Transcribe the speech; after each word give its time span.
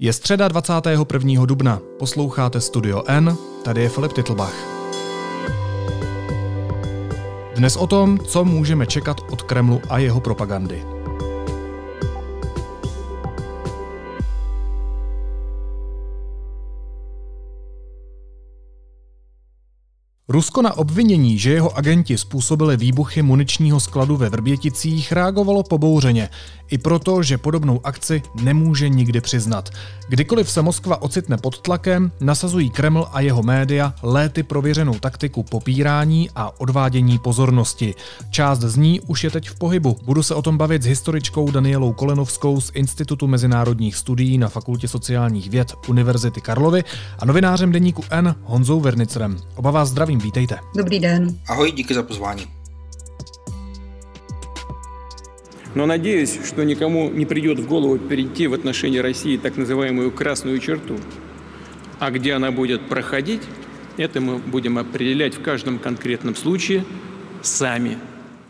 Je 0.00 0.12
středa 0.12 0.48
21. 0.48 1.46
dubna. 1.46 1.80
Posloucháte 1.98 2.60
Studio 2.60 3.02
N, 3.06 3.36
tady 3.64 3.82
je 3.82 3.88
Filip 3.88 4.12
Titlbach. 4.12 4.54
Dnes 7.56 7.76
o 7.76 7.86
tom, 7.86 8.18
co 8.18 8.44
můžeme 8.44 8.86
čekat 8.86 9.16
od 9.30 9.42
Kremlu 9.42 9.80
a 9.88 9.98
jeho 9.98 10.20
propagandy. 10.20 10.97
Rusko 20.30 20.62
na 20.62 20.76
obvinění, 20.76 21.38
že 21.38 21.50
jeho 21.50 21.76
agenti 21.78 22.18
způsobili 22.18 22.76
výbuchy 22.76 23.22
muničního 23.22 23.80
skladu 23.80 24.16
ve 24.16 24.28
Vrběticích, 24.28 25.12
reagovalo 25.12 25.62
pobouřeně. 25.62 26.28
I 26.70 26.78
proto, 26.78 27.22
že 27.22 27.38
podobnou 27.38 27.80
akci 27.84 28.22
nemůže 28.42 28.88
nikdy 28.88 29.20
přiznat. 29.20 29.70
Kdykoliv 30.08 30.50
se 30.50 30.62
Moskva 30.62 31.02
ocitne 31.02 31.36
pod 31.36 31.60
tlakem, 31.60 32.12
nasazují 32.20 32.70
Kreml 32.70 33.08
a 33.12 33.20
jeho 33.20 33.42
média 33.42 33.94
léty 34.02 34.42
prověřenou 34.42 34.94
taktiku 34.94 35.42
popírání 35.42 36.30
a 36.36 36.60
odvádění 36.60 37.18
pozornosti. 37.18 37.94
Část 38.30 38.60
z 38.60 38.76
ní 38.76 39.00
už 39.00 39.24
je 39.24 39.30
teď 39.30 39.48
v 39.48 39.58
pohybu. 39.58 39.96
Budu 40.04 40.22
se 40.22 40.34
o 40.34 40.42
tom 40.42 40.58
bavit 40.58 40.82
s 40.82 40.86
historičkou 40.86 41.50
Danielou 41.50 41.92
Kolenovskou 41.92 42.60
z 42.60 42.70
Institutu 42.74 43.26
mezinárodních 43.26 43.96
studií 43.96 44.38
na 44.38 44.48
Fakultě 44.48 44.88
sociálních 44.88 45.50
věd 45.50 45.74
Univerzity 45.88 46.40
Karlovy 46.40 46.84
a 47.18 47.26
novinářem 47.26 47.72
deníku 47.72 48.04
N 48.10 48.34
Honzou 48.44 48.80
Vernicerem. 48.80 49.36
Oba 49.54 49.70
vás 49.70 49.88
zdravím 49.88 50.17
Prosím, 50.18 50.30
vítejte. 50.30 50.58
Dobrý 50.74 51.00
den. 51.00 51.38
Ahoj, 51.48 51.72
díky 51.72 51.94
za 51.94 52.02
pozvání. 52.02 52.46
Но 55.74 55.86
надеюсь, 55.86 56.38
что 56.44 56.64
никому 56.64 57.10
не 57.10 57.26
придет 57.26 57.58
в 57.58 57.66
голову 57.66 57.98
перейти 57.98 58.46
в 58.48 58.54
отношении 58.54 58.98
России 58.98 59.36
так 59.36 59.56
называемую 59.56 60.10
красную 60.10 60.58
черту, 60.58 60.96
а 62.00 62.10
где 62.10 62.34
она 62.34 62.50
будет 62.50 62.88
проходить, 62.88 63.42
это 63.96 64.20
мы 64.20 64.38
будем 64.38 64.78
определять 64.78 65.34
в 65.34 65.42
каждом 65.42 65.78
конкретном 65.78 66.34
случае 66.34 66.84
сами. 67.42 67.98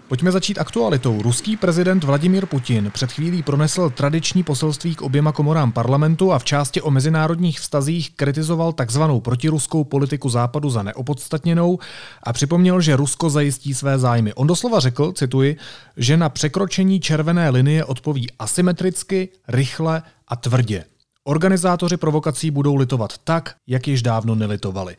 Pojďme 0.08 0.32
začít 0.32 0.58
aktualitou. 0.58 1.22
Ruský 1.22 1.56
prezident 1.56 2.04
Vladimír 2.04 2.46
Putin 2.46 2.90
před 2.90 3.12
chvílí 3.12 3.42
pronesl 3.42 3.90
tradiční 3.90 4.42
poselství 4.42 4.94
k 4.94 5.02
oběma 5.02 5.32
komorám 5.32 5.72
parlamentu 5.72 6.32
a 6.32 6.38
v 6.38 6.44
části 6.44 6.80
o 6.80 6.90
mezinárodních 6.90 7.60
vztazích 7.60 8.16
kritizoval 8.16 8.72
takzvanou 8.72 9.20
protiruskou 9.20 9.84
politiku 9.84 10.28
západu 10.28 10.70
za 10.70 10.82
neopodstatněnou 10.82 11.78
a 12.22 12.32
připomněl, 12.32 12.80
že 12.80 12.96
Rusko 12.96 13.30
zajistí 13.30 13.74
své 13.74 13.98
zájmy. 13.98 14.34
On 14.34 14.46
doslova 14.46 14.80
řekl, 14.80 15.12
cituji, 15.12 15.56
že 15.96 16.16
na 16.16 16.28
překročení 16.28 17.00
červené 17.00 17.50
linie 17.50 17.84
odpoví 17.84 18.26
asymetricky, 18.38 19.28
rychle 19.48 20.02
a 20.28 20.36
tvrdě. 20.36 20.84
Organizátoři 21.24 21.96
provokací 21.96 22.50
budou 22.50 22.76
litovat 22.76 23.18
tak, 23.24 23.54
jak 23.66 23.88
již 23.88 24.02
dávno 24.02 24.34
nelitovali. 24.34 24.96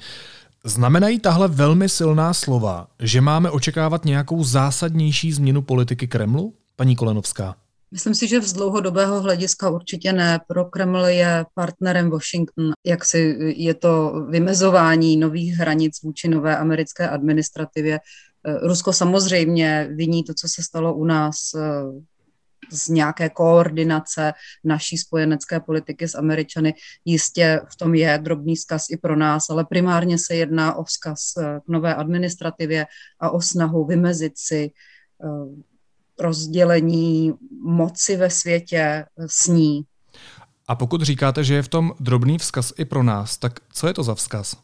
Znamenají 0.63 1.19
tahle 1.19 1.47
velmi 1.47 1.89
silná 1.89 2.33
slova, 2.33 2.87
že 2.99 3.21
máme 3.21 3.51
očekávat 3.51 4.05
nějakou 4.05 4.43
zásadnější 4.43 5.31
změnu 5.31 5.61
politiky 5.61 6.07
Kremlu? 6.07 6.53
Paní 6.75 6.95
Kolenovská. 6.95 7.55
Myslím 7.91 8.15
si, 8.15 8.27
že 8.27 8.41
z 8.41 8.53
dlouhodobého 8.53 9.21
hlediska 9.21 9.69
určitě 9.69 10.13
ne. 10.13 10.39
Pro 10.47 10.65
Kreml 10.65 11.05
je 11.05 11.45
partnerem 11.53 12.09
Washington, 12.09 12.71
jak 12.85 13.05
si 13.05 13.37
je 13.55 13.73
to 13.73 14.13
vymezování 14.29 15.17
nových 15.17 15.53
hranic 15.53 16.01
vůči 16.03 16.27
nové 16.27 16.57
americké 16.57 17.09
administrativě. 17.09 17.99
Rusko 18.61 18.93
samozřejmě 18.93 19.89
viní 19.95 20.23
to, 20.23 20.33
co 20.33 20.47
se 20.47 20.63
stalo 20.63 20.93
u 20.93 21.05
nás 21.05 21.35
z 22.71 22.87
nějaké 22.87 23.29
koordinace 23.29 24.33
naší 24.63 24.97
spojenecké 24.97 25.59
politiky 25.59 26.07
s 26.07 26.15
Američany. 26.15 26.73
Jistě 27.05 27.61
v 27.71 27.75
tom 27.75 27.95
je 27.95 28.19
drobný 28.23 28.55
vzkaz 28.55 28.85
i 28.89 28.97
pro 28.97 29.15
nás, 29.15 29.49
ale 29.49 29.65
primárně 29.65 30.17
se 30.17 30.35
jedná 30.35 30.75
o 30.75 30.83
vzkaz 30.83 31.33
k 31.65 31.67
nové 31.67 31.95
administrativě 31.95 32.85
a 33.19 33.29
o 33.29 33.41
snahu 33.41 33.85
vymezit 33.85 34.33
si 34.35 34.71
eh, 35.23 35.27
rozdělení 36.19 37.33
moci 37.63 38.17
ve 38.17 38.29
světě 38.29 39.05
s 39.27 39.47
ní. 39.47 39.85
A 40.67 40.75
pokud 40.75 41.01
říkáte, 41.01 41.43
že 41.43 41.55
je 41.55 41.61
v 41.61 41.67
tom 41.67 41.93
drobný 41.99 42.37
vzkaz 42.37 42.73
i 42.77 42.85
pro 42.85 43.03
nás, 43.03 43.37
tak 43.37 43.59
co 43.73 43.87
je 43.87 43.93
to 43.93 44.03
za 44.03 44.15
vzkaz? 44.15 44.55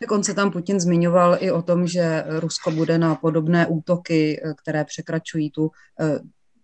Tak 0.00 0.10
on 0.10 0.24
se 0.24 0.34
tam 0.34 0.50
Putin 0.50 0.80
zmiňoval 0.80 1.36
i 1.40 1.50
o 1.50 1.62
tom, 1.62 1.86
že 1.86 2.24
Rusko 2.28 2.70
bude 2.70 2.98
na 2.98 3.14
podobné 3.14 3.66
útoky, 3.66 4.40
eh, 4.44 4.54
které 4.62 4.84
překračují 4.84 5.50
tu 5.50 5.70
eh, 6.00 6.18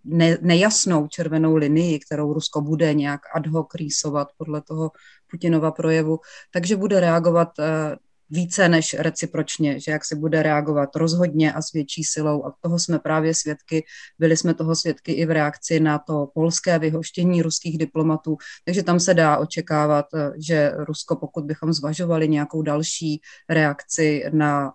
ne, 0.04 0.38
nejasnou 0.40 1.08
červenou 1.08 1.56
linii, 1.56 1.98
kterou 1.98 2.32
Rusko 2.32 2.60
bude 2.60 2.94
nějak 2.94 3.20
ad 3.34 3.46
hoc 3.46 3.66
rýsovat 3.74 4.28
podle 4.36 4.62
toho 4.62 4.90
Putinova 5.30 5.70
projevu, 5.70 6.18
takže 6.52 6.76
bude 6.76 7.00
reagovat 7.00 7.48
eh, 7.58 7.96
více 8.30 8.68
než 8.68 8.96
recipročně, 8.98 9.80
že 9.80 9.92
jak 9.92 10.04
se 10.04 10.16
bude 10.16 10.42
reagovat 10.42 10.96
rozhodně 10.96 11.52
a 11.52 11.62
s 11.62 11.72
větší 11.72 12.04
silou. 12.04 12.46
A 12.46 12.54
toho 12.60 12.78
jsme 12.78 12.98
právě 12.98 13.34
svědky, 13.34 13.84
byli 14.18 14.36
jsme 14.36 14.54
toho 14.54 14.76
svědky 14.76 15.12
i 15.12 15.26
v 15.26 15.30
reakci 15.30 15.80
na 15.80 15.98
to 15.98 16.26
polské 16.34 16.78
vyhoštění 16.78 17.42
ruských 17.42 17.78
diplomatů, 17.78 18.36
takže 18.64 18.82
tam 18.82 19.00
se 19.00 19.14
dá 19.14 19.38
očekávat, 19.38 20.06
eh, 20.14 20.32
že 20.46 20.72
Rusko, 20.76 21.16
pokud 21.16 21.44
bychom 21.44 21.72
zvažovali 21.72 22.28
nějakou 22.28 22.62
další 22.62 23.20
reakci 23.48 24.24
na 24.32 24.72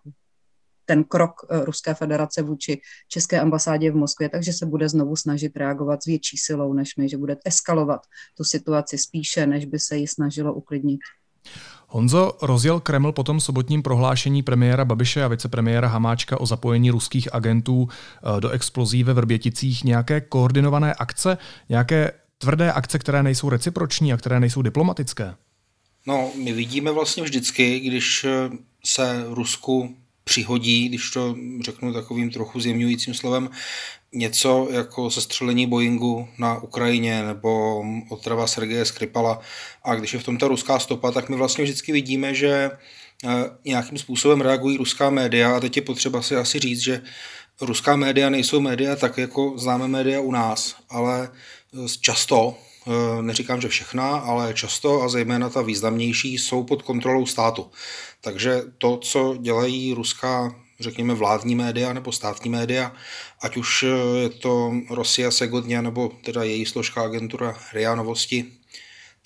ten 0.85 1.03
krok 1.03 1.31
eh, 1.49 1.65
Ruské 1.65 1.93
federace 1.93 2.41
vůči 2.41 2.81
České 3.07 3.39
ambasádě 3.39 3.91
v 3.91 3.95
Moskvě, 3.95 4.29
takže 4.29 4.53
se 4.53 4.65
bude 4.65 4.89
znovu 4.89 5.15
snažit 5.15 5.57
reagovat 5.57 6.03
s 6.03 6.05
větší 6.05 6.37
silou 6.37 6.73
než 6.73 6.95
my, 6.95 7.09
že 7.09 7.17
bude 7.17 7.37
eskalovat 7.45 8.01
tu 8.37 8.43
situaci 8.43 8.97
spíše, 8.97 9.47
než 9.47 9.65
by 9.65 9.79
se 9.79 9.97
ji 9.97 10.07
snažilo 10.07 10.53
uklidnit. 10.53 10.99
Honzo, 11.87 12.37
rozjel 12.41 12.79
Kreml 12.79 13.11
po 13.11 13.23
tom 13.23 13.39
sobotním 13.39 13.83
prohlášení 13.83 14.43
premiéra 14.43 14.85
Babiše 14.85 15.23
a 15.23 15.27
vicepremiéra 15.27 15.87
Hamáčka 15.87 16.39
o 16.41 16.45
zapojení 16.45 16.91
ruských 16.91 17.35
agentů 17.35 17.87
eh, 17.87 18.41
do 18.41 18.49
explozí 18.49 19.03
ve 19.03 19.13
Vrběticích 19.13 19.83
nějaké 19.83 20.21
koordinované 20.21 20.93
akce, 20.93 21.37
nějaké 21.69 22.11
tvrdé 22.37 22.71
akce, 22.71 22.99
které 22.99 23.23
nejsou 23.23 23.49
reciproční 23.49 24.13
a 24.13 24.17
které 24.17 24.39
nejsou 24.39 24.61
diplomatické? 24.61 25.35
No, 26.07 26.31
my 26.43 26.53
vidíme 26.53 26.91
vlastně 26.91 27.23
vždycky, 27.23 27.79
když 27.79 28.23
eh, 28.23 28.49
se 28.85 29.25
Rusku 29.29 29.95
přihodí, 30.25 30.89
když 30.89 31.11
to 31.11 31.35
řeknu 31.61 31.93
takovým 31.93 32.29
trochu 32.29 32.59
zjemňujícím 32.59 33.13
slovem, 33.13 33.49
něco 34.13 34.67
jako 34.71 35.09
sestřelení 35.09 35.67
Boeingu 35.67 36.27
na 36.37 36.63
Ukrajině 36.63 37.23
nebo 37.23 37.83
otrava 38.09 38.47
Sergeje 38.47 38.85
Skripala. 38.85 39.39
A 39.83 39.95
když 39.95 40.13
je 40.13 40.19
v 40.19 40.23
tom 40.23 40.37
ta 40.37 40.47
ruská 40.47 40.79
stopa, 40.79 41.11
tak 41.11 41.29
my 41.29 41.35
vlastně 41.35 41.63
vždycky 41.63 41.91
vidíme, 41.91 42.33
že 42.33 42.71
eh, 43.23 43.29
nějakým 43.65 43.97
způsobem 43.97 44.41
reagují 44.41 44.77
ruská 44.77 45.09
média 45.09 45.55
a 45.55 45.59
teď 45.59 45.75
je 45.77 45.81
potřeba 45.81 46.21
si 46.21 46.35
asi 46.35 46.59
říct, 46.59 46.79
že 46.79 47.01
ruská 47.61 47.95
média 47.95 48.29
nejsou 48.29 48.59
média 48.59 48.95
tak, 48.95 49.17
jako 49.17 49.53
známe 49.57 49.87
média 49.87 50.21
u 50.21 50.31
nás, 50.31 50.75
ale 50.89 51.29
eh, 51.73 51.87
často 52.01 52.57
Eh, 52.87 53.21
neříkám, 53.21 53.61
že 53.61 53.67
všechna, 53.67 54.17
ale 54.17 54.53
často 54.53 55.01
a 55.01 55.09
zejména 55.09 55.49
ta 55.49 55.61
významnější 55.61 56.33
jsou 56.37 56.63
pod 56.63 56.81
kontrolou 56.81 57.25
státu. 57.25 57.71
Takže 58.25 58.61
to, 58.77 58.97
co 58.97 59.37
dělají 59.41 59.93
ruská 59.93 60.55
řekněme 60.79 61.13
vládní 61.13 61.55
média 61.55 61.93
nebo 61.93 62.11
státní 62.11 62.49
média, 62.49 62.91
ať 63.41 63.57
už 63.57 63.85
je 64.21 64.29
to 64.29 64.71
Rosia 64.89 65.31
Segodně 65.31 65.81
nebo 65.81 66.11
teda 66.23 66.43
její 66.43 66.65
složka 66.65 67.03
agentura 67.03 67.57
RIA 67.73 67.95
Novosti, 67.95 68.45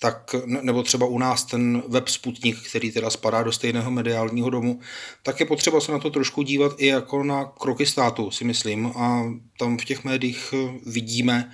tak, 0.02 0.34
nebo 0.46 0.82
třeba 0.82 1.06
u 1.06 1.18
nás 1.18 1.44
ten 1.44 1.82
web 1.88 2.08
Sputnik, 2.08 2.68
který 2.68 2.92
teda 2.92 3.10
spadá 3.10 3.42
do 3.42 3.52
stejného 3.52 3.90
mediálního 3.90 4.50
domu, 4.50 4.80
tak 5.22 5.40
je 5.40 5.46
potřeba 5.46 5.80
se 5.80 5.92
na 5.92 5.98
to 5.98 6.10
trošku 6.10 6.42
dívat 6.42 6.72
i 6.78 6.86
jako 6.86 7.22
na 7.22 7.44
kroky 7.44 7.86
státu, 7.86 8.30
si 8.30 8.44
myslím. 8.44 8.86
A 8.86 9.24
tam 9.58 9.78
v 9.78 9.84
těch 9.84 10.04
médiích 10.04 10.54
vidíme, 10.86 11.50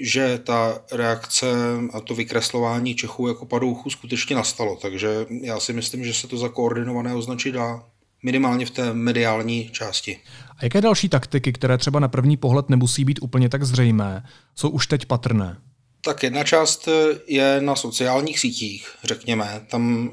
že 0.00 0.38
ta 0.44 0.78
reakce 0.92 1.46
a 1.92 2.00
to 2.00 2.14
vykreslování 2.14 2.94
Čechů 2.94 3.28
jako 3.28 3.46
padouchů 3.46 3.90
skutečně 3.90 4.36
nastalo. 4.36 4.78
Takže 4.82 5.26
já 5.42 5.60
si 5.60 5.72
myslím, 5.72 6.04
že 6.04 6.14
se 6.14 6.28
to 6.28 6.36
za 6.36 6.48
koordinované 6.48 7.14
označit 7.14 7.52
dá 7.52 7.82
minimálně 8.22 8.66
v 8.66 8.70
té 8.70 8.94
mediální 8.94 9.70
části. 9.72 10.18
A 10.58 10.64
jaké 10.64 10.80
další 10.80 11.08
taktiky, 11.08 11.52
které 11.52 11.78
třeba 11.78 12.00
na 12.00 12.08
první 12.08 12.36
pohled 12.36 12.68
nemusí 12.68 13.04
být 13.04 13.18
úplně 13.22 13.48
tak 13.48 13.64
zřejmé, 13.64 14.24
jsou 14.54 14.68
už 14.68 14.86
teď 14.86 15.06
patrné? 15.06 15.56
Tak 16.00 16.22
jedna 16.22 16.44
část 16.44 16.88
je 17.26 17.60
na 17.60 17.76
sociálních 17.76 18.38
sítích, 18.38 18.88
řekněme. 19.04 19.66
Tam 19.70 20.12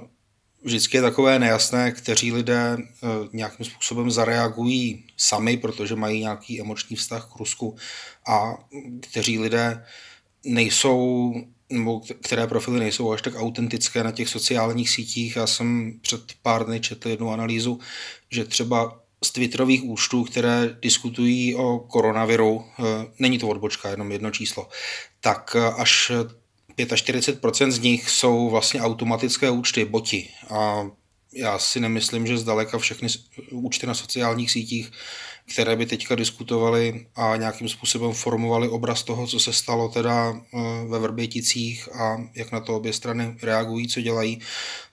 vždycky 0.64 0.98
je 0.98 1.02
takové 1.02 1.40
nejasné, 1.40 1.92
kteří 1.92 2.32
lidé 2.32 2.78
eh, 2.78 3.08
nějakým 3.34 3.66
způsobem 3.66 4.12
zareagují 4.12 5.04
sami, 5.18 5.58
protože 5.58 5.96
mají 5.96 6.20
nějaký 6.20 6.62
emoční 6.62 6.96
vztah 6.96 7.30
k 7.34 7.40
Rusku 7.40 7.76
a 8.28 8.58
kteří 9.02 9.40
lidé 9.40 9.86
nejsou 10.46 11.34
nebo 11.70 12.02
které 12.24 12.48
profily 12.48 12.80
nejsou 12.80 13.12
až 13.12 13.22
tak 13.22 13.36
autentické 13.36 14.04
na 14.04 14.12
těch 14.12 14.30
sociálních 14.30 14.90
sítích. 14.90 15.36
Já 15.36 15.48
jsem 15.48 15.94
před 16.02 16.22
pár 16.42 16.66
dny 16.66 16.80
četl 16.80 17.10
jednu 17.10 17.32
analýzu, 17.32 17.80
že 18.32 18.46
třeba 18.46 19.05
z 19.26 19.32
Twitterových 19.32 19.84
účtů, 19.84 20.24
které 20.24 20.78
diskutují 20.82 21.56
o 21.56 21.80
koronaviru, 21.80 22.66
eh, 22.80 22.84
není 23.20 23.40
to 23.40 23.48
odbočka, 23.48 23.90
jenom 23.90 24.12
jedno 24.12 24.32
číslo, 24.32 24.68
tak 25.22 25.56
eh, 25.60 25.74
až 25.78 26.12
45% 26.76 27.72
z 27.72 27.80
nich 27.80 28.10
jsou 28.10 28.50
vlastně 28.50 28.82
automatické 28.82 29.50
účty, 29.50 29.86
boti. 29.86 30.30
A 30.50 30.88
já 31.34 31.60
si 31.60 31.80
nemyslím, 31.80 32.28
že 32.28 32.38
zdaleka 32.38 32.78
všechny 32.78 33.08
účty 33.52 33.88
na 33.88 33.94
sociálních 33.94 34.52
sítích, 34.52 34.92
které 35.54 35.76
by 35.76 35.86
teďka 35.86 36.16
diskutovali 36.16 37.08
a 37.16 37.36
nějakým 37.36 37.70
způsobem 37.70 38.14
formovali 38.14 38.70
obraz 38.70 39.04
toho, 39.04 39.28
co 39.28 39.40
se 39.40 39.54
stalo 39.54 39.90
teda 39.90 40.34
eh, 40.34 40.58
ve 40.88 41.00
Vrběticích 41.00 41.96
a 41.96 42.18
jak 42.36 42.52
na 42.52 42.60
to 42.60 42.76
obě 42.76 42.94
strany 42.94 43.38
reagují, 43.42 43.88
co 43.88 44.02
dělají, 44.02 44.42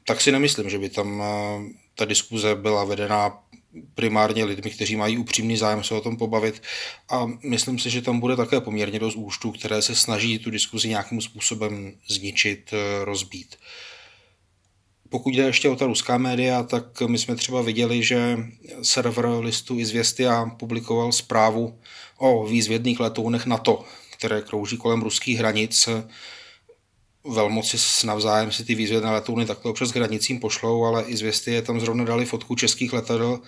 tak 0.07 0.21
si 0.21 0.33
nemyslím, 0.33 0.71
že 0.71 0.79
by 0.79 0.89
tam 0.89 1.23
ta 1.95 2.05
diskuze 2.05 2.55
byla 2.55 2.85
vedená 2.85 3.42
primárně 3.95 4.45
lidmi, 4.45 4.71
kteří 4.71 4.97
mají 4.97 5.19
upřímný 5.19 5.57
zájem 5.57 5.85
se 5.85 5.95
o 5.95 6.01
tom 6.01 6.17
pobavit 6.17 6.63
a 7.09 7.27
myslím 7.43 7.79
si, 7.79 7.91
že 7.91 8.03
tam 8.03 8.21
bude 8.21 8.37
také 8.37 8.61
poměrně 8.61 8.99
dost 8.99 9.17
účtů, 9.17 9.53
které 9.53 9.83
se 9.83 9.95
snaží 9.95 10.39
tu 10.39 10.51
diskuzi 10.51 10.89
nějakým 10.89 11.21
způsobem 11.21 11.95
zničit, 12.09 12.71
eh, 12.73 13.05
rozbít. 13.05 13.57
Pokud 15.09 15.35
jde 15.35 15.43
ještě 15.43 15.69
o 15.69 15.77
ta 15.77 15.87
ruská 15.87 16.19
média, 16.19 16.63
tak 16.63 17.01
my 17.01 17.19
jsme 17.19 17.37
třeba 17.37 17.63
viděli, 17.63 18.03
že 18.03 18.39
server 18.83 19.27
listu 19.27 19.79
Izvěstia 19.79 20.47
publikoval 20.47 21.13
zprávu 21.13 21.79
o 22.19 22.47
výzvědných 22.47 23.01
letounech 23.01 23.47
NATO, 23.47 23.85
které 24.13 24.43
krouží 24.43 24.77
kolem 24.77 25.03
ruských 25.03 25.39
hranic. 25.39 25.89
Velmoci 27.25 27.77
navzájem 28.07 28.53
si 28.53 28.65
ty 28.65 28.75
výzvědné 28.75 29.11
letouny 29.11 29.47
takhle 29.47 29.71
občas 29.71 29.93
k 29.93 29.97
hranicím 29.97 30.41
pošlou, 30.41 30.85
ale 30.85 31.05
Izvěstie 31.05 31.63
tam 31.63 31.81
zrovna 31.81 32.05
dali 32.05 32.25
fotku 32.25 32.55
českých 32.55 32.93
letadel, 32.93 33.41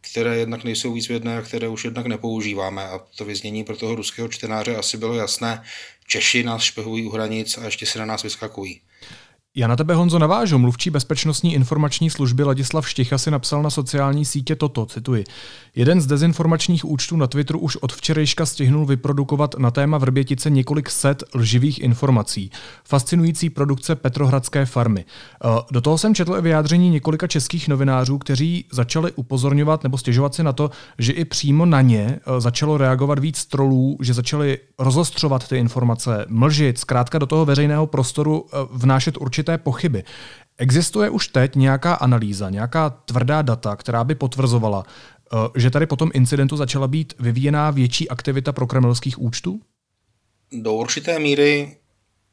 které 0.00 0.36
jednak 0.36 0.64
nejsou 0.64 0.92
výzvědné 0.92 1.38
a 1.38 1.42
které 1.42 1.68
už 1.68 1.84
jednak 1.84 2.06
nepoužíváme. 2.06 2.88
A 2.88 2.98
to 2.98 3.24
vyznění 3.24 3.64
pro 3.64 3.76
toho 3.76 3.94
ruského 3.94 4.28
čtenáře 4.28 4.76
asi 4.76 4.96
bylo 4.96 5.14
jasné. 5.14 5.62
Češi 6.06 6.42
nás 6.42 6.62
špehují 6.62 7.04
u 7.06 7.10
hranic 7.10 7.58
a 7.58 7.64
ještě 7.64 7.86
se 7.86 7.98
na 7.98 8.06
nás 8.06 8.22
vyskakují. 8.22 8.80
Já 9.58 9.66
na 9.66 9.76
tebe, 9.76 9.94
Honzo, 9.94 10.18
navážu. 10.18 10.58
Mluvčí 10.58 10.90
bezpečnostní 10.90 11.54
informační 11.54 12.10
služby 12.10 12.42
Ladislav 12.42 12.88
Šticha 12.88 13.18
si 13.18 13.30
napsal 13.30 13.62
na 13.62 13.70
sociální 13.70 14.24
sítě 14.24 14.56
toto, 14.56 14.86
cituji. 14.86 15.24
Jeden 15.76 16.00
z 16.00 16.06
dezinformačních 16.06 16.84
účtů 16.84 17.16
na 17.16 17.26
Twitteru 17.26 17.58
už 17.58 17.76
od 17.76 17.92
včerejška 17.92 18.46
stihnul 18.46 18.86
vyprodukovat 18.86 19.54
na 19.58 19.70
téma 19.70 19.98
Vrbětice 19.98 20.50
několik 20.50 20.90
set 20.90 21.24
lživých 21.34 21.78
informací. 21.78 22.50
Fascinující 22.84 23.50
produkce 23.50 23.94
Petrohradské 23.94 24.66
farmy. 24.66 25.04
Eh, 25.44 25.48
do 25.70 25.80
toho 25.80 25.98
jsem 25.98 26.14
četl 26.14 26.36
i 26.36 26.42
vyjádření 26.42 26.90
několika 26.90 27.26
českých 27.26 27.68
novinářů, 27.68 28.18
kteří 28.18 28.64
začali 28.72 29.12
upozorňovat 29.12 29.82
nebo 29.82 29.98
stěžovat 29.98 30.34
si 30.34 30.42
na 30.42 30.52
to, 30.52 30.70
že 30.98 31.12
i 31.12 31.24
přímo 31.24 31.66
na 31.66 31.80
ně 31.80 32.20
eh, 32.20 32.40
začalo 32.40 32.76
reagovat 32.76 33.18
víc 33.18 33.46
trolů, 33.46 33.98
že 34.00 34.14
začali 34.14 34.58
rozostřovat 34.78 35.48
ty 35.48 35.56
informace, 35.56 36.26
mlžit, 36.28 36.78
zkrátka 36.78 37.18
do 37.18 37.26
toho 37.26 37.44
veřejného 37.44 37.86
prostoru 37.86 38.46
eh, 38.46 38.56
vnášet 38.72 39.16
určité 39.48 39.58
pochyby. 39.58 40.04
Existuje 40.58 41.10
už 41.10 41.28
teď 41.28 41.56
nějaká 41.56 41.94
analýza, 41.94 42.50
nějaká 42.50 42.90
tvrdá 42.90 43.42
data, 43.42 43.76
která 43.76 44.04
by 44.04 44.14
potvrzovala, 44.14 44.84
Eh, 45.32 45.60
že 45.60 45.70
tady 45.70 45.86
po 45.86 45.96
tom 45.96 46.10
incidentu 46.14 46.56
začala 46.56 46.88
být 46.88 47.14
vyvíjená 47.18 47.70
větší 47.70 48.08
aktivita 48.08 48.52
pro 48.52 48.66
kremelských 48.66 49.18
účtů? 49.18 49.60
Do 50.52 50.72
určité 50.72 51.18
míry 51.18 51.76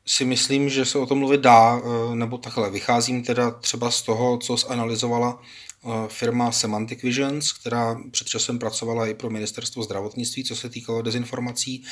si 0.07 0.25
myslím, 0.25 0.69
že 0.69 0.85
se 0.85 0.97
o 0.97 1.06
tom 1.06 1.19
mluvit 1.19 1.41
dá, 1.41 1.77
eh, 1.79 2.15
nebo 2.15 2.38
takhle. 2.38 2.71
Vycházím 2.71 3.23
teda 3.23 3.51
třeba 3.51 3.91
z 3.91 4.01
toho, 4.01 4.38
co 4.38 4.57
zanalizovala 4.57 5.39
eh, 5.39 5.89
firma 6.07 6.51
Semantic 6.51 7.03
Visions, 7.03 7.51
která 7.51 7.97
před 8.12 8.27
časem 8.27 8.59
pracovala 8.59 9.07
i 9.07 9.13
pro 9.13 9.29
ministerstvo 9.29 9.83
zdravotnictví, 9.83 10.44
co 10.44 10.56
se 10.56 10.69
týkalo 10.69 11.01
dezinformací. 11.01 11.83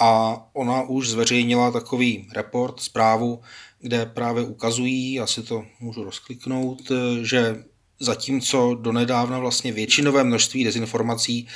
A 0.00 0.40
ona 0.52 0.82
už 0.82 1.08
zveřejnila 1.08 1.70
takový 1.70 2.28
report, 2.34 2.80
zprávu, 2.80 3.40
kde 3.80 4.06
právě 4.06 4.44
ukazují, 4.44 5.20
asi 5.20 5.42
to 5.42 5.64
můžu 5.80 6.04
rozkliknout, 6.04 6.92
že 7.22 7.64
zatímco 8.00 8.74
donedávna 8.74 9.38
vlastně 9.38 9.72
většinové 9.72 10.24
množství 10.24 10.64
dezinformací 10.64 11.48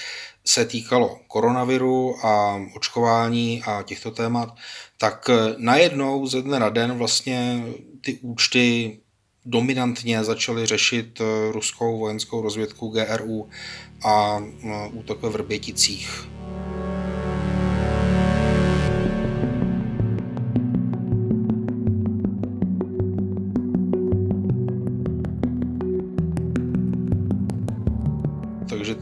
se 0.45 0.65
týkalo 0.65 1.21
koronaviru 1.29 2.27
a 2.27 2.61
očkování 2.77 3.63
a 3.63 3.83
těchto 3.83 4.11
témat, 4.11 4.57
tak 4.99 5.31
najednou 5.57 6.27
ze 6.27 6.43
dne 6.43 6.59
na 6.59 6.69
den 6.69 6.93
vlastně 6.93 7.65
ty 8.01 8.19
účty 8.23 8.99
dominantně 9.45 10.25
začaly 10.25 10.67
řešit 10.67 11.21
ruskou 11.51 11.99
vojenskou 11.99 12.43
rozvědku 12.43 12.89
GRU 12.89 13.49
a 14.05 14.43
útok 14.93 15.23
ve 15.23 15.29
Vrběticích. 15.29 16.29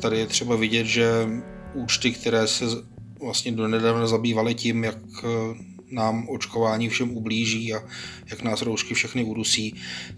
Tady 0.03 0.19
je 0.19 0.27
třeba 0.27 0.57
vidět, 0.57 0.87
že 0.87 1.29
účty, 1.75 2.11
které 2.13 2.47
se 2.47 2.65
vlastně 3.21 3.53
donedávna 3.53 4.07
zabývaly 4.07 4.55
tím, 4.55 4.85
jak 4.85 4.99
eh, 5.25 5.29
nám 5.91 6.29
očkování 6.29 6.89
všem 6.89 7.17
ublíží 7.17 7.75
a 7.75 7.83
jak 8.27 8.43
nás 8.43 8.63
roušky 8.63 8.95
všechny 8.95 9.25
udusí, 9.25 9.75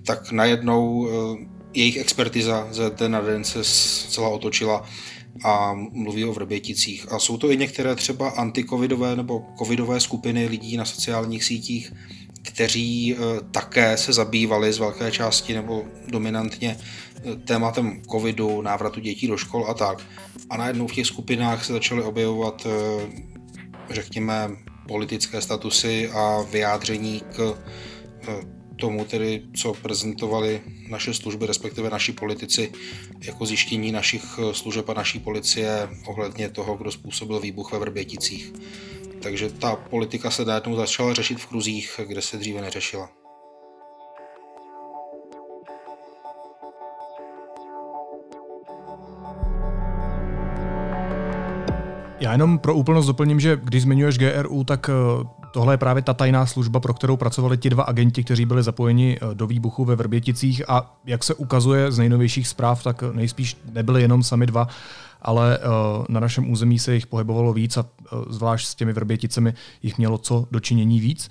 tak 0.07 0.33
najednou 0.33 1.09
eh, 1.09 1.47
jejich 1.75 1.97
expertiza 1.97 2.69
ze 2.71 2.91
den 2.91 3.13
na 3.13 3.21
den 3.21 3.45
se 3.45 3.65
celá 4.11 4.29
otočila 4.29 4.89
a 5.45 5.75
mluví 5.93 6.25
o 6.25 6.33
vrběticích. 6.33 7.13
A 7.13 7.19
jsou 7.19 7.37
to 7.37 7.51
i 7.51 7.57
některé 7.57 7.95
třeba 7.95 8.29
antikovidové 8.29 9.17
nebo 9.17 9.47
covidové 9.59 10.01
skupiny 10.01 10.47
lidí 10.47 10.77
na 10.77 10.85
sociálních 10.85 11.45
sítích, 11.45 11.93
kteří 12.55 13.15
eh, 13.15 13.19
také 13.51 13.97
se 13.97 14.13
zabývali 14.13 14.73
z 14.73 14.79
velké 14.79 15.11
části 15.11 15.55
nebo 15.55 15.85
dominantně 16.09 16.77
eh, 16.79 17.37
tématem 17.37 18.03
covidu, 18.11 18.63
návratu 18.63 19.01
dětí 19.01 19.27
do 19.27 19.37
škol 19.37 19.67
a 19.69 19.75
tak. 19.75 20.07
A 20.51 20.57
najednou 20.57 20.87
v 20.87 20.93
těch 20.93 21.07
skupinách 21.07 21.65
se 21.65 21.73
začaly 21.73 22.03
objevovat, 22.03 22.67
eh, 22.67 23.07
řekněme, 23.91 24.51
politické 24.89 25.41
statusy 25.41 26.11
a 26.11 26.43
vyjádření 26.51 27.23
k 27.37 27.59
tomu 28.77 29.05
tedy, 29.05 29.43
co 29.57 29.75
prezentovali 29.75 30.61
naše 30.89 31.15
služby, 31.15 31.47
respektive 31.47 31.91
naši 31.91 32.13
politici, 32.13 32.73
jako 33.21 33.47
zjištění 33.47 33.93
našich 33.93 34.25
služeb 34.53 34.89
a 34.89 34.95
naší 34.95 35.19
policie 35.19 35.89
ohledně 36.07 36.49
toho, 36.49 36.77
kdo 36.77 36.91
způsobil 36.91 37.41
výbuch 37.41 37.73
ve 37.73 37.79
Vrběticích. 37.79 38.53
Takže 39.25 39.51
ta 39.51 39.77
politika 39.77 40.31
se 40.31 40.45
najednou 40.45 40.77
začala 40.77 41.15
řešit 41.15 41.41
v 41.41 41.47
kruzích, 41.47 42.01
kde 42.09 42.23
se 42.23 42.37
dříve 42.37 42.61
neřešila. 42.61 43.09
Já 52.21 52.33
jenom 52.33 52.59
pro 52.59 52.75
úplnost 52.75 53.07
doplním, 53.07 53.41
že 53.41 53.61
když 53.63 53.83
zmiňuješ 53.83 54.19
GRU, 54.19 54.65
tak 54.65 54.91
eh, 54.91 54.93
tohle 55.53 55.75
je 55.75 55.79
právě 55.79 56.03
ta 56.03 56.15
tajná 56.15 56.47
služba, 56.47 56.81
pro 56.81 56.95
kterou 56.95 57.17
pracovali 57.17 57.59
ti 57.59 57.71
dva 57.71 57.85
agenti, 57.85 58.25
kteří 58.25 58.45
byli 58.45 58.63
zapojeni 58.63 59.19
eh, 59.23 59.35
do 59.35 59.47
výbuchu 59.47 59.85
ve 59.85 59.97
Vrběticích 59.97 60.71
a 60.71 60.97
jak 61.05 61.25
se 61.25 61.35
ukazuje 61.35 61.93
z 61.93 61.99
nejnovějších 61.99 62.49
zpráv, 62.49 62.83
tak 62.83 63.03
nejspíš 63.03 63.57
nebyli 63.73 64.03
jenom 64.03 64.23
sami 64.23 64.47
dva, 64.47 64.69
ale 65.25 65.59
uh, 65.59 65.65
na 66.09 66.21
našem 66.21 66.51
území 66.51 66.79
se 66.79 66.95
jich 66.95 67.07
pohybovalo 67.07 67.53
víc 67.53 67.77
a 67.77 67.83
uh, 67.83 68.25
zvlášť 68.29 68.67
s 68.67 68.75
těmi 68.75 68.93
vrběticemi 68.93 69.55
jich 69.83 69.99
mělo 69.99 70.19
co 70.19 70.47
dočinění 70.51 71.01
víc. 71.01 71.29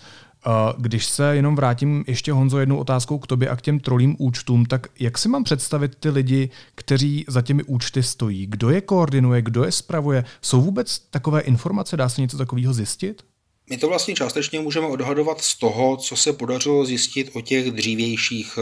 Uh, 0.47 0.53
když 0.77 1.05
se 1.05 1.35
jenom 1.35 1.55
vrátím 1.55 2.03
ještě 2.07 2.31
Honzo 2.31 2.59
jednou 2.59 2.77
otázkou 2.77 3.19
k 3.19 3.27
tobě 3.27 3.49
a 3.49 3.55
k 3.55 3.61
těm 3.61 3.79
trolím 3.79 4.15
účtům, 4.19 4.65
tak 4.65 4.87
jak 4.99 5.17
si 5.17 5.29
mám 5.29 5.43
představit 5.43 5.95
ty 5.95 6.09
lidi, 6.09 6.49
kteří 6.75 7.25
za 7.27 7.41
těmi 7.41 7.63
účty 7.63 8.03
stojí? 8.03 8.47
Kdo 8.47 8.69
je 8.69 8.81
koordinuje, 8.81 9.41
kdo 9.41 9.63
je 9.63 9.71
spravuje? 9.71 10.25
Jsou 10.41 10.61
vůbec 10.61 10.99
takové 10.99 11.41
informace? 11.41 11.97
Dá 11.97 12.09
se 12.09 12.21
něco 12.21 12.37
takového 12.37 12.73
zjistit? 12.73 13.23
My 13.69 13.77
to 13.77 13.87
vlastně 13.87 14.15
částečně 14.15 14.59
můžeme 14.59 14.87
odhadovat 14.87 15.41
z 15.41 15.57
toho, 15.57 15.97
co 15.97 16.15
se 16.15 16.33
podařilo 16.33 16.85
zjistit 16.85 17.29
o 17.33 17.41
těch 17.41 17.71
dřívějších 17.71 18.59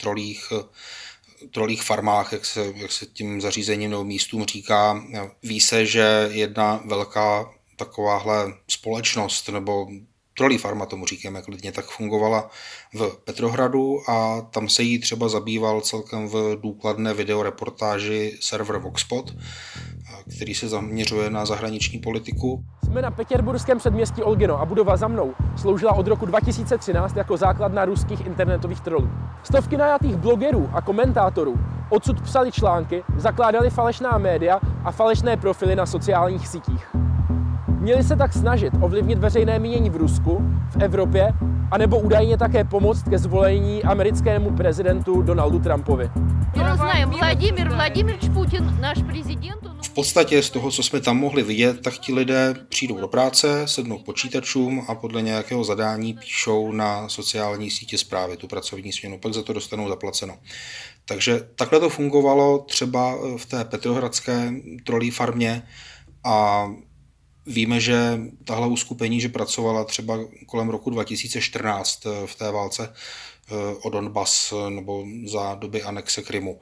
trolích 0.00 0.52
trolích 1.50 1.82
farmách, 1.82 2.32
jak 2.32 2.44
se, 2.44 2.72
jak 2.76 2.92
se 2.92 3.06
tím 3.06 3.40
zařízením 3.40 3.90
nebo 3.90 4.04
místům 4.04 4.44
říká. 4.44 5.04
Ví 5.42 5.60
se, 5.60 5.86
že 5.86 6.28
jedna 6.32 6.82
velká 6.84 7.50
takováhle 7.76 8.54
společnost 8.68 9.48
nebo 9.48 9.86
trolí 10.36 10.58
farma 10.58 10.86
tomu 10.86 11.06
říkáme 11.06 11.42
klidně, 11.42 11.72
tak 11.72 11.90
fungovala 11.90 12.50
v 12.94 13.16
Petrohradu 13.24 14.10
a 14.10 14.40
tam 14.40 14.68
se 14.68 14.82
jí 14.82 14.98
třeba 14.98 15.28
zabýval 15.28 15.80
celkem 15.80 16.28
v 16.28 16.56
důkladné 16.60 17.14
videoreportáži 17.14 18.38
server 18.40 18.78
Voxpot, 18.78 19.34
který 20.36 20.54
se 20.54 20.68
zaměřuje 20.68 21.30
na 21.30 21.46
zahraniční 21.46 21.98
politiku. 21.98 22.64
Jsme 22.84 23.02
na 23.02 23.10
petěrburském 23.10 23.78
předměstí 23.78 24.22
Olgino 24.22 24.60
a 24.60 24.64
budova 24.64 24.96
za 24.96 25.08
mnou 25.08 25.34
sloužila 25.56 25.92
od 25.92 26.06
roku 26.06 26.26
2013 26.26 27.16
jako 27.16 27.36
základna 27.36 27.84
ruských 27.84 28.26
internetových 28.26 28.80
trolů. 28.80 29.10
Stovky 29.42 29.76
najatých 29.76 30.16
blogerů 30.16 30.70
a 30.72 30.80
komentátorů 30.80 31.58
odsud 31.90 32.20
psali 32.20 32.52
články, 32.52 33.04
zakládali 33.16 33.70
falešná 33.70 34.18
média 34.18 34.60
a 34.84 34.92
falešné 34.92 35.36
profily 35.36 35.76
na 35.76 35.86
sociálních 35.86 36.48
sítích. 36.48 36.96
Měli 37.78 38.04
se 38.04 38.16
tak 38.16 38.32
snažit 38.32 38.72
ovlivnit 38.80 39.18
veřejné 39.18 39.58
mínění 39.58 39.90
v 39.90 39.96
Rusku, 39.96 40.42
v 40.70 40.82
Evropě 40.82 41.32
anebo 41.72 41.98
údajně 41.98 42.38
také 42.38 42.64
pomoct 42.64 43.02
ke 43.02 43.18
zvolení 43.18 43.84
americkému 43.84 44.50
prezidentu 44.50 45.22
Donaldu 45.22 45.58
Trumpovi. 45.58 46.10
Vladimir 46.54 47.68
Vladimirovич 47.68 48.28
Putin, 48.34 48.76
náš 48.80 48.98
prezident. 49.06 49.60
V 49.82 49.90
podstatě 49.90 50.42
z 50.42 50.50
toho, 50.50 50.70
co 50.70 50.82
jsme 50.82 51.00
tam 51.00 51.16
mohli 51.16 51.42
vidět, 51.42 51.80
tak 51.80 51.98
ti 51.98 52.14
lidé 52.14 52.54
přijdou 52.68 53.00
do 53.00 53.08
práce, 53.08 53.68
sednou 53.68 53.98
k 53.98 54.04
počítačům 54.04 54.84
a 54.88 54.94
podle 54.94 55.22
nějakého 55.22 55.64
zadání 55.64 56.14
píšou 56.14 56.72
na 56.72 57.08
sociální 57.08 57.70
sítě 57.70 57.98
zprávy 57.98 58.36
tu 58.36 58.48
pracovní 58.48 58.92
směnu, 58.92 59.18
pak 59.18 59.34
za 59.34 59.42
to 59.42 59.52
dostanou 59.52 59.88
zaplaceno. 59.88 60.38
Takže 61.04 61.40
takhle 61.54 61.80
to 61.80 61.90
fungovalo 61.90 62.58
třeba 62.58 63.16
v 63.36 63.46
té 63.46 63.64
petrohradské 63.64 64.52
trolí 64.84 65.10
farmě 65.10 65.62
a 66.24 66.66
Víme, 67.46 67.80
že 67.80 68.20
tahle 68.44 68.68
uskupení, 68.68 69.20
že 69.20 69.28
pracovala 69.28 69.84
třeba 69.84 70.18
kolem 70.46 70.68
roku 70.68 70.90
2014 70.90 72.06
eh, 72.06 72.26
v 72.26 72.34
té 72.34 72.50
válce 72.50 72.92
o 73.82 73.90
Donbas 73.90 74.52
eh, 74.52 74.70
nebo 74.70 75.04
za 75.26 75.54
doby 75.54 75.82
anexe 75.82 76.22
Krymu. 76.22 76.60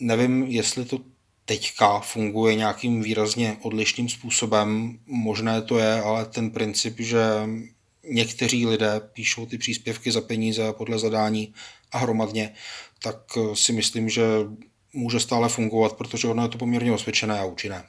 Nevím, 0.00 0.44
jestli 0.44 0.84
to 0.84 0.98
teďka 1.44 2.00
funguje 2.00 2.54
nějakým 2.54 3.02
výrazně 3.02 3.56
odlišným 3.62 4.08
způsobem. 4.08 4.98
Možné 5.06 5.62
to 5.62 5.78
je, 5.78 6.00
ale 6.02 6.26
ten 6.26 6.50
princip, 6.50 7.00
že 7.00 7.20
někteří 8.04 8.66
lidé 8.66 9.00
píšou 9.12 9.46
ty 9.46 9.58
příspěvky 9.58 10.12
za 10.12 10.20
peníze 10.20 10.72
podle 10.72 10.98
zadání 10.98 11.54
a 11.92 11.98
hromadně, 11.98 12.54
tak 13.02 13.16
si 13.54 13.72
myslím, 13.72 14.08
že 14.08 14.22
může 14.92 15.20
stále 15.20 15.48
fungovat, 15.48 15.96
protože 15.96 16.28
ono 16.28 16.42
je 16.42 16.48
to 16.48 16.58
poměrně 16.58 16.92
osvědčené 16.92 17.40
a 17.40 17.44
účinné. 17.44 17.84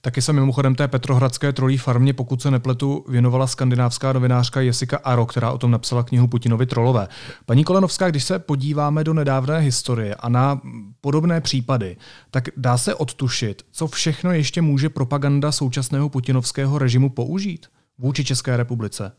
Taky 0.00 0.22
se 0.22 0.32
mimochodem 0.32 0.74
té 0.74 0.88
Petrohradské 0.88 1.52
trolí 1.52 1.78
farmě, 1.78 2.12
pokud 2.12 2.42
se 2.42 2.50
nepletu, 2.50 3.04
věnovala 3.08 3.46
skandinávská 3.46 4.12
novinářka 4.12 4.60
Jessica 4.60 4.96
Aro, 4.96 5.26
která 5.26 5.52
o 5.52 5.58
tom 5.58 5.70
napsala 5.70 6.02
knihu 6.02 6.26
Putinovi 6.26 6.66
trolové. 6.66 7.08
Paní 7.46 7.64
Kolenovská, 7.64 8.10
když 8.10 8.24
se 8.24 8.38
podíváme 8.38 9.04
do 9.04 9.14
nedávné 9.14 9.58
historie 9.58 10.14
a 10.14 10.28
na 10.28 10.60
podobné 11.00 11.40
případy, 11.40 11.96
tak 12.30 12.48
dá 12.56 12.78
se 12.78 12.94
odtušit, 12.94 13.62
co 13.72 13.86
všechno 13.86 14.32
ještě 14.32 14.62
může 14.62 14.88
propaganda 14.88 15.52
současného 15.52 16.08
putinovského 16.08 16.78
režimu 16.78 17.10
použít 17.10 17.66
vůči 17.98 18.24
České 18.24 18.56
republice? 18.56 19.12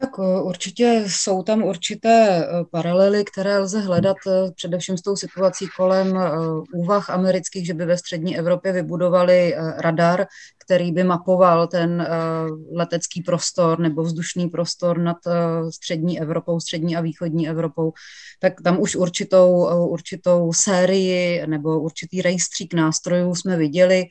Tak 0.00 0.10
eh, 0.18 0.42
určitě 0.42 1.04
jsou 1.06 1.42
tam 1.42 1.62
určité 1.62 2.44
eh, 2.44 2.64
paralely, 2.70 3.24
které 3.24 3.58
lze 3.58 3.80
hledat 3.80 4.16
eh, 4.26 4.52
především 4.56 4.98
s 4.98 5.02
tou 5.02 5.16
situací 5.16 5.66
kolem 5.76 6.18
úvah 6.74 7.10
amerických, 7.10 7.66
že 7.66 7.74
by 7.74 7.86
ve 7.86 7.98
střední 7.98 8.38
Evropě 8.38 8.72
vybudovali 8.72 9.54
radar, 9.78 10.26
který 10.58 10.92
by 10.92 11.04
mapoval 11.04 11.66
ten 11.66 12.06
letecký 12.72 13.22
prostor 13.22 13.80
nebo 13.80 14.02
vzdušný 14.02 14.48
prostor 14.48 14.98
nad 14.98 15.16
střední 15.70 16.20
Evropou, 16.20 16.60
střední 16.60 16.96
a 16.96 17.00
východní 17.00 17.48
Evropou, 17.48 17.92
tak 18.40 18.52
tam 18.64 18.80
už 18.80 18.96
určitou, 18.96 19.68
určitou 19.88 20.52
sérii 20.52 21.46
nebo 21.46 21.80
určitý 21.80 22.22
rejstřík 22.22 22.74
nástrojů 22.74 23.34
jsme 23.34 23.56
viděli, 23.56 24.04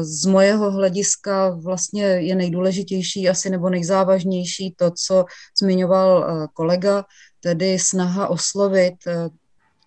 z 0.00 0.26
mojeho 0.26 0.70
hlediska 0.70 1.48
vlastně 1.50 2.04
je 2.04 2.34
nejdůležitější 2.34 3.28
asi 3.28 3.50
nebo 3.50 3.70
nejzávažnější 3.70 4.74
to, 4.76 4.90
co 4.90 5.24
zmiňoval 5.60 6.24
eh, 6.24 6.46
kolega, 6.54 7.04
tedy 7.40 7.78
snaha 7.78 8.28
oslovit 8.28 8.94
eh, 9.06 9.28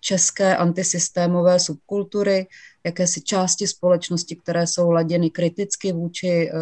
české 0.04 0.56
antisystémové 0.56 1.60
subkultury, 1.60 2.46
jakési 2.86 3.20
části 3.20 3.66
společnosti, 3.66 4.36
které 4.36 4.66
jsou 4.66 4.90
laděny 4.90 5.30
kriticky 5.30 5.92
vůči 5.92 6.50
eh, 6.50 6.52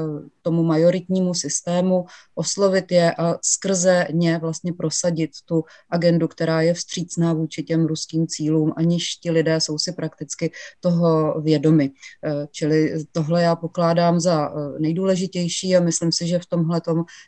tomu 0.42 0.62
majoritnímu 0.62 1.34
systému, 1.34 2.04
oslovit 2.34 2.92
je 2.92 3.14
a 3.14 3.38
skrze 3.44 4.06
ně 4.12 4.38
vlastně 4.38 4.72
prosadit 4.72 5.30
tu 5.44 5.64
agendu, 5.90 6.28
která 6.28 6.62
je 6.62 6.75
vstřícná 6.75 7.32
vůči 7.32 7.62
těm 7.62 7.87
ruským 7.87 8.26
cílům, 8.26 8.72
aniž 8.76 9.16
ti 9.16 9.30
lidé 9.30 9.61
jsou 9.61 9.78
si 9.78 9.92
prakticky 9.92 10.52
toho 10.80 11.40
vědomi. 11.40 11.90
Eh, 12.25 12.46
čili 12.50 13.04
tohle 13.12 13.42
já 13.42 13.56
pokládám 13.56 14.20
za 14.20 14.49
eh, 14.49 14.78
nejdůležitější 14.78 15.76
a 15.76 15.80
myslím 15.80 16.12
si, 16.12 16.26
že 16.26 16.38
v 16.38 16.46
tomhle 16.46 16.80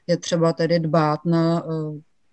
je 0.07 0.17
třeba 0.17 0.53
tedy 0.53 0.81
dbát 0.81 1.21
na 1.25 1.65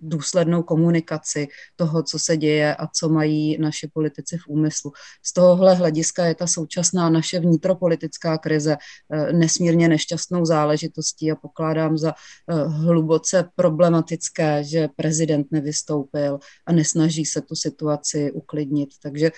důslednou 0.02 0.64
komunikaci 0.64 1.48
toho, 1.76 2.04
co 2.04 2.20
se 2.20 2.38
děje 2.38 2.76
a 2.76 2.88
co 2.88 3.10
mají 3.10 3.58
naši 3.58 3.88
politici 3.94 4.38
v 4.38 4.48
úmyslu. 4.48 4.92
Z 5.24 5.34
tohohle 5.34 5.76
hlediska 5.76 6.26
je 6.26 6.36
ta 6.36 6.48
současná 6.48 7.10
naše 7.10 7.40
vnitropolitická 7.40 8.38
krize 8.38 8.78
eh, 8.78 9.34
nesmírně 9.34 9.88
nešťastnou 9.88 10.46
záležitostí 10.46 11.32
a 11.32 11.36
pokládám 11.36 11.98
za 11.98 12.14
eh, 12.14 12.54
hluboce 12.56 13.50
problematické, 13.56 14.64
že 14.64 14.88
prezident 14.96 15.48
nevystoupil 15.52 16.40
a 16.66 16.72
nesnaží 16.72 17.26
se 17.26 17.42
tu 17.42 17.56
situaci 17.56 18.32
uklidnit. 18.32 18.90
Takže 19.04 19.32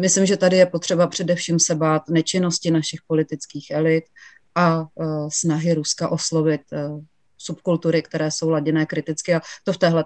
myslím, 0.00 0.26
že 0.26 0.36
tady 0.36 0.56
je 0.56 0.66
potřeba 0.66 1.06
především 1.06 1.58
se 1.58 1.74
bát 1.74 2.08
nečinnosti 2.08 2.70
našich 2.70 3.00
politických 3.06 3.70
elit 3.70 4.04
a 4.54 4.82
eh, 4.82 5.04
snahy 5.32 5.74
Ruska 5.74 6.08
oslovit 6.08 6.60
subkultury, 7.40 8.02
které 8.02 8.30
jsou 8.30 8.50
laděné 8.50 8.86
kriticky 8.86 9.34
a 9.34 9.40
to 9.64 9.72
v 9.72 9.78
téhle, 9.78 10.04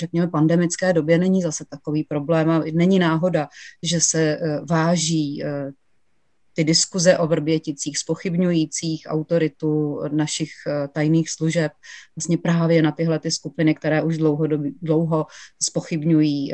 řekněme, 0.00 0.28
pandemické 0.28 0.92
době 0.92 1.18
není 1.18 1.42
zase 1.42 1.64
takový 1.70 2.04
problém 2.04 2.50
a 2.50 2.62
není 2.72 2.98
náhoda, 2.98 3.48
že 3.82 4.00
se 4.00 4.20
eh, 4.20 4.60
váží 4.70 5.44
eh, 5.44 5.70
ty 6.54 6.64
diskuze 6.64 7.18
o 7.18 7.26
Vrběticích, 7.26 7.98
spochybňujících 7.98 9.06
autoritu 9.08 10.00
našich 10.12 10.50
eh, 10.66 10.88
tajných 10.88 11.30
služeb, 11.30 11.72
vlastně 12.16 12.38
právě 12.38 12.82
na 12.82 12.92
tyhle 12.92 13.18
ty 13.18 13.30
skupiny, 13.30 13.74
které 13.74 14.02
už 14.02 14.18
dlouho, 14.18 14.46
dlouho 14.82 15.26
spochybňují 15.62 16.52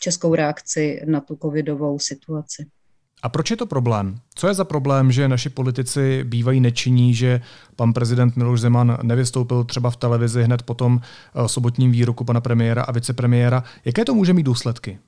českou 0.00 0.34
reakci 0.34 1.02
na 1.04 1.20
tu 1.20 1.36
covidovou 1.36 1.98
situaci. 1.98 2.66
A 3.22 3.28
proč 3.28 3.50
je 3.50 3.56
to 3.56 3.66
problém? 3.66 4.20
Co 4.34 4.48
je 4.48 4.54
za 4.54 4.64
problém, 4.64 5.12
že 5.12 5.28
naši 5.28 5.48
politici 5.48 6.24
bývají 6.24 6.60
nečinní, 6.60 7.14
že 7.14 7.40
pan 7.76 7.92
prezident 7.92 8.36
Miloš 8.36 8.60
Zeman 8.60 8.98
nevystoupil 9.02 9.64
třeba 9.64 9.90
v 9.90 9.96
televizi 9.96 10.42
hned 10.42 10.62
po 10.62 10.74
tom 10.74 11.00
eh, 11.00 11.48
sobotním 11.48 11.92
výroku 11.92 12.24
pana 12.24 12.40
premiéra 12.40 12.82
a 12.82 12.92
vicepremiéra? 12.92 13.64
Jaké 13.84 14.04
to 14.04 14.14
může 14.14 14.32
mít 14.32 14.42
důsledky? 14.42 14.98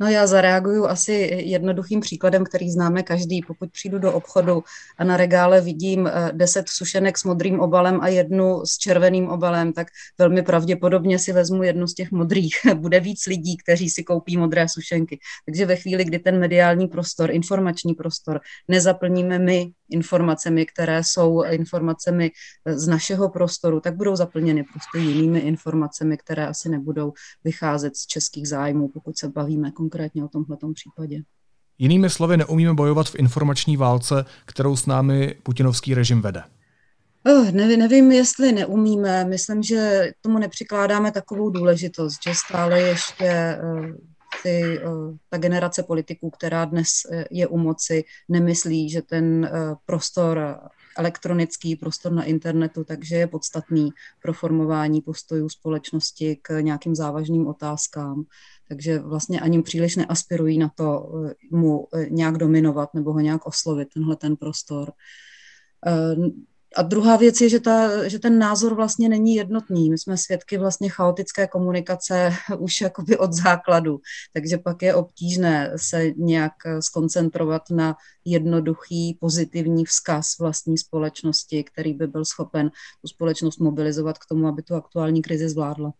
No 0.00 0.08
já 0.08 0.26
zareaguju 0.26 0.86
asi 0.86 1.12
jednoduchým 1.44 2.00
příkladem, 2.00 2.44
který 2.44 2.70
známe 2.70 3.02
každý. 3.02 3.42
Pokud 3.46 3.70
přijdu 3.72 3.98
do 3.98 4.12
obchodu 4.12 4.62
a 4.98 5.04
na 5.04 5.16
regále 5.16 5.60
vidím 5.60 6.06
eh, 6.06 6.30
deset 6.32 6.68
sušenek 6.68 7.18
s 7.18 7.24
modrým 7.24 7.60
obalem 7.60 8.00
a 8.00 8.08
jednu 8.08 8.66
s 8.66 8.78
červeným 8.78 9.28
obalem, 9.28 9.72
tak 9.72 9.86
velmi 10.18 10.42
pravděpodobně 10.42 11.18
si 11.18 11.32
vezmu 11.32 11.62
jednu 11.62 11.86
z 11.86 11.94
těch 11.94 12.12
modrých. 12.12 12.54
Bude 12.74 13.00
víc 13.00 13.26
lidí, 13.26 13.56
kteří 13.56 13.90
si 13.90 14.04
koupí 14.04 14.36
modré 14.36 14.68
sušenky. 14.68 15.18
Takže 15.46 15.66
ve 15.66 15.76
chvíli, 15.76 16.04
kdy 16.04 16.18
ten 16.18 16.38
mediální 16.38 16.88
prostor, 16.88 17.30
informační 17.30 17.94
prostor 17.94 18.40
nezaplníme 18.68 19.38
my 19.38 19.70
informacemi, 19.90 20.66
které 20.66 21.04
jsou 21.04 21.42
informacemi 21.42 22.30
z 22.66 22.88
našeho 22.88 23.28
prostoru, 23.28 23.80
tak 23.80 23.96
budou 23.96 24.16
zaplněny 24.16 24.64
prostě 24.64 24.98
jinými 24.98 25.38
informacemi, 25.38 26.16
které 26.16 26.46
asi 26.46 26.68
nebudou 26.68 27.12
vycházet 27.44 27.96
z 27.96 28.06
českých 28.06 28.48
zájmů, 28.48 28.88
pokud 28.88 29.18
se 29.18 29.28
bavíme 29.28 29.70
konkrétně 29.70 29.91
o 30.24 30.28
tomhle 30.28 30.56
případě. 30.74 31.22
Jinými 31.78 32.10
slovy, 32.10 32.36
neumíme 32.36 32.74
bojovat 32.74 33.08
v 33.08 33.14
informační 33.14 33.76
válce, 33.76 34.24
kterou 34.44 34.76
s 34.76 34.86
námi 34.86 35.34
putinovský 35.42 35.94
režim 35.94 36.22
vede. 36.22 36.42
Oh, 37.26 37.50
nevím, 37.50 37.78
nevím, 37.78 38.12
jestli 38.12 38.52
neumíme. 38.52 39.24
Myslím, 39.24 39.62
že 39.62 40.10
tomu 40.20 40.38
nepřikládáme 40.38 41.12
takovou 41.12 41.50
důležitost, 41.50 42.18
že 42.28 42.34
stále 42.34 42.80
ještě 42.80 43.58
uh, 43.62 43.86
ty, 44.42 44.80
uh, 44.84 45.16
ta 45.30 45.38
generace 45.38 45.82
politiků, 45.82 46.30
která 46.30 46.64
dnes 46.64 46.88
uh, 47.10 47.22
je 47.30 47.46
u 47.46 47.58
moci, 47.58 48.04
nemyslí, 48.28 48.90
že 48.90 49.02
ten 49.02 49.50
prostor 49.86 50.58
elektronický 50.98 51.76
prostor 51.76 52.12
na 52.12 52.24
internetu, 52.24 52.84
takže 52.84 53.16
je 53.16 53.26
podstatný 53.26 53.90
pro 54.22 54.32
formování 54.32 55.00
postojů 55.00 55.48
společnosti 55.48 56.38
k 56.42 56.60
nějakým 56.60 56.94
závažným 56.94 57.46
otázkám 57.46 58.24
takže 58.72 58.98
vlastně 58.98 59.40
ani 59.40 59.62
příliš 59.62 59.96
neaspirují 59.96 60.58
na 60.58 60.68
to 60.68 61.12
eh, 61.26 61.34
mu 61.50 61.88
eh, 61.94 62.06
nějak 62.10 62.38
dominovat 62.38 62.94
nebo 62.94 63.12
ho 63.12 63.20
nějak 63.20 63.46
oslovit, 63.46 63.88
tenhle 63.94 64.16
ten 64.16 64.36
prostor. 64.36 64.92
Eh, 66.72 66.74
a 66.76 66.82
druhá 66.82 67.16
věc 67.16 67.40
je, 67.40 67.48
že, 67.48 67.60
ta, 67.60 68.08
že 68.08 68.18
ten 68.18 68.38
názor 68.38 68.74
vlastně 68.74 69.08
není 69.08 69.34
jednotný. 69.34 69.90
My 69.90 69.98
jsme 69.98 70.16
svědky 70.16 70.58
vlastně 70.58 70.88
chaotické 70.88 71.46
komunikace 71.46 72.32
už 72.58 72.80
jakoby 72.80 73.18
od 73.18 73.32
základu, 73.32 74.00
takže 74.32 74.58
pak 74.58 74.82
je 74.82 74.94
obtížné 74.94 75.72
se 75.76 76.10
nějak 76.16 76.52
skoncentrovat 76.80 77.62
na 77.70 77.96
jednoduchý 78.24 79.18
pozitivní 79.20 79.84
vzkaz 79.84 80.38
vlastní 80.40 80.78
společnosti, 80.78 81.64
který 81.64 81.94
by 81.94 82.06
byl 82.06 82.24
schopen 82.24 82.70
tu 83.00 83.08
společnost 83.08 83.58
mobilizovat 83.58 84.18
k 84.18 84.26
tomu, 84.26 84.46
aby 84.46 84.62
tu 84.62 84.74
aktuální 84.74 85.22
krizi 85.22 85.48
zvládla. 85.48 85.92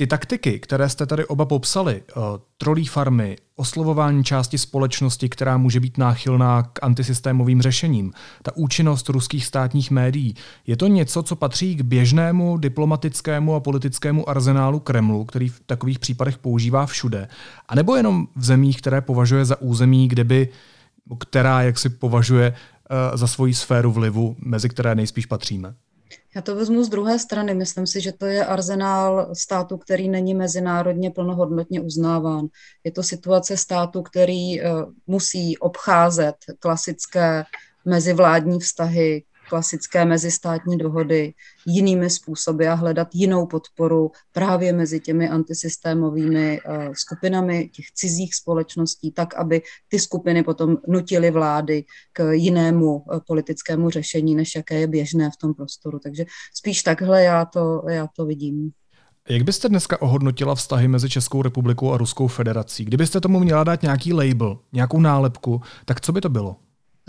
Ty 0.00 0.06
taktiky, 0.06 0.58
které 0.58 0.88
jste 0.88 1.06
tady 1.06 1.26
oba 1.26 1.44
popsali, 1.44 2.02
uh, 2.16 2.22
trolí 2.58 2.86
farmy, 2.86 3.36
oslovování 3.56 4.24
části 4.24 4.58
společnosti, 4.58 5.28
která 5.28 5.56
může 5.56 5.80
být 5.80 5.98
náchylná 5.98 6.62
k 6.62 6.78
antisystémovým 6.82 7.62
řešením, 7.62 8.12
ta 8.42 8.56
účinnost 8.56 9.08
ruských 9.08 9.46
státních 9.46 9.90
médií, 9.90 10.34
je 10.66 10.76
to 10.76 10.86
něco, 10.86 11.22
co 11.22 11.36
patří 11.36 11.76
k 11.76 11.80
běžnému 11.80 12.56
diplomatickému 12.58 13.54
a 13.54 13.60
politickému 13.60 14.28
arzenálu 14.28 14.80
Kremlu, 14.80 15.24
který 15.24 15.48
v 15.48 15.60
takových 15.66 15.98
případech 15.98 16.38
používá 16.38 16.86
všude, 16.86 17.28
a 17.68 17.74
nebo 17.74 17.96
jenom 17.96 18.26
v 18.36 18.44
zemích, 18.44 18.78
které 18.78 19.00
považuje 19.00 19.44
za 19.44 19.60
území, 19.60 20.08
kde 20.08 20.24
by, 20.24 20.48
která 21.18 21.62
jak 21.62 21.78
si 21.78 21.88
považuje 21.88 22.50
uh, 22.50 23.16
za 23.16 23.26
svoji 23.26 23.54
sféru 23.54 23.92
vlivu, 23.92 24.36
mezi 24.38 24.68
které 24.68 24.94
nejspíš 24.94 25.26
patříme? 25.26 25.74
Já 26.36 26.42
to 26.42 26.54
vezmu 26.54 26.84
z 26.84 26.88
druhé 26.88 27.18
strany. 27.18 27.54
Myslím 27.54 27.86
si, 27.86 28.00
že 28.00 28.12
to 28.12 28.26
je 28.26 28.46
arzenál 28.46 29.34
státu, 29.34 29.78
který 29.78 30.08
není 30.08 30.34
mezinárodně 30.34 31.10
plnohodnotně 31.10 31.80
uznáván. 31.80 32.46
Je 32.84 32.92
to 32.92 33.02
situace 33.02 33.56
státu, 33.56 34.02
který 34.02 34.62
uh, 34.62 34.66
musí 35.06 35.58
obcházet 35.58 36.34
klasické 36.58 37.44
mezivládní 37.84 38.60
vztahy, 38.60 39.22
klasické 39.50 40.04
mezistátní 40.04 40.78
dohody 40.78 41.34
jinými 41.66 42.10
způsoby 42.10 42.68
a 42.68 42.74
hledat 42.74 43.08
jinou 43.14 43.46
podporu 43.46 44.10
právě 44.32 44.72
mezi 44.72 45.00
těmi 45.00 45.28
antisystémovými 45.28 46.60
uh, 46.60 46.94
skupinami 46.94 47.68
těch 47.68 47.90
cizích 47.94 48.34
společností, 48.34 49.12
tak, 49.12 49.34
aby 49.34 49.62
ty 49.88 49.98
skupiny 49.98 50.42
potom 50.42 50.76
nutily 50.88 51.30
vlády 51.30 51.84
k 52.12 52.32
jinému 52.32 52.96
uh, 52.96 53.18
politickému 53.26 53.90
řešení, 53.90 54.34
než 54.34 54.54
jaké 54.56 54.80
je 54.80 54.86
běžné 54.86 55.30
v 55.30 55.36
tom 55.36 55.54
prostoru. 55.54 55.98
Takže 55.98 56.24
spíš 56.54 56.82
takhle 56.82 57.22
já 57.22 57.44
to, 57.44 57.82
já 57.88 58.06
to 58.16 58.26
vidím. 58.26 58.70
Jak 59.28 59.42
byste 59.42 59.68
dneska 59.68 60.02
ohodnotila 60.02 60.54
vztahy 60.54 60.88
mezi 60.88 61.08
Českou 61.08 61.42
republikou 61.42 61.92
a 61.92 61.96
Ruskou 61.96 62.26
federací? 62.28 62.84
Kdybyste 62.84 63.20
tomu 63.20 63.40
měla 63.40 63.64
dát 63.64 63.82
nějaký 63.82 64.12
label, 64.12 64.58
nějakou 64.72 65.00
nálepku, 65.00 65.60
tak 65.84 66.00
co 66.00 66.12
by 66.12 66.20
to 66.20 66.28
bylo? 66.28 66.56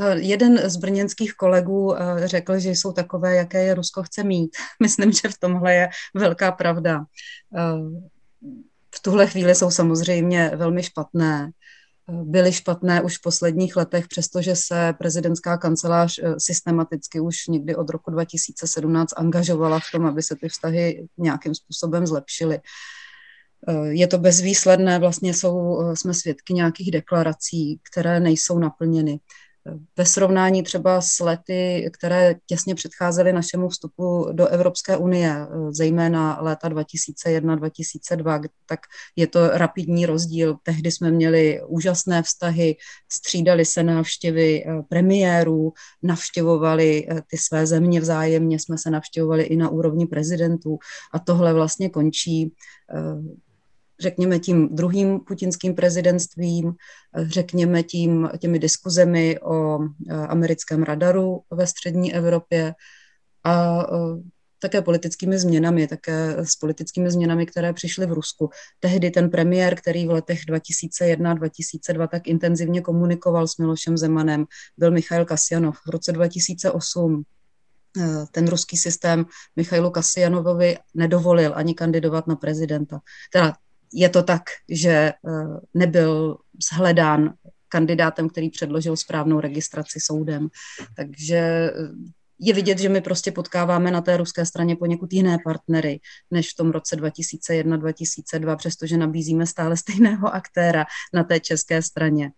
Eh, 0.02 0.20
jeden 0.20 0.70
z 0.70 0.78
brněnských 0.78 1.34
kolegů 1.34 1.96
eh, 1.96 2.28
řekl, 2.28 2.60
že 2.60 2.70
jsou 2.70 2.92
takové, 2.92 3.36
jaké 3.36 3.64
je 3.64 3.74
Rusko 3.74 4.04
chce 4.04 4.24
mít. 4.24 4.52
Myslím, 4.82 5.12
že 5.12 5.30
v 5.30 5.40
tomhle 5.40 5.74
je 5.74 5.90
velká 6.16 6.52
pravda. 6.52 7.06
Eh, 7.58 8.10
v 8.96 9.02
tuhle 9.02 9.28
chvíli 9.28 9.56
jsou 9.56 9.72
samozřejmě 9.72 10.52
velmi 10.56 10.84
špatné. 10.84 11.52
Byly 12.08 12.54
špatné 12.54 13.02
už 13.02 13.18
v 13.18 13.22
posledních 13.22 13.76
letech, 13.76 14.08
přestože 14.08 14.56
se 14.56 14.94
prezidentská 14.98 15.58
kancelář 15.58 16.20
systematicky 16.38 17.20
už 17.20 17.48
někdy 17.48 17.76
od 17.76 17.90
roku 17.90 18.12
2017 18.12 19.14
angažovala 19.18 19.80
v 19.80 19.92
tom, 19.92 20.06
aby 20.06 20.24
se 20.24 20.36
ty 20.36 20.50
vztahy 20.50 21.08
nějakým 21.18 21.56
způsobem 21.56 22.08
zlepšily. 22.08 22.60
Je 23.90 24.08
to 24.08 24.18
bezvýsledné, 24.18 25.00
vlastně 25.00 25.34
jsou, 25.34 25.80
jsme 25.94 26.14
svědky 26.14 26.54
nějakých 26.54 26.92
deklarací, 26.92 27.80
které 27.92 28.20
nejsou 28.20 28.60
naplněny 28.60 29.20
ve 29.98 30.06
srovnání 30.06 30.64
třeba 30.64 31.02
s 31.02 31.20
lety, 31.20 31.90
které 31.94 32.36
těsně 32.46 32.76
předcházely 32.76 33.34
našemu 33.34 33.70
vstupu 33.70 34.28
do 34.32 34.48
Evropské 34.48 34.98
unie, 34.98 35.48
zejména 35.70 36.42
léta 36.42 36.70
2001-2002, 36.70 38.44
tak 38.66 38.80
je 39.16 39.28
to 39.28 39.50
rapidní 39.50 40.06
rozdíl. 40.06 40.58
Tehdy 40.64 40.92
jsme 40.92 41.12
měli 41.12 41.62
úžasné 41.68 42.24
vztahy, 42.24 42.76
střídali 43.12 43.66
se 43.66 43.84
návštěvy 43.84 44.64
eh, 44.66 44.82
premiérů, 44.90 45.74
navštěvovali 46.04 47.08
eh, 47.10 47.22
ty 47.28 47.38
své 47.38 47.68
země 47.68 48.02
vzájemně, 48.02 48.60
jsme 48.60 48.78
se 48.78 48.90
navštěvovali 48.90 49.44
i 49.44 49.56
na 49.56 49.70
úrovni 49.70 50.08
prezidentů 50.08 50.78
a 51.14 51.20
tohle 51.20 51.54
vlastně 51.54 51.90
končí 51.90 52.54
eh, 52.96 53.51
řekněme 54.02 54.40
tím 54.40 54.76
druhým 54.76 55.20
putinským 55.20 55.76
prezidentstvím, 55.76 56.74
řekněme 57.18 57.84
tím 57.84 58.30
těmi 58.40 58.60
diskuzemi 58.60 59.40
o 59.40 59.80
e, 59.84 59.88
americkém 60.14 60.84
radaru 60.84 61.42
ve 61.52 61.68
střední 61.68 62.14
Evropě 62.14 62.74
a 63.44 63.84
e, 63.84 63.88
také 64.62 64.82
politickými 64.82 65.40
změnami, 65.40 65.88
také 65.88 66.38
s 66.38 66.56
politickými 66.56 67.12
změnami, 67.12 67.46
které 67.46 67.74
přišly 67.74 68.06
v 68.06 68.14
Rusku. 68.14 68.50
Tehdy 68.80 69.12
ten 69.12 69.30
premiér, 69.30 69.76
který 69.76 70.08
v 70.08 70.12
letech 70.12 70.40
2001-2002 70.46 72.08
tak 72.08 72.28
intenzivně 72.28 72.82
komunikoval 72.82 73.48
s 73.48 73.58
Milošem 73.58 73.98
Zemanem, 73.98 74.46
byl 74.78 74.92
Michail 74.92 75.26
Kasjanov. 75.26 75.78
V 75.88 75.90
roce 75.90 76.12
2008 76.12 77.24
e, 77.98 78.26
ten 78.32 78.48
ruský 78.48 78.78
systém 78.78 79.26
Michailu 79.56 79.90
Kasjanovovi 79.90 80.78
nedovolil 80.94 81.52
ani 81.56 81.74
kandidovat 81.74 82.28
na 82.28 82.36
prezidenta. 82.36 83.00
Teda 83.34 83.54
je 83.94 84.10
to 84.10 84.24
tak, 84.24 84.42
že 84.70 84.92
eh, 84.92 85.14
nebyl 85.74 86.38
shledán 86.74 87.34
kandidátem, 87.70 88.30
který 88.30 88.50
předložil 88.50 88.98
správnou 88.98 89.40
registraci 89.40 90.00
soudem. 90.00 90.50
Takže 90.96 91.38
eh, 91.38 91.72
je 92.40 92.54
vidět, 92.54 92.80
že 92.80 92.90
my 92.90 93.02
prostě 93.02 93.32
potkáváme 93.32 93.92
na 93.92 94.02
té 94.02 94.18
ruské 94.18 94.46
straně 94.46 94.76
poněkud 94.76 95.14
jiné 95.14 95.38
partnery 95.44 96.00
než 96.32 96.52
v 96.52 96.56
tom 96.56 96.72
roce 96.72 96.96
2001-2002, 96.96 98.58
přestože 98.58 98.98
nabízíme 98.98 99.46
stále 99.46 99.78
stejného 99.78 100.34
aktéra 100.34 100.86
na 101.14 101.24
té 101.24 101.40
české 101.40 101.82
straně. 101.82 102.32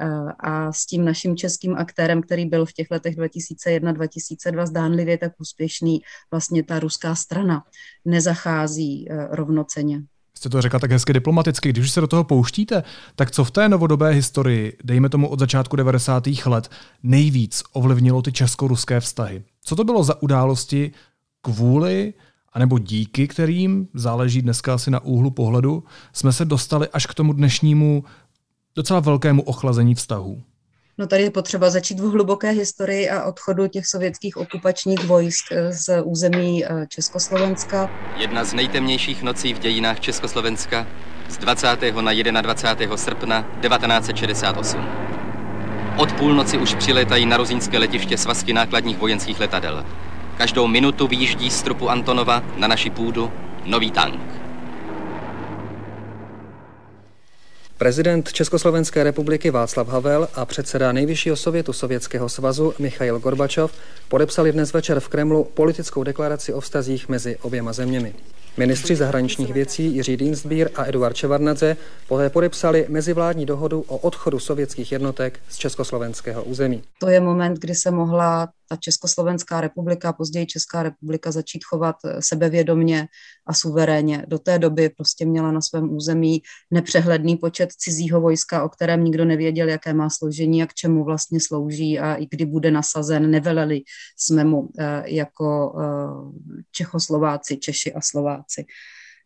Eh, 0.00 0.32
a 0.38 0.72
s 0.72 0.86
tím 0.86 1.04
naším 1.04 1.36
českým 1.36 1.76
aktérem, 1.76 2.22
který 2.22 2.46
byl 2.46 2.66
v 2.66 2.72
těch 2.72 2.90
letech 2.90 3.16
2001-2002 3.16 4.66
zdánlivě 4.66 5.18
tak 5.18 5.32
úspěšný, 5.40 6.00
vlastně 6.30 6.62
ta 6.62 6.78
ruská 6.78 7.14
strana 7.14 7.62
nezachází 8.04 9.08
rovnoceně 9.30 10.02
jste 10.36 10.48
to 10.48 10.62
řekla 10.62 10.78
tak 10.78 10.90
hezky 10.90 11.12
diplomaticky, 11.12 11.68
když 11.68 11.90
se 11.90 12.00
do 12.00 12.06
toho 12.06 12.24
pouštíte, 12.24 12.82
tak 13.16 13.30
co 13.30 13.44
v 13.44 13.50
té 13.50 13.68
novodobé 13.68 14.10
historii, 14.10 14.78
dejme 14.84 15.08
tomu 15.08 15.28
od 15.28 15.38
začátku 15.38 15.76
90. 15.76 16.24
let, 16.46 16.70
nejvíc 17.02 17.62
ovlivnilo 17.72 18.22
ty 18.22 18.32
česko-ruské 18.32 19.00
vztahy? 19.00 19.42
Co 19.64 19.76
to 19.76 19.84
bylo 19.84 20.04
za 20.04 20.22
události 20.22 20.92
kvůli 21.42 22.14
anebo 22.56 22.78
díky 22.78 23.28
kterým, 23.28 23.88
záleží 23.94 24.42
dneska 24.42 24.74
asi 24.74 24.90
na 24.90 25.00
úhlu 25.00 25.30
pohledu, 25.30 25.84
jsme 26.12 26.32
se 26.32 26.44
dostali 26.44 26.88
až 26.88 27.06
k 27.06 27.14
tomu 27.14 27.32
dnešnímu 27.32 28.04
docela 28.76 29.00
velkému 29.00 29.42
ochlazení 29.42 29.94
vztahů? 29.94 30.42
No 30.98 31.06
tady 31.06 31.22
je 31.22 31.30
potřeba 31.30 31.70
začít 31.70 32.00
v 32.00 32.10
hluboké 32.10 32.50
historii 32.50 33.10
a 33.10 33.24
odchodu 33.24 33.68
těch 33.68 33.86
sovětských 33.86 34.36
okupačních 34.36 35.04
vojsk 35.04 35.44
eh, 35.52 35.72
z 35.72 36.02
území 36.02 36.64
eh, 36.64 36.86
Československa. 36.88 37.90
Jedna 38.16 38.44
z 38.44 38.54
nejtemnějších 38.54 39.22
nocí 39.22 39.54
v 39.54 39.58
dějinách 39.58 40.00
Československa 40.00 40.86
z 41.28 41.38
20. 41.38 41.68
na 42.30 42.42
21. 42.42 42.96
srpna 42.96 43.42
1968. 43.42 44.80
Od 45.96 46.12
půlnoci 46.12 46.58
už 46.58 46.74
přiletají 46.74 47.26
na 47.26 47.36
rozínské 47.36 47.78
letiště 47.78 48.18
svazky 48.18 48.52
nákladních 48.52 48.98
vojenských 48.98 49.40
letadel. 49.40 49.84
Každou 50.38 50.66
minutu 50.66 51.06
vyjíždí 51.06 51.50
z 51.50 51.62
trupu 51.62 51.90
Antonova 51.90 52.42
na 52.56 52.68
naši 52.68 52.90
půdu 52.90 53.32
nový 53.64 53.90
tank. 53.90 54.45
Prezident 57.78 58.32
Československé 58.32 59.04
republiky 59.04 59.50
Václav 59.50 59.88
Havel 59.88 60.28
a 60.34 60.44
předseda 60.44 60.92
nejvyššího 60.92 61.36
sovětu 61.36 61.72
Sovětského 61.72 62.28
svazu 62.28 62.74
Michail 62.78 63.18
Gorbačov 63.18 63.72
podepsali 64.08 64.52
dnes 64.52 64.72
večer 64.72 65.00
v 65.00 65.08
Kremlu 65.08 65.44
politickou 65.44 66.02
deklaraci 66.02 66.52
o 66.52 66.60
vztazích 66.60 67.08
mezi 67.08 67.36
oběma 67.36 67.72
zeměmi. 67.72 68.14
Ministři 68.56 68.96
zahraničních 68.96 69.52
věcí 69.52 69.94
Jiří 69.94 70.16
Dienstbier 70.16 70.70
a 70.76 70.84
Eduard 70.84 71.16
Čevarnadze 71.16 71.76
poté 72.08 72.30
podepsali 72.30 72.86
mezivládní 72.88 73.46
dohodu 73.46 73.84
o 73.88 73.96
odchodu 73.96 74.38
sovětských 74.38 74.92
jednotek 74.92 75.40
z 75.48 75.56
československého 75.56 76.44
území. 76.44 76.82
To 77.00 77.08
je 77.08 77.20
moment, 77.20 77.58
kdy 77.58 77.74
se 77.74 77.90
mohla 77.90 78.48
ta 78.68 78.76
Československá 78.76 79.60
republika, 79.60 80.12
později 80.12 80.46
Česká 80.46 80.82
republika 80.82 81.30
začít 81.30 81.64
chovat 81.64 81.96
sebevědomně 82.20 83.06
a 83.46 83.54
suverénně. 83.54 84.24
Do 84.28 84.38
té 84.38 84.58
doby 84.58 84.88
prostě 84.88 85.26
měla 85.26 85.52
na 85.52 85.60
svém 85.60 85.96
území 85.96 86.42
nepřehledný 86.70 87.36
počet 87.36 87.72
cizího 87.72 88.20
vojska, 88.20 88.64
o 88.64 88.68
kterém 88.68 89.04
nikdo 89.04 89.24
nevěděl, 89.24 89.68
jaké 89.68 89.94
má 89.94 90.10
složení 90.10 90.62
a 90.62 90.66
k 90.66 90.74
čemu 90.74 91.04
vlastně 91.04 91.40
slouží 91.40 91.98
a 91.98 92.14
i 92.14 92.26
kdy 92.30 92.46
bude 92.46 92.70
nasazen. 92.70 93.30
Neveleli 93.30 93.80
jsme 94.16 94.44
mu 94.44 94.68
eh, 94.78 95.02
jako 95.06 95.76
eh, 95.80 96.62
Čechoslováci, 96.72 97.56
Češi 97.56 97.92
a 97.92 98.00
Slováci. 98.00 98.64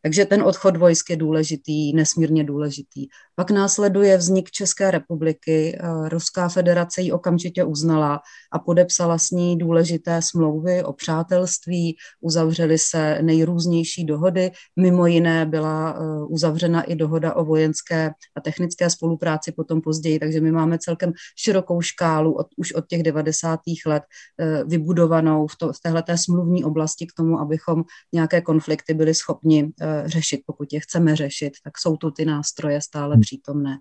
Takže 0.02 0.24
ten 0.24 0.42
odchod 0.42 0.76
vojsk 0.76 1.10
je 1.10 1.16
důležitý, 1.16 1.92
nesmírně 1.92 2.44
důležitý. 2.44 3.06
Pak 3.34 3.50
následuje 3.50 4.16
vznik 4.16 4.50
České 4.50 4.90
republiky. 4.90 5.78
Eh, 5.80 6.08
Ruská 6.08 6.48
federace 6.48 7.02
ji 7.02 7.12
okamžitě 7.12 7.64
uznala 7.64 8.20
a 8.52 8.58
podepsala 8.58 9.18
s 9.18 9.30
ní 9.30 9.58
důležité 9.58 10.22
smlouvy 10.22 10.84
o 10.84 10.92
přátelství, 10.92 11.96
uzavřely 12.20 12.78
se 12.78 13.18
nejrůznější 13.22 14.04
dohody. 14.04 14.50
Mimo 14.76 15.06
jiné 15.06 15.46
byla 15.46 15.90
eh, 15.92 16.24
uzavřena 16.28 16.82
i 16.82 16.94
dohoda 16.94 17.34
o 17.34 17.44
vojenské 17.44 18.10
a 18.36 18.40
technické 18.40 18.90
spolupráci 18.90 19.52
potom 19.52 19.80
později, 19.80 20.18
takže 20.18 20.40
my 20.40 20.52
máme 20.52 20.78
celkem 20.78 21.12
širokou 21.36 21.80
škálu 21.80 22.32
od, 22.32 22.46
už 22.56 22.72
od 22.72 22.86
těch 22.86 23.02
90. 23.02 23.60
let 23.86 24.02
eh, 24.40 24.64
vybudovanou 24.64 25.46
v, 25.46 25.56
to, 25.56 25.72
v 25.72 25.80
téhleté 25.82 26.18
smluvní 26.18 26.64
oblasti 26.64 27.06
k 27.06 27.12
tomu, 27.16 27.40
abychom 27.40 27.84
nějaké 28.14 28.40
konflikty 28.40 28.94
byli 28.94 29.14
schopni 29.14 29.72
řešit, 30.06 30.40
pokud 30.46 30.72
je 30.72 30.80
chceme 30.80 31.16
řešit, 31.16 31.52
tak 31.64 31.78
jsou 31.78 31.96
tu 31.96 32.10
ty 32.10 32.24
nástroje 32.24 32.80
stále 32.80 33.18
přítomné. 33.18 33.78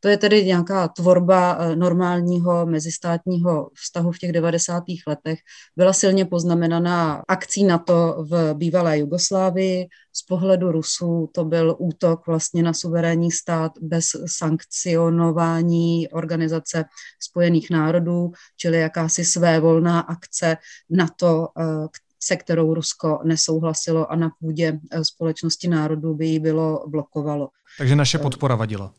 To 0.00 0.08
je 0.08 0.16
tedy 0.16 0.44
nějaká 0.44 0.88
tvorba 0.88 1.58
eh, 1.60 1.76
normálního 1.76 2.66
mezistátního 2.66 3.70
vztahu 3.74 4.12
v 4.12 4.18
těch 4.18 4.32
90. 4.32 4.84
letech. 5.06 5.38
Byla 5.76 5.92
silně 5.92 6.24
poznamenaná 6.24 7.22
akcí 7.28 7.64
NATO 7.64 8.24
v 8.30 8.54
bývalé 8.54 8.98
Jugoslávii. 8.98 9.86
Z 10.12 10.22
pohledu 10.22 10.72
Rusů 10.72 11.30
to 11.34 11.44
byl 11.44 11.76
útok 11.78 12.26
vlastně 12.26 12.62
na 12.62 12.72
suverénní 12.72 13.30
stát 13.30 13.72
bez 13.80 14.06
sankcionování 14.26 16.08
Organizace 16.08 16.84
spojených 17.20 17.70
národů, 17.70 18.32
čili 18.56 18.80
jakási 18.80 19.24
svévolná 19.24 20.00
akce 20.00 20.56
NATO, 20.90 21.48
eh, 21.58 21.88
se 22.22 22.36
kterou 22.36 22.74
Rusko 22.74 23.20
nesouhlasilo 23.24 24.12
a 24.12 24.16
na 24.16 24.30
půdě 24.40 24.80
eh, 24.90 25.04
společnosti 25.04 25.68
národů 25.68 26.14
by 26.14 26.26
jí 26.26 26.38
bylo 26.38 26.84
blokovalo. 26.88 27.48
Takže 27.78 27.96
naše 27.96 28.18
podpora 28.18 28.54
vadila 28.54 28.92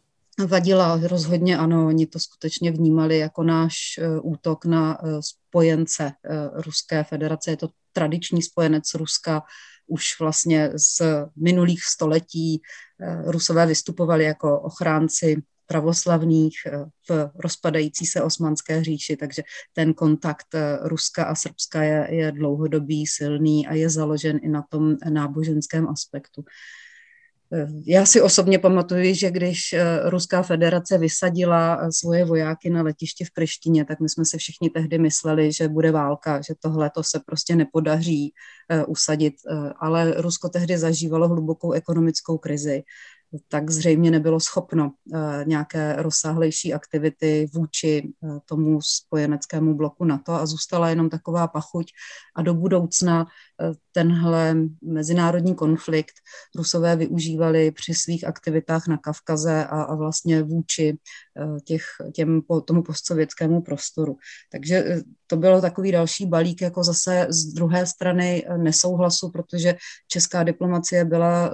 vadila. 0.47 0.99
Rozhodně 1.03 1.57
ano, 1.57 1.87
oni 1.87 2.07
to 2.07 2.19
skutečně 2.19 2.71
vnímali 2.71 3.17
jako 3.17 3.43
náš 3.43 3.77
eh, 3.97 4.19
útok 4.19 4.65
na 4.65 4.97
eh, 5.03 5.21
spojence 5.21 6.11
eh, 6.25 6.49
Ruské 6.53 7.03
federace. 7.03 7.51
Je 7.51 7.57
to 7.57 7.69
tradiční 7.93 8.41
spojenec 8.41 8.93
Ruska 8.93 9.43
už 9.87 10.19
vlastně 10.19 10.71
z 10.75 11.01
minulých 11.35 11.83
století. 11.83 12.61
Rusové 13.25 13.65
vystupovali 13.65 14.23
jako 14.23 14.59
ochránci 14.59 15.43
pravoslavných 15.71 16.53
v 17.09 17.31
rozpadající 17.35 18.05
se 18.05 18.21
osmanské 18.21 18.83
říši, 18.83 19.17
takže 19.17 19.43
ten 19.73 19.93
kontakt 19.93 20.47
Ruska 20.81 21.23
a 21.23 21.35
Srbska 21.35 21.83
je, 21.83 22.07
je 22.11 22.31
dlouhodobý, 22.31 23.07
silný 23.07 23.67
a 23.67 23.73
je 23.73 23.89
založen 23.89 24.39
i 24.43 24.49
na 24.49 24.63
tom 24.69 24.95
náboženském 25.09 25.87
aspektu. 25.87 26.43
Já 27.85 28.05
si 28.05 28.21
osobně 28.21 28.59
pamatuju, 28.59 29.15
že 29.15 29.31
když 29.31 29.73
eh, 29.73 30.09
Ruská 30.09 30.43
federace 30.43 30.97
vysadila 30.97 31.75
eh, 31.75 31.91
svoje 31.91 32.25
vojáky 32.25 32.69
na 32.69 32.81
letišti 32.81 33.25
v 33.25 33.31
Prištině, 33.33 33.85
tak 33.85 33.99
my 33.99 34.09
jsme 34.09 34.25
se 34.25 34.37
všichni 34.37 34.69
tehdy 34.69 34.99
mysleli, 34.99 35.51
že 35.51 35.67
bude 35.67 35.91
válka, 35.91 36.41
že 36.41 36.53
tohle 36.59 36.89
to 36.89 37.03
se 37.03 37.19
prostě 37.25 37.55
nepodaří 37.55 38.33
eh, 38.69 38.85
usadit. 38.85 39.33
Ale 39.79 40.13
Rusko 40.21 40.49
tehdy 40.49 40.77
zažívalo 40.77 41.27
hlubokou 41.27 41.71
ekonomickou 41.71 42.37
krizi 42.37 42.83
tak 43.47 43.69
zřejmě 43.69 44.11
nebylo 44.11 44.39
schopno 44.39 44.91
eh, 45.13 45.43
nějaké 45.45 45.95
rozsáhlejší 45.97 46.73
aktivity 46.73 47.49
vůči 47.53 48.03
eh, 48.23 48.39
tomu 48.45 48.81
spojeneckému 48.81 49.75
bloku 49.75 50.05
NATO 50.05 50.31
a 50.31 50.45
zůstala 50.45 50.89
jenom 50.89 51.09
taková 51.09 51.47
pachuť 51.47 51.91
a 52.35 52.41
do 52.41 52.53
budoucna 52.53 53.25
eh, 53.61 53.71
tenhle 53.91 54.55
mezinárodní 54.83 55.55
konflikt 55.55 56.13
Rusové 56.55 56.95
využívali 56.95 57.71
při 57.71 57.93
svých 57.93 58.23
aktivitách 58.27 58.87
na 58.87 58.97
Kavkaze 58.97 59.65
a, 59.65 59.81
a 59.81 59.95
vlastně 59.95 60.43
vůči 60.43 60.97
těch, 61.63 61.83
těm, 62.13 62.41
tomu 62.65 62.83
postsovětskému 62.83 63.61
prostoru. 63.61 64.17
Takže 64.51 65.01
to 65.27 65.37
bylo 65.37 65.61
takový 65.61 65.91
další 65.91 66.25
balík, 66.25 66.61
jako 66.61 66.83
zase 66.83 67.27
z 67.29 67.45
druhé 67.45 67.85
strany 67.85 68.45
nesouhlasu, 68.57 69.29
protože 69.29 69.75
česká 70.07 70.43
diplomacie 70.43 71.05
byla 71.05 71.51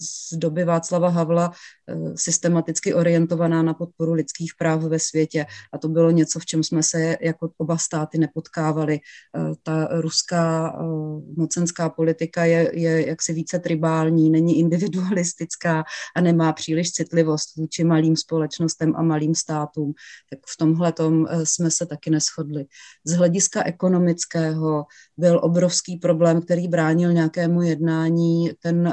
z 0.00 0.34
doby 0.36 0.64
Václava 0.64 1.08
Havla 1.08 1.52
eh, 1.88 1.94
systematicky 2.14 2.94
orientovaná 2.94 3.62
na 3.62 3.74
podporu 3.74 4.12
lidských 4.12 4.52
práv 4.58 4.82
ve 4.82 4.98
světě. 4.98 5.46
A 5.72 5.78
to 5.78 5.88
bylo 5.88 6.10
něco, 6.10 6.38
v 6.38 6.46
čem 6.46 6.62
jsme 6.62 6.82
se 6.82 7.16
jako 7.20 7.50
oba 7.58 7.78
státy 7.78 8.18
nepotkávali. 8.18 8.94
Eh, 9.00 9.54
ta 9.62 9.88
ruská 10.00 10.76
eh, 10.76 10.84
mocenská 11.36 11.88
politika 11.88 12.44
je, 12.44 12.70
je 12.74 13.06
jaksi 13.08 13.32
více 13.32 13.58
tribální, 13.58 14.30
není 14.30 14.58
individualistická 14.58 15.84
a 16.16 16.20
nemá 16.20 16.52
příliš 16.52 16.92
citlivost 16.92 17.56
vůči 17.56 17.84
malým 17.84 18.16
společnostem 18.16 18.92
a 18.96 19.02
malým 19.02 19.34
státům. 19.34 19.92
Tak 20.30 20.38
v 20.48 20.56
tomhle 20.56 20.94
jsme 21.44 21.70
se 21.70 21.86
taky 21.86 22.10
neschodli. 22.10 22.64
Z 23.04 23.12
hlediska 23.12 23.64
ekonomického 23.64 24.84
byl 25.16 25.40
obrovský 25.42 25.96
problém, 25.96 26.42
který 26.42 26.68
bránil 26.68 27.12
nějakému 27.12 27.62
jednání 27.62 28.50
ten 28.62 28.92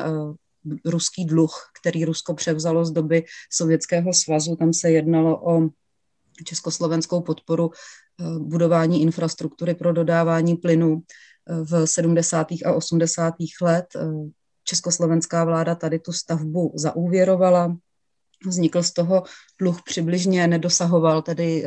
ruský 0.85 1.25
dluh, 1.25 1.53
který 1.81 2.05
Rusko 2.05 2.33
převzalo 2.33 2.85
z 2.85 2.91
doby 2.91 3.25
Sovětského 3.51 4.13
svazu. 4.13 4.55
Tam 4.55 4.73
se 4.73 4.91
jednalo 4.91 5.55
o 5.55 5.69
československou 6.43 7.21
podporu 7.21 7.71
eh, 7.71 8.23
budování 8.39 9.01
infrastruktury 9.01 9.75
pro 9.75 9.93
dodávání 9.93 10.55
plynu 10.55 11.01
eh, 11.01 11.63
v 11.63 11.87
70. 11.87 12.47
a 12.65 12.73
80. 12.73 13.33
let. 13.61 13.85
Eh, 13.95 14.07
československá 14.63 15.43
vláda 15.43 15.75
tady 15.75 15.99
tu 15.99 16.13
stavbu 16.13 16.73
zaúvěrovala. 16.75 17.77
Vznikl 18.47 18.83
z 18.83 18.93
toho 18.93 19.23
dluh 19.59 19.81
přibližně, 19.85 20.47
nedosahoval 20.47 21.21
tedy 21.21 21.65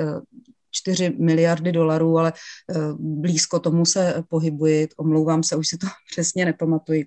4 0.70 1.16
miliardy 1.18 1.72
dolarů, 1.72 2.18
ale 2.18 2.32
blízko 2.98 3.60
tomu 3.60 3.86
se 3.86 4.24
pohybuji. 4.28 4.88
Omlouvám 4.96 5.42
se, 5.42 5.56
už 5.56 5.68
si 5.68 5.78
to 5.78 5.86
přesně 6.10 6.44
nepamatuji. 6.44 7.06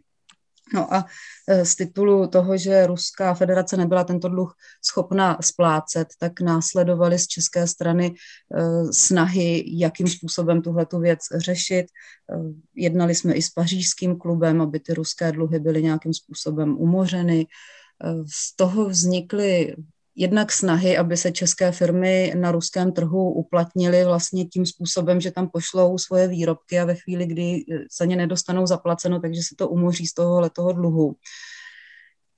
No 0.74 0.94
a 0.94 1.06
e, 1.48 1.66
z 1.66 1.76
titulu 1.76 2.28
toho, 2.28 2.58
že 2.58 2.88
Ruská 2.88 3.34
federace 3.34 3.78
nebyla 3.78 4.04
tento 4.04 4.30
dluh 4.30 4.56
schopna 4.86 5.38
splácet, 5.42 6.08
tak 6.20 6.42
následovaly 6.42 7.20
z 7.20 7.28
české 7.28 7.68
strany 7.68 8.06
e, 8.06 8.14
snahy, 8.94 9.64
jakým 9.68 10.08
způsobem 10.08 10.62
tuhle 10.62 10.88
věc 11.00 11.20
řešit. 11.36 11.86
E, 11.86 11.88
jednali 12.76 13.16
jsme 13.16 13.34
i 13.34 13.42
s 13.42 13.50
pařížským 13.50 14.18
klubem, 14.18 14.62
aby 14.62 14.80
ty 14.80 14.94
ruské 14.94 15.32
dluhy 15.32 15.60
byly 15.60 15.84
nějakým 15.84 16.14
způsobem 16.14 16.78
umořeny. 16.78 17.48
Z 18.32 18.56
toho 18.56 18.90
vznikly 18.90 19.76
jednak 20.20 20.52
snahy, 20.52 20.98
aby 20.98 21.18
se 21.18 21.32
české 21.32 21.72
firmy 21.72 22.34
na 22.36 22.52
ruském 22.52 22.92
trhu 22.92 23.32
uplatnily 23.32 24.06
vlastně 24.06 24.46
tím 24.46 24.66
způsobem, 24.66 25.22
že 25.22 25.32
tam 25.32 25.50
pošlou 25.50 25.98
svoje 25.98 26.28
výrobky 26.28 26.80
a 26.80 26.86
ve 26.86 26.96
chvíli, 26.96 27.26
kdy 27.26 27.64
za 28.00 28.06
ně 28.06 28.16
nedostanou 28.16 28.68
zaplaceno, 28.68 29.20
takže 29.20 29.42
se 29.44 29.56
to 29.56 29.70
umoří 29.70 30.08
z 30.08 30.14
toho 30.14 30.50
toho 30.50 30.74
dluhu 30.74 31.16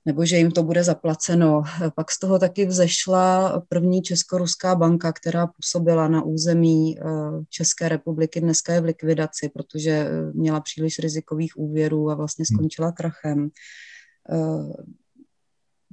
nebo 0.04 0.24
že 0.24 0.36
jim 0.36 0.50
to 0.50 0.62
bude 0.62 0.84
zaplaceno. 0.84 1.62
Pak 1.94 2.10
z 2.10 2.18
toho 2.18 2.38
taky 2.38 2.66
vzešla 2.66 3.62
první 3.68 4.02
česko-ruská 4.02 4.74
banka, 4.74 5.12
která 5.12 5.46
působila 5.46 6.08
na 6.08 6.22
území 6.22 6.98
eh, 6.98 7.02
České 7.48 7.88
republiky, 7.88 8.40
dneska 8.40 8.72
je 8.72 8.80
v 8.80 8.84
likvidaci, 8.84 9.48
protože 9.48 9.90
eh, 9.90 10.32
měla 10.32 10.60
příliš 10.60 10.98
rizikových 10.98 11.58
úvěrů 11.58 12.10
a 12.10 12.14
vlastně 12.14 12.44
hmm. 12.50 12.56
skončila 12.56 12.92
krachem. 12.92 13.50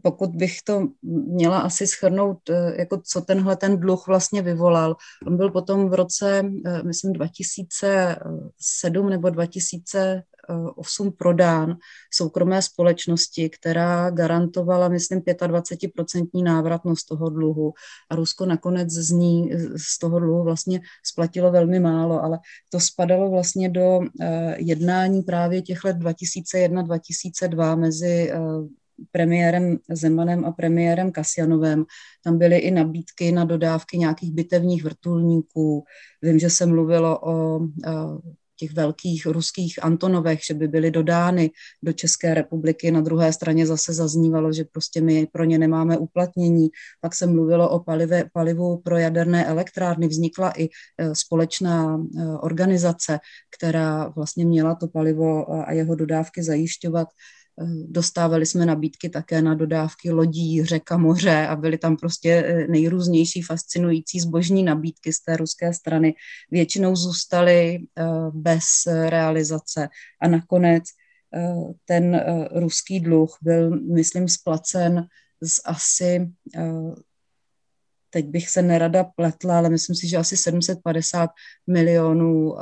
Pokud 0.07 0.29
bych 0.29 0.61
to 0.61 0.87
měla 1.27 1.59
asi 1.59 1.87
schrnout, 1.87 2.49
eh, 2.49 2.73
jako 2.79 3.01
co 3.03 3.21
tenhle 3.21 3.55
ten 3.55 3.79
dluh 3.79 4.07
vlastně 4.07 4.41
vyvolal. 4.41 4.95
On 5.27 5.37
byl 5.37 5.51
potom 5.51 5.89
v 5.89 5.93
roce, 5.93 6.43
eh, 6.65 6.83
myslím, 6.83 7.13
2007 7.13 9.09
nebo 9.09 9.29
2008 9.29 11.11
prodán 11.11 11.77
soukromé 12.13 12.61
společnosti, 12.61 13.49
která 13.49 14.09
garantovala, 14.09 14.87
myslím, 14.87 15.21
25% 15.21 16.43
návratnost 16.43 17.07
toho 17.07 17.29
dluhu. 17.29 17.73
A 18.09 18.15
Rusko 18.15 18.45
nakonec 18.45 18.89
z 18.91 19.09
ní, 19.09 19.51
z 19.75 19.99
toho 19.99 20.19
dluhu 20.19 20.43
vlastně 20.43 20.81
splatilo 21.03 21.51
velmi 21.51 21.79
málo, 21.79 22.23
ale 22.23 22.39
to 22.69 22.79
spadalo 22.79 23.29
vlastně 23.29 23.69
do 23.69 23.99
eh, 24.21 24.55
jednání 24.57 25.21
právě 25.21 25.61
těch 25.61 25.83
let 25.83 25.97
2001-2002 25.97 27.75
mezi 27.75 28.31
premiérem 29.11 29.77
Zemanem 29.91 30.45
a 30.45 30.51
premiérem 30.51 31.11
Kasjanovem. 31.11 31.85
Tam 32.23 32.37
byly 32.37 32.57
i 32.57 32.71
nabídky 32.71 33.31
na 33.31 33.45
dodávky 33.45 33.97
nějakých 33.97 34.31
bitevních 34.31 34.83
vrtulníků. 34.83 35.83
Vím, 36.21 36.39
že 36.39 36.49
se 36.49 36.65
mluvilo 36.65 37.19
o 37.23 37.59
těch 38.57 38.73
velkých 38.73 39.25
ruských 39.25 39.83
Antonovech, 39.83 40.39
že 40.43 40.53
by 40.53 40.67
byly 40.67 40.91
dodány 40.91 41.51
do 41.83 41.93
České 41.93 42.33
republiky. 42.33 42.91
Na 42.91 43.01
druhé 43.01 43.33
straně 43.33 43.65
zase 43.65 43.93
zaznívalo, 43.93 44.53
že 44.53 44.63
prostě 44.63 45.01
my 45.01 45.27
pro 45.31 45.43
ně 45.43 45.57
nemáme 45.57 45.97
uplatnění. 45.97 46.69
Pak 47.01 47.15
se 47.15 47.27
mluvilo 47.27 47.69
o 47.69 47.79
palive, 47.79 48.23
palivu 48.33 48.77
pro 48.77 48.97
jaderné 48.97 49.45
elektrárny. 49.45 50.07
Vznikla 50.07 50.53
i 50.57 50.65
e, 50.65 50.69
společná 51.15 51.97
e, 51.97 52.25
organizace, 52.25 53.19
která 53.57 54.07
vlastně 54.07 54.45
měla 54.45 54.75
to 54.75 54.87
palivo 54.87 55.53
a 55.67 55.71
jeho 55.71 55.95
dodávky 55.95 56.43
zajišťovat. 56.43 57.07
Dostávali 57.87 58.45
jsme 58.45 58.65
nabídky 58.65 59.09
také 59.09 59.41
na 59.41 59.53
dodávky 59.53 60.11
lodí, 60.11 60.65
řeka, 60.65 60.97
moře 60.97 61.47
a 61.47 61.55
byly 61.55 61.77
tam 61.77 61.97
prostě 61.97 62.31
eh, 62.31 62.67
nejrůznější 62.67 63.41
fascinující 63.41 64.19
zbožní 64.19 64.63
nabídky 64.63 65.13
z 65.13 65.19
té 65.19 65.37
ruské 65.37 65.73
strany. 65.73 66.15
Většinou 66.51 66.95
zůstaly 66.95 67.79
eh, 67.79 68.05
bez 68.31 68.65
realizace 68.85 69.89
a 70.21 70.27
nakonec 70.27 70.83
eh, 71.33 71.55
ten 71.85 72.25
ruský 72.51 72.99
dluh 72.99 73.37
byl, 73.41 73.69
myslím, 73.69 74.27
splacen 74.29 75.07
z 75.41 75.59
asi 75.65 76.31
teď 78.09 78.25
bych 78.25 78.49
se 78.49 78.61
nerada 78.61 79.03
pletla, 79.03 79.57
ale 79.57 79.69
myslím 79.69 79.95
si, 79.95 80.07
že 80.07 80.17
asi 80.17 80.37
750 80.37 81.29
milionů 81.67 82.55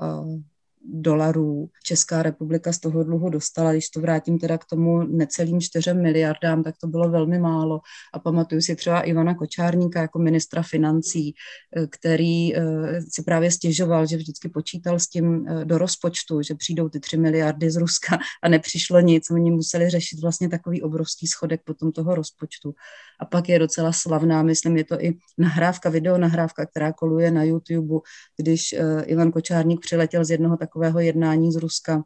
dolarů 0.93 1.69
Česká 1.83 2.23
republika 2.23 2.73
z 2.73 2.79
toho 2.79 3.03
dluhu 3.03 3.29
dostala. 3.29 3.71
Když 3.71 3.89
to 3.89 4.01
vrátím 4.01 4.39
teda 4.39 4.57
k 4.57 4.65
tomu 4.65 5.03
necelým 5.03 5.61
čtyřem 5.61 6.01
miliardám, 6.01 6.63
tak 6.63 6.75
to 6.81 6.87
bylo 6.87 7.09
velmi 7.09 7.39
málo. 7.39 7.79
A 8.13 8.19
pamatuju 8.19 8.61
si 8.61 8.75
třeba 8.75 9.01
Ivana 9.01 9.35
Kočárníka 9.35 10.01
jako 10.01 10.19
ministra 10.19 10.63
financí, 10.63 11.33
eh, 11.77 11.87
který 11.87 12.55
eh, 12.55 12.61
si 13.09 13.23
právě 13.23 13.51
stěžoval, 13.51 14.05
že 14.05 14.17
vždycky 14.17 14.49
počítal 14.49 14.99
s 14.99 15.07
tím 15.07 15.45
do 15.63 15.77
rozpočtu, 15.77 16.41
že 16.41 16.55
přijdou 16.55 16.89
ty 16.89 16.99
tři 16.99 17.17
miliardy 17.17 17.71
z 17.71 17.75
Ruska 17.75 18.17
a 18.43 18.49
nepřišlo 18.49 18.99
nic. 18.99 19.31
Oni 19.31 19.51
museli 19.51 19.89
řešit 19.89 20.21
vlastně 20.21 20.49
takový 20.49 20.81
obrovský 20.81 21.27
schodek 21.27 21.61
potom 21.65 21.91
toho 21.91 22.15
rozpočtu. 22.15 22.73
A 23.19 23.25
pak 23.25 23.49
je 23.49 23.59
docela 23.59 23.91
slavná, 23.93 24.43
myslím, 24.43 24.77
je 24.77 24.83
to 24.83 25.01
i 25.01 25.13
nahrávka, 25.37 25.89
video 25.89 26.17
nahrávka, 26.17 26.65
která 26.65 26.93
koluje 26.93 27.31
na 27.31 27.43
YouTube, 27.43 27.99
když 28.37 28.75
Ivan 29.05 29.31
Kočárník 29.31 29.81
přiletěl 29.81 30.25
z 30.25 30.29
jednoho 30.29 30.57
takového 30.57 30.74
jednání 30.99 31.51
z 31.51 31.55
Ruska 31.55 32.03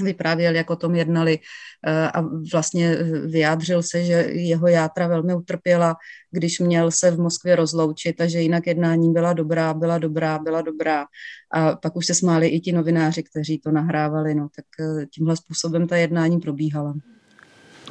vyprávěl, 0.00 0.54
jak 0.54 0.70
o 0.70 0.76
tom 0.76 0.94
jednali 0.94 1.38
eh, 1.86 2.08
a 2.08 2.24
vlastně 2.52 2.96
vyjádřil 3.26 3.82
se, 3.82 4.04
že 4.04 4.12
jeho 4.32 4.68
játra 4.68 5.06
velmi 5.06 5.34
utrpěla, 5.34 5.96
když 6.30 6.60
měl 6.60 6.90
se 6.90 7.10
v 7.10 7.20
Moskvě 7.20 7.56
rozloučit 7.56 8.20
a 8.20 8.26
že 8.26 8.40
jinak 8.40 8.66
jednání 8.66 9.12
byla 9.12 9.32
dobrá, 9.32 9.74
byla 9.74 9.98
dobrá, 9.98 10.38
byla 10.38 10.62
dobrá. 10.62 11.04
A 11.52 11.76
pak 11.76 11.96
už 11.96 12.06
se 12.06 12.14
smáli 12.14 12.48
i 12.48 12.60
ti 12.60 12.72
novináři, 12.72 13.22
kteří 13.22 13.58
to 13.58 13.70
nahrávali. 13.70 14.34
No, 14.34 14.48
tak 14.56 14.64
eh, 14.80 15.06
tímhle 15.06 15.36
způsobem 15.36 15.88
ta 15.88 15.96
jednání 15.96 16.40
probíhala. 16.40 16.94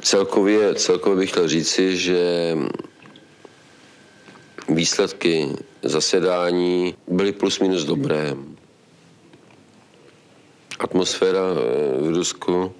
Celkově, 0.02 0.74
celkově 0.74 1.18
bych 1.18 1.30
chtěl 1.30 1.48
říci, 1.48 1.96
že 1.96 2.56
výsledky 4.68 5.48
zasedání 5.82 6.94
byly 7.08 7.32
plus 7.32 7.60
minus 7.60 7.84
dobré 7.84 8.34
atmosféra 10.82 11.40
eh, 11.40 12.02
v 12.02 12.08
Rusku 12.14 12.74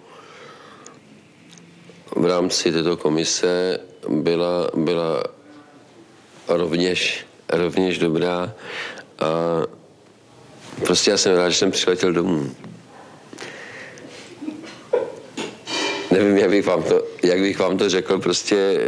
v 2.17 2.27
rámci 2.27 2.73
této 2.73 2.97
komise 2.97 3.79
byla, 4.09 4.71
byla 4.75 5.23
rovněž, 6.49 7.27
rovněž 7.49 7.99
dobrá 7.99 8.55
a 9.19 9.27
prostě 10.87 11.11
já 11.11 11.17
jsem 11.17 11.37
rád, 11.37 11.51
že 11.51 11.57
jsem 11.57 11.71
přiletěl 11.71 12.13
domů. 12.13 12.51
Nevím, 16.11 16.39
jak 16.39 16.51
bych 16.51 16.67
vám 16.67 16.83
to, 16.83 17.03
jak 17.23 17.41
bych 17.41 17.59
vám 17.59 17.79
to 17.79 17.89
řekl, 17.89 18.19
prostě 18.19 18.81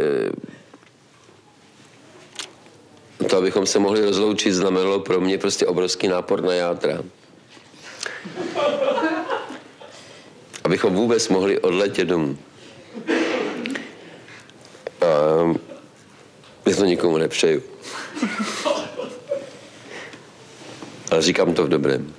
eh, 3.21 3.25
to, 3.27 3.37
abychom 3.37 3.65
se 3.65 3.79
mohli 3.79 4.05
rozloučit, 4.05 4.53
znamenalo 4.53 4.99
pro 4.99 5.21
mě 5.21 5.37
prostě 5.37 5.65
obrovský 5.65 6.07
nápor 6.07 6.43
na 6.43 6.53
játra. 6.53 7.03
Abychom 10.65 10.95
vůbec 10.95 11.29
mohli 11.29 11.59
odletět 11.59 12.07
domů. 12.07 12.37
A 15.01 15.05
já 16.69 16.75
to 16.75 16.85
nikomu 16.85 17.17
nepřeju. 17.17 17.61
Ale 21.11 21.21
říkám 21.21 21.53
to 21.53 21.65
v 21.65 21.69
dobrém. 21.69 22.13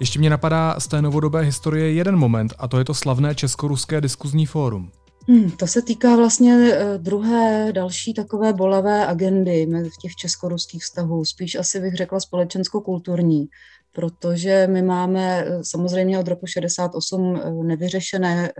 Ještě 0.00 0.18
mě 0.18 0.30
napadá 0.30 0.80
z 0.80 0.88
té 0.88 1.02
novodobé 1.02 1.40
historie 1.40 1.92
jeden 1.92 2.16
moment, 2.16 2.54
a 2.58 2.68
to 2.68 2.78
je 2.78 2.84
to 2.84 2.94
slavné 2.94 3.34
česko-ruské 3.34 4.00
diskuzní 4.00 4.46
fórum. 4.46 4.90
Hmm, 5.28 5.50
to 5.50 5.66
se 5.66 5.82
týká 5.82 6.16
vlastně 6.16 6.54
eh, 6.54 6.98
druhé, 6.98 7.72
další 7.72 8.14
takové 8.14 8.52
bolavé 8.52 9.06
agendy 9.06 9.66
v 9.66 9.96
těch 10.02 10.14
česko-ruských 10.14 10.82
vztahů, 10.82 11.24
spíš 11.24 11.54
asi 11.54 11.80
bych 11.80 11.94
řekla 11.94 12.20
společensko-kulturní, 12.20 13.48
protože 13.92 14.66
my 14.70 14.82
máme 14.82 15.44
eh, 15.46 15.64
samozřejmě 15.64 16.18
od 16.18 16.28
roku 16.28 16.46
68 16.46 17.36
eh, 17.36 17.50
nevyřešené 17.50 18.52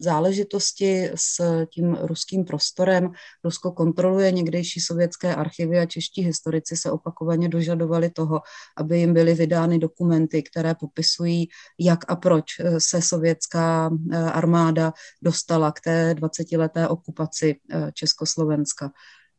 záležitosti 0.00 1.10
s 1.14 1.40
tím 1.66 1.98
ruským 2.00 2.44
prostorem. 2.44 3.12
Rusko 3.44 3.72
kontroluje 3.72 4.32
někdejší 4.32 4.80
sovětské 4.80 5.34
archivy 5.34 5.78
a 5.78 5.86
čeští 5.86 6.22
historici 6.22 6.76
se 6.76 6.90
opakovaně 6.90 7.48
dožadovali 7.48 8.10
toho, 8.10 8.40
aby 8.76 8.98
jim 8.98 9.14
byly 9.14 9.34
vydány 9.34 9.78
dokumenty, 9.78 10.42
které 10.42 10.74
popisují, 10.74 11.48
jak 11.78 12.04
a 12.08 12.16
proč 12.16 12.44
se 12.78 13.02
sovětská 13.02 13.90
eh, 14.12 14.16
armáda 14.16 14.92
dostala 15.22 15.72
k 15.72 15.80
té 15.80 16.14
20-leté 16.14 16.88
okupaci 16.88 17.56
eh, 17.70 17.92
Československa. 17.94 18.90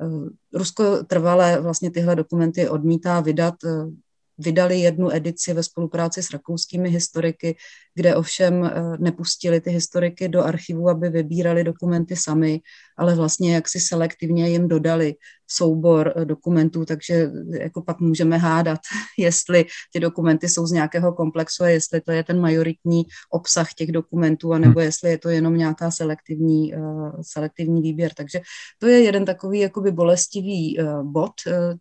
Eh, 0.01 0.57
Rusko 0.57 1.03
trvale 1.03 1.61
vlastně 1.61 1.91
tyhle 1.91 2.15
dokumenty 2.15 2.69
odmítá 2.69 3.19
vydat 3.19 3.55
vydali 4.41 4.79
jednu 4.79 5.11
edici 5.11 5.53
ve 5.53 5.63
spolupráci 5.63 6.23
s 6.23 6.31
rakouskými 6.31 6.89
historiky, 6.89 7.55
kde 7.95 8.15
ovšem 8.15 8.63
eh, 8.63 8.71
nepustili 8.99 9.61
ty 9.61 9.69
historiky 9.69 10.29
do 10.29 10.43
archivu, 10.43 10.89
aby 10.89 11.09
vybírali 11.09 11.63
dokumenty 11.63 12.15
sami, 12.15 12.61
ale 12.97 13.15
vlastně 13.15 13.55
jaksi 13.55 13.79
selektivně 13.79 14.49
jim 14.49 14.67
dodali 14.67 15.15
soubor 15.47 16.13
eh, 16.15 16.25
dokumentů, 16.25 16.85
takže 16.85 17.13
eh, 17.13 17.63
jako 17.63 17.81
pak 17.81 17.99
můžeme 17.99 18.37
hádat, 18.37 18.79
jestli 19.17 19.65
ty 19.93 19.99
dokumenty 19.99 20.49
jsou 20.49 20.65
z 20.65 20.71
nějakého 20.71 21.13
komplexu 21.13 21.63
a 21.63 21.69
jestli 21.69 22.01
to 22.01 22.11
je 22.11 22.23
ten 22.23 22.41
majoritní 22.41 23.03
obsah 23.29 23.73
těch 23.73 23.91
dokumentů, 23.91 24.53
anebo 24.53 24.79
hmm. 24.79 24.85
jestli 24.85 25.09
je 25.09 25.17
to 25.17 25.29
jenom 25.29 25.57
nějaká 25.57 25.91
selektivní, 25.91 26.73
selektivní 27.21 27.81
výběr. 27.81 28.11
Takže 28.13 28.41
to 28.79 28.87
je 28.87 29.01
jeden 29.01 29.25
takový 29.25 29.59
jakoby 29.59 29.91
bolestivý 29.91 30.77
bod 31.03 31.31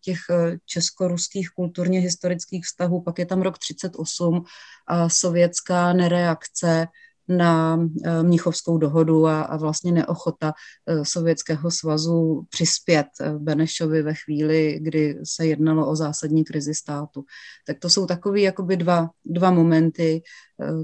těch 0.00 0.18
česko-ruských 0.66 1.50
kulturně 1.50 2.00
historických 2.00 2.64
vztahů. 2.64 3.02
Pak 3.02 3.18
je 3.18 3.26
tam 3.26 3.42
rok 3.42 3.58
38 3.58 4.44
a 4.86 5.08
sovětská 5.08 5.92
nereakce 6.00 6.88
na 7.30 7.78
eh, 8.04 8.22
Mnichovskou 8.22 8.78
dohodu 8.78 9.26
a, 9.26 9.42
a 9.42 9.56
vlastně 9.56 9.92
neochota 9.92 10.52
eh, 10.86 11.04
Sovětského 11.04 11.70
svazu 11.70 12.42
přispět 12.50 13.06
eh, 13.20 13.32
Benešovi 13.38 14.02
ve 14.02 14.14
chvíli, 14.14 14.78
kdy 14.82 15.18
se 15.24 15.46
jednalo 15.46 15.88
o 15.88 15.96
zásadní 15.96 16.44
krizi 16.44 16.74
státu. 16.74 17.24
Tak 17.66 17.78
to 17.78 17.90
jsou 17.90 18.06
takové 18.06 18.40
jakoby 18.40 18.76
dva, 18.76 19.08
dva 19.24 19.50
momenty, 19.50 20.22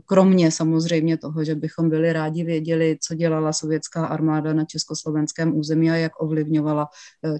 kromě 0.07 0.51
samozřejmě 0.51 1.17
toho, 1.17 1.45
že 1.45 1.55
bychom 1.55 1.91
byli 1.91 2.13
rádi 2.13 2.45
věděli, 2.45 2.99
co 3.01 3.15
dělala 3.15 3.53
sovětská 3.53 4.07
armáda 4.07 4.53
na 4.53 4.65
československém 4.65 5.59
území 5.59 5.91
a 5.91 5.95
jak 5.95 6.23
ovlivňovala 6.23 6.89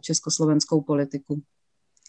československou 0.01 0.81
politiku 0.81 1.43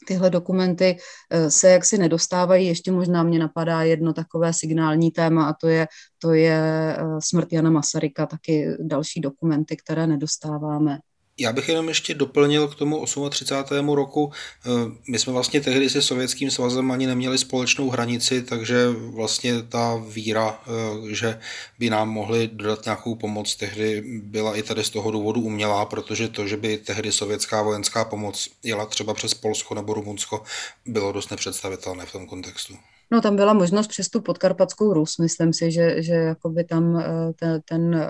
tyhle 0.07 0.29
dokumenty 0.29 0.97
eh, 1.29 1.51
se 1.51 1.69
jaksi 1.69 1.97
nedostávají. 1.97 2.67
Ještě 2.67 2.91
možná 2.91 3.23
mě 3.23 3.39
napadá 3.39 3.83
jedno 3.83 4.13
takové 4.13 4.53
signální 4.53 5.11
téma 5.11 5.49
a 5.49 5.53
to 5.53 5.67
je, 5.67 5.87
to 6.19 6.33
je 6.33 6.57
eh, 6.97 7.03
smrt 7.19 7.53
Jana 7.53 7.69
Masaryka, 7.69 8.25
taky 8.25 8.77
další 8.79 9.21
dokumenty, 9.21 9.77
které 9.77 10.07
nedostáváme. 10.07 10.99
Já 11.39 11.53
bych 11.53 11.69
jenom 11.69 11.87
ještě 11.87 12.13
doplnil 12.13 12.67
k 12.67 12.75
tomu 12.75 13.05
38. 13.29 13.89
roku. 13.89 14.31
Eh, 14.65 14.69
my 15.07 15.19
jsme 15.19 15.33
vlastně 15.33 15.61
tehdy 15.61 15.89
se 15.89 16.01
Sovětským 16.01 16.51
svazem 16.51 16.91
ani 16.91 17.07
neměli 17.07 17.37
společnou 17.37 17.89
hranici, 17.89 18.41
takže 18.41 18.87
vlastně 18.89 19.63
ta 19.63 20.01
víra, 20.09 20.59
eh, 20.67 21.15
že 21.15 21.39
by 21.79 21.89
nám 21.89 22.09
mohli 22.09 22.49
dodat 22.53 22.85
nějakou 22.85 23.15
pomoc, 23.15 23.55
tehdy 23.55 24.03
byla 24.23 24.55
i 24.55 24.63
tady 24.63 24.83
z 24.83 24.89
toho 24.89 25.11
důvodu 25.11 25.41
umělá, 25.41 25.85
protože 25.85 26.27
to, 26.27 26.47
že 26.47 26.57
by 26.57 26.77
tehdy 26.77 27.11
sovětská 27.11 27.61
vojenská 27.61 28.05
pomoc 28.05 28.49
jela 28.63 28.85
třeba 28.85 29.13
přes 29.13 29.33
Polsko 29.33 29.75
nebo 29.75 29.93
Rumunsko, 29.93 30.43
bylo 30.85 31.11
dost 31.11 31.31
nepředstavitelné 31.31 32.05
v 32.05 32.11
tom 32.11 32.27
kontextu. 32.27 32.77
No 33.11 33.21
tam 33.21 33.35
byla 33.35 33.53
možnost 33.53 33.87
přes 33.87 34.09
tu 34.09 34.21
podkarpatskou 34.21 34.93
Rus, 34.93 35.17
myslím 35.17 35.53
si, 35.53 35.71
že, 35.71 36.01
že 36.03 36.13
jakoby 36.13 36.63
tam 36.63 36.97
eh, 36.97 37.33
ten, 37.35 37.61
ten 37.69 37.95
eh, 37.95 38.07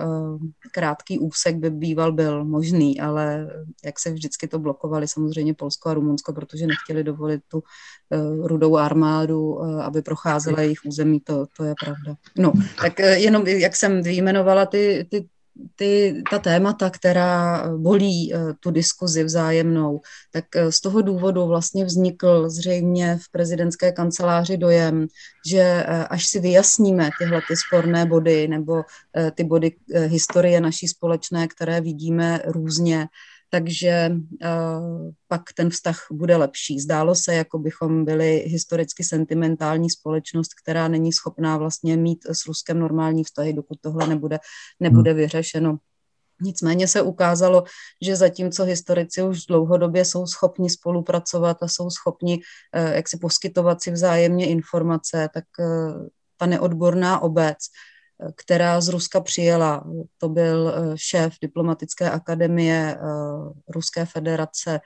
krátký 0.72 1.18
úsek 1.18 1.56
by 1.56 1.70
býval 1.70 2.12
byl 2.12 2.44
možný, 2.44 3.00
ale 3.00 3.48
jak 3.84 3.98
se 3.98 4.10
vždycky 4.10 4.48
to 4.48 4.58
blokovali 4.58 5.08
samozřejmě 5.08 5.54
Polsko 5.54 5.88
a 5.88 5.94
Rumunsko, 5.94 6.32
protože 6.32 6.66
nechtěli 6.66 7.04
dovolit 7.04 7.40
tu 7.48 7.62
rudou 8.42 8.76
armádu, 8.76 9.62
aby 9.62 10.02
procházela 10.02 10.60
jejich 10.60 10.78
území, 10.86 11.20
to, 11.20 11.46
to 11.56 11.64
je 11.64 11.74
pravda. 11.84 12.14
No, 12.38 12.52
tak 12.82 12.98
jenom 12.98 13.46
jak 13.46 13.76
jsem 13.76 14.02
vyjmenovala 14.02 14.66
ty, 14.66 15.06
ty 15.10 15.28
ty, 15.76 16.22
ta 16.30 16.38
témata, 16.38 16.90
která 16.90 17.64
bolí 17.76 18.34
eh, 18.34 18.38
tu 18.60 18.70
diskuzi 18.70 19.24
vzájemnou, 19.24 20.00
tak 20.30 20.44
eh, 20.56 20.72
z 20.72 20.80
toho 20.80 21.02
důvodu 21.02 21.46
vlastně 21.46 21.84
vznikl 21.84 22.50
zřejmě 22.50 23.18
v 23.22 23.30
prezidentské 23.30 23.92
kanceláři 23.92 24.56
dojem, 24.56 25.06
že 25.46 25.60
eh, 25.60 25.84
až 26.04 26.26
si 26.26 26.40
vyjasníme 26.40 27.10
tyhle 27.18 27.40
ty 27.48 27.56
sporné 27.56 28.06
body 28.06 28.48
nebo 28.48 28.82
ty 29.34 29.44
body 29.44 29.76
historie 30.06 30.60
naší 30.60 30.88
společné, 30.88 31.48
které 31.48 31.80
vidíme 31.80 32.42
různě, 32.46 33.06
takže 33.50 34.10
uh, 34.12 35.10
pak 35.28 35.42
ten 35.56 35.70
vztah 35.70 36.06
bude 36.12 36.36
lepší. 36.36 36.80
Zdálo 36.80 37.14
se, 37.14 37.34
jako 37.34 37.58
bychom 37.58 38.04
byli 38.04 38.36
historicky 38.46 39.04
sentimentální 39.04 39.90
společnost, 39.90 40.50
která 40.62 40.88
není 40.88 41.12
schopná 41.12 41.56
vlastně 41.56 41.96
mít 41.96 42.26
s 42.26 42.46
Ruskem 42.46 42.78
normální 42.78 43.24
vztahy, 43.24 43.52
dokud 43.52 43.78
tohle 43.80 44.06
nebude, 44.06 44.38
nebude 44.80 45.10
hmm. 45.10 45.20
vyřešeno. 45.20 45.78
Nicméně 46.42 46.88
se 46.88 47.02
ukázalo, 47.02 47.64
že 48.02 48.16
zatímco 48.16 48.64
historici 48.64 49.22
už 49.22 49.46
dlouhodobě 49.46 50.04
jsou 50.04 50.26
schopni 50.26 50.70
spolupracovat 50.70 51.62
a 51.62 51.68
jsou 51.68 51.90
schopni 51.90 52.40
eh, 52.72 52.94
jak 52.94 53.08
si 53.08 53.18
poskytovat 53.18 53.82
si 53.82 53.90
vzájemně 53.90 54.48
informace, 54.48 55.28
tak 55.34 55.44
eh, 55.60 56.08
ta 56.36 56.46
neodborná 56.46 57.22
obec, 57.22 57.58
která 58.36 58.80
z 58.80 58.88
Ruska 58.88 59.20
přijela, 59.20 59.84
to 60.18 60.28
byl 60.28 60.74
šéf 60.94 61.34
diplomatické 61.42 62.10
akademie 62.10 62.98
Ruské 63.68 64.06
federace, 64.06 64.80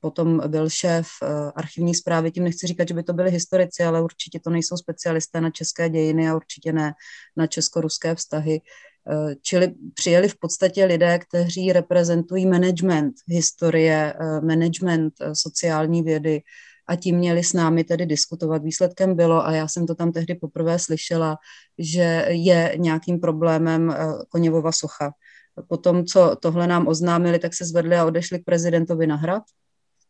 potom 0.00 0.42
byl 0.46 0.70
šéf 0.70 1.06
archivní 1.54 1.94
zprávy, 1.94 2.30
tím 2.30 2.44
nechci 2.44 2.66
říkat, 2.66 2.88
že 2.88 2.94
by 2.94 3.02
to 3.02 3.12
byli 3.12 3.30
historici, 3.30 3.82
ale 3.82 4.02
určitě 4.02 4.40
to 4.40 4.50
nejsou 4.50 4.76
specialisté 4.76 5.40
na 5.40 5.50
české 5.50 5.88
dějiny 5.88 6.28
a 6.28 6.36
určitě 6.36 6.72
ne 6.72 6.92
na 7.36 7.46
česko-ruské 7.46 8.14
vztahy, 8.14 8.60
Eh, 9.08 9.34
čili 9.42 9.74
přijeli 9.94 10.28
v 10.28 10.38
podstatě 10.38 10.84
lidé, 10.84 11.18
kteří 11.18 11.72
reprezentují 11.72 12.46
management 12.46 13.14
historie, 13.26 14.14
eh, 14.20 14.40
management 14.40 15.14
eh, 15.20 15.34
sociální 15.34 16.02
vědy 16.02 16.42
a 16.90 16.96
tím 16.96 17.16
měli 17.16 17.44
s 17.44 17.52
námi 17.52 17.84
tedy 17.84 18.06
diskutovat. 18.06 18.62
Výsledkem 18.62 19.16
bylo, 19.16 19.46
a 19.46 19.52
já 19.52 19.68
jsem 19.68 19.86
to 19.86 19.94
tam 19.94 20.12
tehdy 20.12 20.34
poprvé 20.34 20.78
slyšela, 20.78 21.36
že 21.78 22.26
je 22.28 22.74
nějakým 22.76 23.20
problémem 23.20 23.94
Koněvova 24.28 24.72
socha. 24.72 25.12
Potom, 25.68 26.04
co 26.04 26.36
tohle 26.40 26.66
nám 26.66 26.88
oznámili, 26.88 27.38
tak 27.38 27.54
se 27.54 27.64
zvedli 27.64 27.96
a 27.96 28.04
odešli 28.04 28.38
k 28.38 28.44
prezidentovi 28.44 29.06
na 29.06 29.16
hrad. 29.16 29.42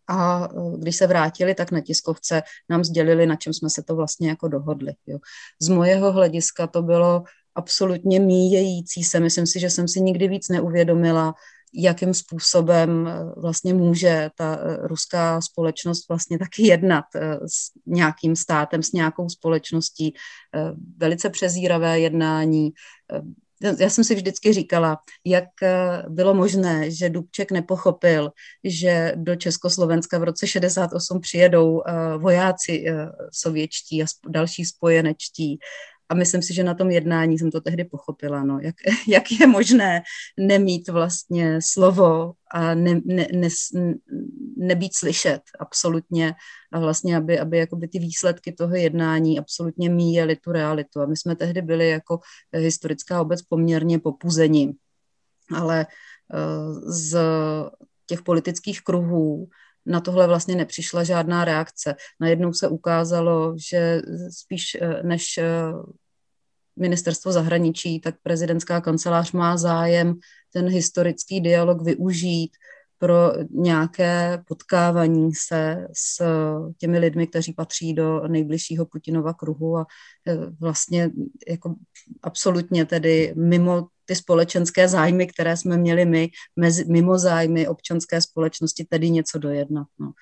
A 0.09 0.49
když 0.79 0.97
se 0.97 1.07
vrátili, 1.07 1.55
tak 1.55 1.73
na 1.73 1.81
tiskovce 1.81 2.43
nám 2.69 2.85
sdělili, 2.85 3.27
na 3.27 3.37
čem 3.37 3.53
jsme 3.53 3.71
se 3.71 3.83
to 3.83 3.97
vlastně 3.97 4.29
jako 4.29 4.49
dohodli. 4.49 4.93
Jo. 5.07 5.19
Z 5.61 5.69
mojeho 5.69 6.13
hlediska 6.13 6.67
to 6.67 6.83
bylo 6.83 7.23
absolutně 7.55 8.21
míjející 8.21 9.05
se. 9.05 9.21
Myslím 9.21 9.47
si, 9.47 9.61
že 9.61 9.71
jsem 9.71 9.89
si 9.89 10.01
nikdy 10.01 10.29
víc 10.29 10.49
neuvědomila, 10.49 11.35
jakým 11.75 12.15
způsobem 12.15 13.09
eh, 13.09 13.41
vlastně 13.41 13.75
může 13.75 14.31
ta 14.35 14.59
eh, 14.61 14.77
ruská 14.87 15.41
společnost 15.41 16.09
vlastně 16.09 16.39
taky 16.39 16.67
jednat 16.67 17.05
eh, 17.17 17.35
s 17.35 17.71
nějakým 17.87 18.37
státem, 18.37 18.83
s 18.83 18.93
nějakou 18.93 19.29
společností. 19.29 20.15
Velice 20.97 21.31
přezíravé 21.31 22.01
jednání. 22.01 22.71
Já 23.79 23.91
jsem 23.91 24.05
si 24.05 24.15
vždycky 24.15 24.53
říkala, 24.53 24.99
jak 25.27 25.45
bylo 26.09 26.35
možné, 26.35 26.91
že 26.91 27.11
Dubček 27.11 27.51
nepochopil, 27.51 28.31
že 28.65 29.13
do 29.17 29.37
Československa 29.37 30.19
v 30.19 30.23
roce 30.23 30.47
68 30.47 31.21
přijedou 31.21 31.83
vojáci 32.19 32.85
sovětští 33.33 34.03
a 34.03 34.07
další 34.29 34.65
spojenečtí 34.65 35.59
a 36.11 36.15
myslím 36.15 36.43
si, 36.43 36.55
že 36.55 36.65
na 36.65 36.75
tom 36.75 36.91
jednání 36.91 37.39
jsem 37.39 37.51
to 37.51 37.61
tehdy 37.61 37.85
pochopila, 37.85 38.45
no, 38.45 38.59
jak, 38.63 38.75
jak 39.09 39.33
je 39.41 39.47
možné 39.47 40.03
nemít 40.39 40.89
vlastně 40.89 41.59
slovo 41.63 42.33
a 42.51 42.75
ne, 42.75 43.01
ne, 43.05 43.27
ne, 43.33 43.49
nebýt 44.57 44.97
slyšet 44.97 45.41
absolutně 45.61 46.35
a 46.73 46.81
vlastně, 46.81 47.17
aby, 47.17 47.39
aby 47.39 47.59
jakoby 47.59 47.89
ty 47.89 47.99
výsledky 47.99 48.53
toho 48.53 48.75
jednání 48.75 49.39
absolutně 49.39 49.91
míjely 49.91 50.37
tu 50.37 50.53
realitu. 50.53 51.01
A 51.01 51.07
my 51.07 51.17
jsme 51.17 51.37
tehdy 51.37 51.63
byli 51.63 51.91
jako 51.91 52.21
historická 52.53 53.21
obec 53.21 53.43
poměrně 53.43 53.99
popuzení, 53.99 54.73
ale 55.55 55.87
uh, 56.35 56.91
z 56.91 57.19
těch 58.07 58.23
politických 58.23 58.81
kruhů 58.83 59.49
na 59.87 60.01
tohle 60.01 60.27
vlastně 60.27 60.55
nepřišla 60.55 61.05
žádná 61.05 61.45
reakce. 61.45 61.95
Najednou 62.21 62.53
se 62.53 62.69
ukázalo, 62.69 63.55
že 63.71 64.03
spíš 64.31 64.77
eh, 64.81 65.03
než 65.03 65.39
eh, 65.39 65.45
ministerstvo 66.81 67.33
zahraničí, 67.33 68.01
tak 68.01 68.15
prezidentská 68.23 68.81
kancelář 68.81 69.33
má 69.33 69.57
zájem 69.57 70.15
ten 70.53 70.69
historický 70.69 71.41
dialog 71.41 71.83
využít 71.83 72.51
pro 72.99 73.33
nějaké 73.51 74.43
potkávání 74.49 75.35
se 75.35 75.89
s 75.93 76.25
těmi 76.79 76.99
lidmi, 76.99 77.27
kteří 77.27 77.53
patří 77.53 77.95
do 77.95 78.29
nejbližšího 78.29 78.87
Putinova 78.87 79.35
kruhu 79.35 79.77
a 79.77 79.87
eh, 80.29 80.37
vlastně 80.61 81.11
jako 81.49 81.75
absolutně 82.23 82.87
tedy 82.87 83.35
mimo 83.37 83.87
ty 84.05 84.17
společenské 84.17 84.89
zájmy, 84.89 85.27
které 85.27 85.57
jsme 85.57 85.77
měli 85.77 86.05
my, 86.05 86.29
mezi, 86.57 86.85
mimo 86.85 87.19
zájmy 87.19 87.69
občanské 87.69 88.21
společnosti, 88.21 88.85
tedy 88.85 89.11
něco 89.11 89.39
dojednat. 89.39 89.87
No 89.99 90.13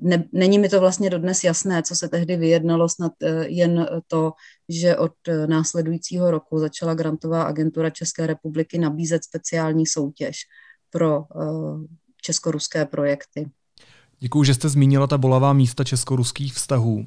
ne, 0.00 0.24
není 0.32 0.58
mi 0.58 0.68
to 0.68 0.80
vlastně 0.80 1.10
dodnes 1.10 1.44
jasné, 1.44 1.82
co 1.82 1.96
se 1.96 2.08
tehdy 2.08 2.36
vyjednalo, 2.36 2.88
snad 2.88 3.12
eh, 3.22 3.48
jen 3.48 3.86
to, 4.06 4.32
že 4.68 4.96
od 4.96 5.12
eh, 5.28 5.46
následujícího 5.46 6.30
roku 6.30 6.58
začala 6.58 6.94
grantová 6.94 7.42
agentura 7.42 7.90
České 7.90 8.26
republiky 8.26 8.78
nabízet 8.78 9.24
speciální 9.24 9.86
soutěž 9.86 10.36
pro 10.90 11.20
eh, 11.20 11.44
česko-ruské 12.22 12.86
projekty. 12.86 13.50
Děkuji, 14.18 14.44
že 14.44 14.54
jste 14.54 14.68
zmínila 14.68 15.06
ta 15.06 15.18
bolavá 15.18 15.52
místa 15.52 15.84
česko-ruských 15.84 16.54
vztahů. 16.54 17.06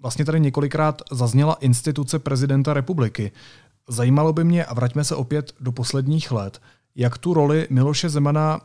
Vlastně 0.00 0.24
tady 0.24 0.40
několikrát 0.40 1.02
zazněla 1.12 1.54
instituce 1.54 2.18
prezidenta 2.18 2.74
republiky. 2.74 3.32
Zajímalo 3.88 4.32
by 4.32 4.44
mě, 4.44 4.64
a 4.64 4.74
vraťme 4.74 5.04
se 5.04 5.14
opět 5.14 5.52
do 5.60 5.72
posledních 5.72 6.32
let, 6.32 6.60
jak 6.94 7.18
tu 7.18 7.34
roli 7.34 7.66
Miloše 7.70 8.08
Zemana 8.08 8.60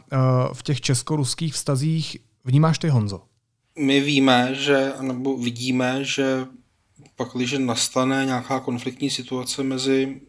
v 0.53 0.63
těch 0.63 0.81
česko-ruských 0.81 1.53
vztazích 1.53 2.17
Vnímáš 2.47 2.79
ty, 2.79 2.89
Honzo? 2.89 3.21
My 3.79 4.01
víme, 4.01 4.55
že, 4.55 4.93
nebo 5.01 5.37
vidíme, 5.37 6.03
že 6.03 6.45
pak, 7.15 7.27
když 7.35 7.55
nastane 7.57 8.25
nějaká 8.25 8.59
konfliktní 8.59 9.09
situace 9.09 9.63
mezi, 9.63 10.21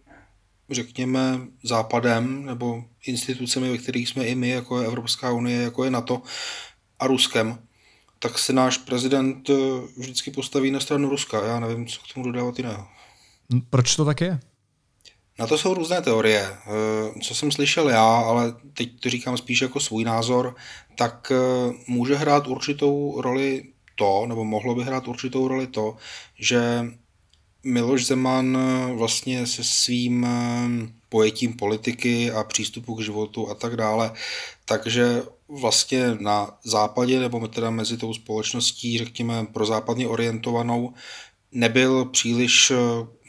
řekněme, 0.71 1.41
Západem 1.63 2.47
nebo 2.47 2.85
institucemi, 3.07 3.71
ve 3.71 3.79
kterých 3.79 4.09
jsme 4.09 4.25
i 4.25 4.35
my, 4.35 4.49
jako 4.49 4.81
je 4.81 4.87
Evropská 4.87 5.33
unie, 5.33 5.63
jako 5.63 5.85
je 5.85 5.91
NATO 5.91 6.23
a 6.99 7.07
Ruskem, 7.07 7.59
tak 8.19 8.39
se 8.39 8.53
náš 8.53 8.79
prezident 8.79 9.51
eh, 9.51 9.55
vždycky 9.97 10.31
postaví 10.31 10.71
na 10.71 10.81
stranu 10.81 11.09
Ruska. 11.09 11.47
Já 11.47 11.61
nevím, 11.61 11.87
co 11.87 12.01
k 12.01 12.15
tomu 12.15 12.27
dodávat 12.27 12.59
jiného. 12.59 12.87
Proč 13.71 13.97
to 13.97 14.05
tak 14.05 14.21
je? 14.21 14.41
Na 15.39 15.47
to 15.47 15.59
jsou 15.59 15.75
různé 15.75 16.03
teorie. 16.03 16.41
Eh, 16.41 17.21
co 17.21 17.35
jsem 17.35 17.53
slyšel 17.53 17.89
já, 17.89 18.17
ale 18.17 18.55
teď 18.75 19.01
to 19.01 19.11
říkám 19.11 19.37
spíš 19.37 19.61
jako 19.61 19.81
svůj 19.81 20.05
názor, 20.05 20.57
tak 20.97 21.33
eh, 21.33 21.73
může 21.87 22.15
hrát 22.15 22.47
určitou 22.47 23.21
roli 23.21 23.65
to, 23.95 24.27
nebo 24.27 24.45
mohlo 24.45 24.75
by 24.75 24.85
hrát 24.85 25.09
určitou 25.09 25.49
roli 25.49 25.67
to, 25.67 25.97
že 26.39 26.85
Miloš 27.65 28.07
Zeman 28.07 28.57
eh, 28.57 28.95
vlastně 28.95 29.47
se 29.47 29.65
svým 29.65 30.27
pojetím 31.09 31.57
politiky 31.57 32.31
a 32.31 32.45
přístupu 32.45 32.95
k 32.95 33.03
životu 33.03 33.51
a 33.51 33.55
tak 33.55 33.77
dále, 33.77 34.13
takže 34.65 35.23
vlastně 35.49 36.15
na 36.21 36.59
západě, 36.65 37.21
nebo 37.21 37.49
teda 37.49 37.71
mezi 37.71 37.97
tou 37.97 38.15
společností, 38.15 38.99
řekněme, 38.99 39.47
pro 39.53 39.67
západně 39.67 40.09
orientovanou, 40.09 40.93
nebyl 41.53 42.05
příliš 42.05 42.73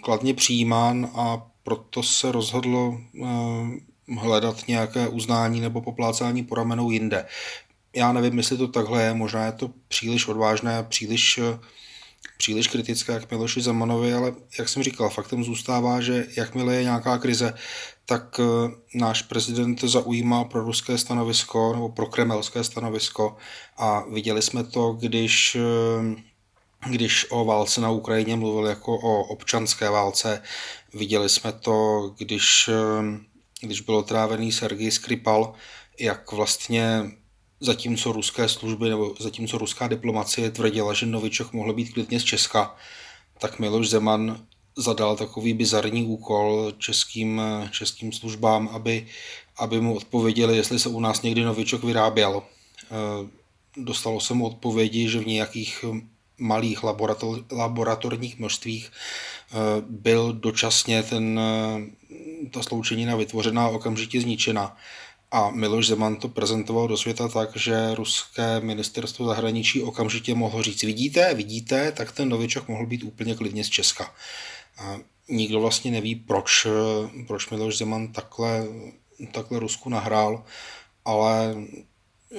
kladně 0.02 0.34
přijímán 0.34 1.12
a 1.16 1.50
proto 1.70 2.04
se 2.04 2.32
rozhodlo 2.32 2.98
eh, 3.24 4.16
hledat 4.20 4.68
nějaké 4.68 5.08
uznání 5.08 5.62
nebo 5.62 5.82
poplácání 5.82 6.44
po 6.44 6.56
ramenou 6.56 6.92
jinde. 6.92 7.26
Já 7.96 8.14
nevím, 8.14 8.38
jestli 8.38 8.58
to 8.58 8.68
takhle 8.68 9.04
je, 9.04 9.14
možná 9.14 9.46
je 9.46 9.52
to 9.52 9.70
příliš 9.88 10.28
odvážné, 10.28 10.84
příliš, 10.84 11.38
eh, 11.38 11.60
příliš 12.38 12.68
kritické 12.68 13.20
k 13.20 13.32
Miloši 13.32 13.62
Zemanovi, 13.62 14.14
ale 14.14 14.34
jak 14.60 14.70
jsem 14.70 14.84
říkal, 14.84 15.10
faktem 15.10 15.44
zůstává, 15.44 16.02
že 16.02 16.26
jakmile 16.38 16.76
je 16.76 16.84
nějaká 16.84 17.18
krize, 17.18 17.54
tak 18.06 18.40
eh, 18.40 18.44
náš 18.94 19.22
prezident 19.22 19.82
zaujímá 19.82 20.44
pro 20.44 20.64
ruské 20.64 20.98
stanovisko 20.98 21.74
nebo 21.74 21.90
pro 21.90 22.06
kremelské 22.06 22.64
stanovisko 22.64 23.38
a 23.78 24.04
viděli 24.10 24.42
jsme 24.42 24.64
to, 24.64 24.94
když 24.94 25.58
když 26.88 27.26
o 27.30 27.46
válce 27.46 27.82
na 27.82 27.90
Ukrajině 27.90 28.36
mluvil 28.36 28.66
jako 28.66 28.96
o 28.96 29.24
občanské 29.24 29.90
válce. 29.90 30.42
Viděli 30.94 31.30
jsme 31.30 31.52
to, 31.52 32.10
když, 32.18 32.70
když 33.62 33.82
byl 33.82 33.96
otrávený 33.96 34.52
Sergej 34.52 34.92
Skripal, 34.92 35.54
jak 36.00 36.32
vlastně 36.32 37.12
zatímco 37.60 38.12
ruské 38.12 38.50
služby 38.50 38.90
nebo 38.90 39.16
zatímco 39.20 39.58
ruská 39.58 39.88
diplomacie 39.88 40.52
tvrdila, 40.52 40.94
že 40.94 41.06
Novičok 41.06 41.54
mohl 41.54 41.74
být 41.74 41.94
klidně 41.94 42.20
z 42.20 42.24
Česka, 42.24 42.76
tak 43.40 43.60
Miloš 43.60 43.90
Zeman 43.90 44.46
zadal 44.78 45.16
takový 45.16 45.54
bizarní 45.54 46.06
úkol 46.06 46.74
českým, 46.78 47.42
českým 47.72 48.12
službám, 48.12 48.70
aby, 48.72 49.08
aby 49.58 49.82
mu 49.82 49.96
odpověděli, 49.96 50.58
jestli 50.58 50.80
se 50.80 50.90
u 50.90 51.00
nás 51.00 51.22
někdy 51.22 51.44
Novičok 51.44 51.84
vyráběl. 51.84 52.44
Dostalo 53.78 54.20
se 54.20 54.34
mu 54.34 54.48
odpovědi, 54.48 55.10
že 55.10 55.20
v 55.20 55.28
nějakých 55.28 55.86
malých 56.40 56.84
laborator, 56.84 57.46
laboratorních 57.52 58.40
množstvích 58.40 58.92
eh, 58.92 58.96
byl 59.90 60.34
dočasně 60.34 61.04
ten, 61.04 61.40
eh, 61.40 62.50
ta 62.50 62.64
sloučenina 62.64 63.16
vytvořená 63.16 63.66
a 63.66 63.70
okamžitě 63.70 64.22
zničena. 64.22 64.78
A 65.32 65.52
Miloš 65.52 65.88
Zeman 65.88 66.16
to 66.16 66.30
prezentoval 66.30 66.88
do 66.88 66.98
světa 66.98 67.28
tak, 67.28 67.58
že 67.58 67.96
ruské 67.96 68.60
ministerstvo 68.60 69.26
zahraničí 69.26 69.82
okamžitě 69.82 70.36
mohlo 70.36 70.64
říct, 70.64 70.84
vidíte, 70.84 71.34
vidíte, 71.34 71.92
tak 71.92 72.12
ten 72.12 72.30
novičok 72.30 72.68
mohl 72.68 72.86
být 72.86 73.04
úplně 73.04 73.36
klidně 73.36 73.64
z 73.64 73.70
Česka. 73.70 74.14
A 74.78 74.98
nikdo 75.30 75.60
vlastně 75.60 75.92
neví, 75.92 76.16
proč, 76.16 76.68
proč 77.28 77.50
Miloš 77.50 77.78
Zeman 77.78 78.08
takhle 78.08 78.68
takhle 79.32 79.60
Rusku 79.60 79.90
nahrál, 79.90 80.44
ale 81.06 81.56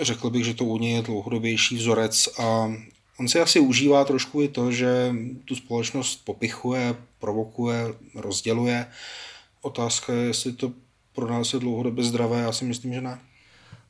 řekl 0.00 0.30
bych, 0.30 0.44
že 0.44 0.54
to 0.54 0.64
u 0.64 0.78
něj 0.78 0.92
je 0.92 1.02
dlouhodobější 1.02 1.76
vzorec 1.76 2.28
a 2.38 2.72
on 3.20 3.28
si 3.28 3.40
asi 3.40 3.60
užívá 3.60 4.04
trošku 4.04 4.42
i 4.42 4.48
to, 4.48 4.72
že 4.72 5.14
tu 5.44 5.54
společnost 5.54 6.24
popichuje, 6.24 6.96
provokuje, 7.18 7.94
rozděluje. 8.14 8.86
Otázka 9.62 10.12
je, 10.12 10.26
jestli 10.26 10.52
to 10.52 10.72
pro 11.14 11.28
nás 11.28 11.52
je 11.52 11.60
dlouhodobě 11.60 12.04
zdravé, 12.04 12.40
já 12.40 12.52
si 12.52 12.64
myslím, 12.64 12.92
že 12.92 13.00
ne. 13.00 13.18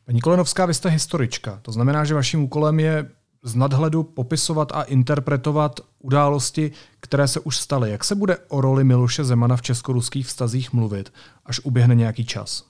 Paní 0.04 0.20
Kolenovská, 0.20 0.66
vy 0.66 0.74
jste 0.74 0.88
historička. 0.88 1.58
To 1.62 1.72
znamená, 1.72 2.04
že 2.04 2.14
vaším 2.14 2.42
úkolem 2.42 2.80
je 2.80 3.10
z 3.42 3.54
nadhledu 3.54 4.02
popisovat 4.02 4.72
a 4.72 4.82
interpretovat 4.82 5.80
události, 5.98 6.72
které 7.00 7.28
se 7.28 7.40
už 7.40 7.56
staly. 7.56 7.90
Jak 7.90 8.04
se 8.04 8.14
bude 8.14 8.38
o 8.48 8.60
roli 8.60 8.84
Miloše 8.84 9.24
Zemana 9.24 9.56
v 9.56 9.62
česko-ruských 9.62 10.26
vztazích 10.26 10.72
mluvit, 10.72 11.12
až 11.46 11.60
uběhne 11.60 11.94
nějaký 11.94 12.24
čas? 12.24 12.69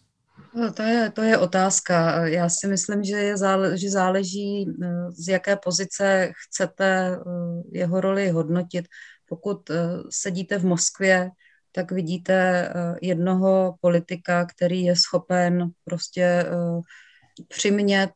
No, 0.54 0.72
to, 0.72 0.82
je, 0.82 1.10
to 1.10 1.22
je 1.22 1.38
otázka. 1.38 2.26
Já 2.26 2.48
si 2.48 2.66
myslím, 2.66 3.04
že, 3.04 3.16
je 3.16 3.36
zále, 3.36 3.78
že 3.78 3.90
záleží, 3.90 4.66
eh, 4.82 5.10
z 5.10 5.28
jaké 5.28 5.56
pozice 5.56 6.32
chcete 6.46 6.86
eh, 6.86 7.20
jeho 7.72 8.00
roli 8.00 8.28
hodnotit. 8.28 8.88
Pokud 9.26 9.70
eh, 9.70 9.76
sedíte 10.10 10.58
v 10.58 10.64
Moskvě, 10.64 11.30
tak 11.72 11.92
vidíte 11.92 12.72
jednoho 13.02 13.74
politika, 13.80 14.44
který 14.44 14.84
je 14.84 14.96
schopen 14.96 15.70
prostě 15.84 16.46
přimět 17.48 18.10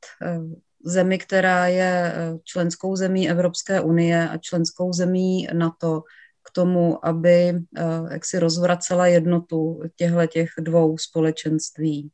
zemi, 0.84 1.18
která 1.18 1.66
je 1.66 2.14
členskou 2.44 2.96
zemí 2.96 3.30
Evropské 3.30 3.80
unie 3.80 4.28
a 4.28 4.38
členskou 4.38 4.92
zemí 4.92 5.46
NATO, 5.52 6.02
k 6.44 6.50
tomu, 6.50 7.06
aby 7.06 7.48
eh, 7.48 7.82
jak 8.10 8.24
si 8.24 8.38
rozvracela 8.38 9.06
jednotu 9.06 9.80
těchto 9.96 10.26
těch 10.26 10.48
dvou 10.58 10.98
společenství. 10.98 12.10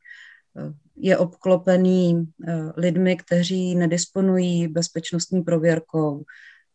Eh, 0.57 0.73
je 0.95 1.17
obklopený 1.17 2.27
eh, 2.47 2.71
lidmi, 2.77 3.17
kteří 3.17 3.75
nedisponují 3.75 4.67
bezpečnostní 4.67 5.41
prověrkou 5.41 6.23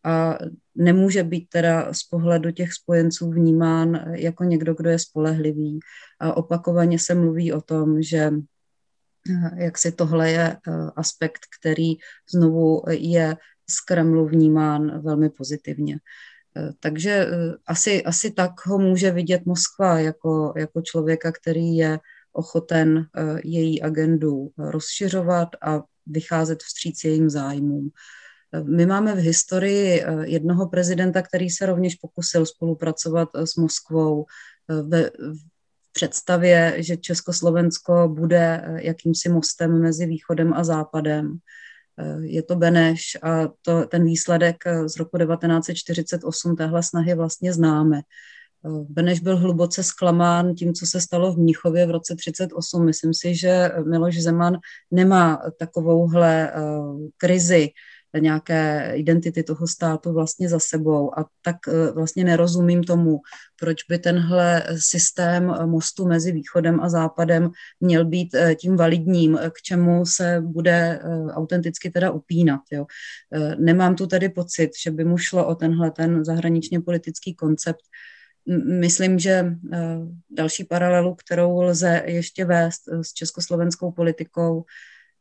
a 0.05 0.39
nemůže 0.75 1.23
být 1.25 1.49
teda 1.49 1.93
z 1.95 2.03
pohledu 2.03 2.51
těch 2.51 2.73
spojenců 2.73 3.31
vnímán 3.31 4.05
jako 4.13 4.45
někdo, 4.45 4.75
kdo 4.75 4.91
je 4.91 4.99
spolehlivý. 4.99 5.81
A 6.21 6.37
opakovaně 6.37 6.99
se 6.99 7.15
mluví 7.15 7.53
o 7.53 7.61
tom, 7.61 8.03
že 8.03 8.31
jak 9.57 9.79
si 9.79 9.93
tohle 9.93 10.31
je 10.31 10.57
aspekt, 10.97 11.41
který 11.61 11.95
znovu 12.31 12.83
je 12.91 13.37
z 13.71 13.81
Kremlu 13.81 14.27
vnímán 14.27 15.03
velmi 15.03 15.31
pozitivně. 15.31 15.99
Eh, 16.57 16.73
takže 16.81 17.11
eh, 17.11 17.55
asi, 17.67 18.05
asi 18.05 18.31
tak 18.31 18.67
ho 18.67 18.79
může 18.79 19.11
vidět 19.11 19.47
Moskva 19.47 19.99
jako, 19.99 20.55
jako 20.57 20.83
člověka, 20.83 21.33
který 21.33 21.77
je 21.77 21.99
ochoten 22.37 22.99
eh, 22.99 23.41
její 23.45 23.83
agendu 23.83 24.51
rozšiřovat 24.59 25.49
a 25.63 25.83
vycházet 26.07 26.63
vstříc 26.63 27.05
jejím 27.05 27.31
zájmům. 27.31 27.91
My 28.63 28.87
máme 28.87 29.15
v 29.15 29.19
historii 29.19 30.05
jednoho 30.23 30.69
prezidenta, 30.69 31.23
který 31.23 31.51
se 31.51 31.67
rovněž 31.67 31.95
pokusil 31.95 32.47
spolupracovat 32.47 33.29
s 33.35 33.57
Moskvou 33.57 34.25
ve 34.69 35.11
představě, 35.93 36.75
že 36.79 36.97
Československo 36.97 38.09
bude 38.09 38.65
jakýmsi 38.83 39.29
mostem 39.29 39.81
mezi 39.81 40.07
východem 40.07 40.53
a 40.53 40.65
západem. 40.65 41.39
Eh, 41.99 42.27
je 42.27 42.43
to 42.43 42.57
Beneš 42.57 43.17
a 43.23 43.49
to, 43.63 43.87
ten 43.87 44.05
výsledek 44.05 44.57
eh, 44.67 44.89
z 44.89 44.97
roku 44.97 45.19
1948 45.19 46.57
téhle 46.57 46.83
snahy 46.83 47.15
vlastně 47.15 47.53
známe. 47.53 48.01
Eh, 48.65 48.85
Beneš 48.89 49.21
byl 49.21 49.37
hluboce 49.37 49.83
zklamán 49.83 50.55
tím, 50.55 50.75
co 50.75 50.87
se 50.87 51.01
stalo 51.01 51.33
v 51.33 51.39
Mnichově 51.39 51.87
v 51.87 51.91
roce 51.91 52.15
1938. 52.15 52.85
Myslím 52.85 53.15
si, 53.15 53.35
že 53.35 53.71
Miloš 53.89 54.23
Zeman 54.23 54.59
nemá 54.91 55.43
takovouhle 55.59 56.53
krizi 57.17 57.69
nějaké 58.21 58.93
identity 58.95 59.43
toho 59.43 59.67
státu 59.67 60.13
vlastně 60.13 60.49
za 60.49 60.59
sebou. 60.59 61.19
A 61.19 61.25
tak 61.43 61.57
eh, 61.69 61.93
vlastně 61.93 62.25
nerozumím 62.25 62.85
tomu, 62.85 63.21
proč 63.61 63.85
by 63.89 63.99
tenhle 63.99 64.63
systém 64.79 65.55
mostu 65.67 66.09
mezi 66.09 66.33
východem 66.33 66.81
a 66.81 66.89
západem 66.89 67.51
měl 67.81 68.05
být 68.05 68.35
eh, 68.35 68.55
tím 68.55 68.77
validním, 68.77 69.39
k 69.51 69.63
čemu 69.63 70.07
se 70.07 70.41
bude 70.41 71.01
eh, 71.03 71.33
autenticky 71.33 71.91
teda 71.91 72.11
upínat. 72.11 72.61
Jo. 72.73 72.87
Nemám 73.59 73.97
tu 73.97 74.07
tedy 74.07 74.29
pocit, 74.29 74.71
že 74.83 74.91
by 74.91 75.05
mu 75.05 75.19
šlo 75.19 75.47
o 75.47 75.55
tenhle 75.55 75.91
ten 75.91 76.25
zahraničně 76.25 76.81
politický 76.81 77.35
koncept, 77.35 77.81
Myslím, 78.81 79.19
že 79.19 79.57
další 80.31 80.65
paralelu, 80.65 81.15
kterou 81.15 81.61
lze 81.61 82.03
ještě 82.07 82.45
vést 82.45 82.89
s 83.03 83.13
československou 83.13 83.93
politikou, 83.93 84.65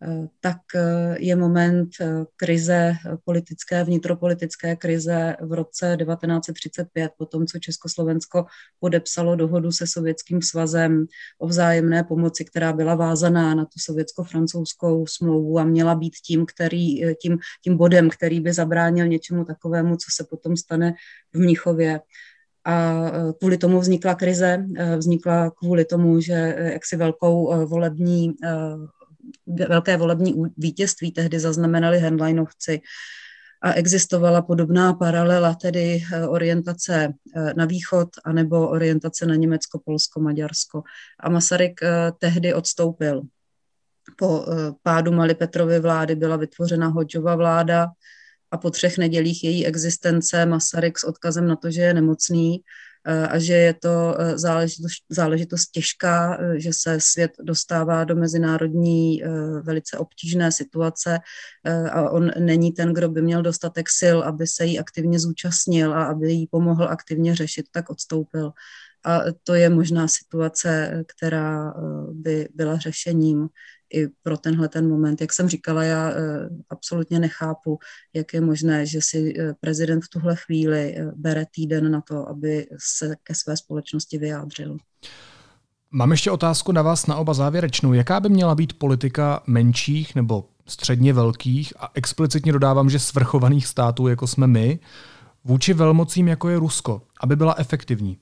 Eh, 0.04 0.28
tak 0.40 0.58
eh, 0.76 1.16
je 1.20 1.36
moment 1.36 1.90
eh, 2.02 2.26
krize 2.36 2.94
politické, 3.26 3.84
vnitropolitické 3.84 4.76
krize 4.76 5.36
v 5.42 5.54
roce 5.54 5.98
1935, 6.00 7.12
po 7.18 7.26
tom, 7.26 7.48
co 7.48 7.60
Československo 7.60 8.46
podepsalo 8.80 9.36
dohodu 9.36 9.72
se 9.72 9.88
Sovětským 9.88 10.42
svazem 10.42 11.06
o 11.40 11.48
vzájemné 11.48 12.04
pomoci, 12.04 12.46
která 12.46 12.74
byla 12.74 12.96
vázaná 12.96 13.56
na 13.56 13.66
tu 13.66 13.80
sovětsko-francouzskou 13.80 15.08
smlouvu 15.08 15.60
a 15.60 15.64
měla 15.64 15.96
být 15.96 16.16
tím, 16.16 16.46
který, 16.46 17.16
tím, 17.16 17.38
tím 17.64 17.78
bodem, 17.78 18.10
který 18.10 18.40
by 18.40 18.54
zabránil 18.54 19.08
něčemu 19.08 19.46
takovému, 19.46 19.96
co 19.96 20.08
se 20.12 20.24
potom 20.30 20.58
stane 20.58 20.94
v 21.34 21.40
Mnichově 21.40 22.00
a 22.66 23.11
kvůli 23.39 23.57
tomu 23.57 23.80
vznikla 23.80 24.16
krize, 24.16 24.66
vznikla 24.97 25.51
kvůli 25.51 25.86
tomu, 25.86 26.22
že 26.22 26.55
jaksi 26.57 26.95
velkou 26.95 27.66
volební 27.66 28.34
velké 29.70 29.97
volební 29.97 30.43
vítězství 30.57 31.11
tehdy 31.11 31.39
zaznamenali 31.39 31.99
Handlineovci 31.99 32.82
a 33.61 33.74
existovala 33.74 34.41
podobná 34.41 34.93
paralela, 34.93 35.53
tedy 35.55 36.03
orientace 36.28 37.13
na 37.57 37.66
východ 37.66 38.09
anebo 38.26 38.68
orientace 38.70 39.26
na 39.26 39.36
Německo, 39.36 39.80
Polsko, 39.86 40.20
Maďarsko. 40.20 40.84
A 41.20 41.30
Masaryk 41.30 41.84
eh, 41.84 42.11
tehdy 42.20 42.53
odstoupil. 42.53 43.22
Po 44.18 44.45
pádu 44.84 45.11
Mali 45.11 45.36
Petrovy 45.36 45.80
vlády 45.80 46.16
byla 46.16 46.36
vytvořena 46.36 46.88
Hodžova 46.88 47.36
vláda 47.36 47.88
a 48.56 48.58
po 48.58 48.72
třech 48.72 48.97
nedělích 48.97 49.43
její 49.43 49.66
existence 49.66 50.45
Masaryk 50.45 50.99
s 50.99 51.03
odkazem 51.03 51.47
na 51.47 51.56
to, 51.56 51.72
že 51.72 51.82
je 51.82 51.93
nemocný, 51.93 52.64
Eh, 53.08 53.28
a 53.28 53.39
že 53.39 53.53
je 53.53 53.74
to 53.74 54.16
eh, 54.20 54.38
záležitost, 54.38 55.03
záležitost 55.10 55.66
těžká, 55.72 56.38
eh, 56.41 56.60
že 56.60 56.70
se 56.74 56.97
svět 57.01 57.32
dostává 57.41 58.03
do 58.03 58.16
mezinárodní 58.16 59.22
velice 59.62 59.97
obtížné 59.97 60.51
situace 60.51 61.20
a 61.91 62.10
on 62.10 62.32
není 62.39 62.72
ten, 62.72 62.93
kdo 62.93 63.10
by 63.10 63.22
měl 63.22 63.41
dostatek 63.41 63.89
sil, 63.99 64.18
aby 64.24 64.47
se 64.47 64.66
jí 64.66 64.80
aktivně 64.80 65.20
zúčastnil 65.20 65.93
a 65.93 66.06
aby 66.06 66.32
jí 66.32 66.47
pomohl 66.47 66.84
aktivně 66.84 67.36
řešit, 67.36 67.66
tak 67.72 67.89
odstoupil. 67.89 68.51
A 69.03 69.22
to 69.43 69.53
je 69.53 69.70
možná 69.70 70.08
situace, 70.08 71.03
která 71.08 71.74
by 72.12 72.49
byla 72.53 72.78
řešením 72.78 73.47
i 73.94 74.08
pro 74.24 74.38
tenhle 74.38 74.68
ten 74.70 74.90
moment. 74.90 75.22
Jak 75.22 75.34
jsem 75.34 75.50
říkala, 75.50 75.84
já 75.84 76.10
eh, 76.10 76.50
absolutně 76.70 77.20
nechápu, 77.20 77.80
jak 78.14 78.34
je 78.34 78.42
možné, 78.42 78.86
že 78.86 79.00
si 79.02 79.34
eh, 79.40 79.54
prezident 79.60 80.02
v 80.06 80.10
tuhle 80.10 80.36
chvíli 80.36 80.96
eh, 80.98 81.12
bere 81.16 81.46
týden 81.56 81.92
na 81.92 82.02
to, 82.02 82.30
aby 82.30 82.68
se 82.80 83.16
ke 83.24 83.36
své 83.36 83.58
společnosti 83.58 84.18
vyjádřil. 84.18 84.78
Mám 85.92 86.12
ještě 86.12 86.32
otázku 86.32 86.72
na 86.72 86.82
vás 86.82 87.08
na 87.08 87.16
oba 87.16 87.34
závěrečnou. 87.34 87.94
Jaká 87.94 88.20
by 88.20 88.30
měla 88.30 88.56
být 88.56 88.74
politika 88.74 89.44
menších 89.48 90.16
nebo 90.16 90.50
středně 90.68 91.14
velkých 91.14 91.74
a 91.80 91.92
explicitně 91.94 92.52
dodávám, 92.52 92.90
že 92.90 93.00
svrchovaných 93.00 93.68
států, 93.68 94.08
jako 94.08 94.28
jsme 94.28 94.48
my, 94.48 94.80
vůči 95.44 95.74
velmocím, 95.74 96.28
jako 96.28 96.50
je 96.50 96.60
Rusko, 96.60 97.02
aby 97.22 97.36
byla 97.36 97.56
efektivní? 97.58 98.18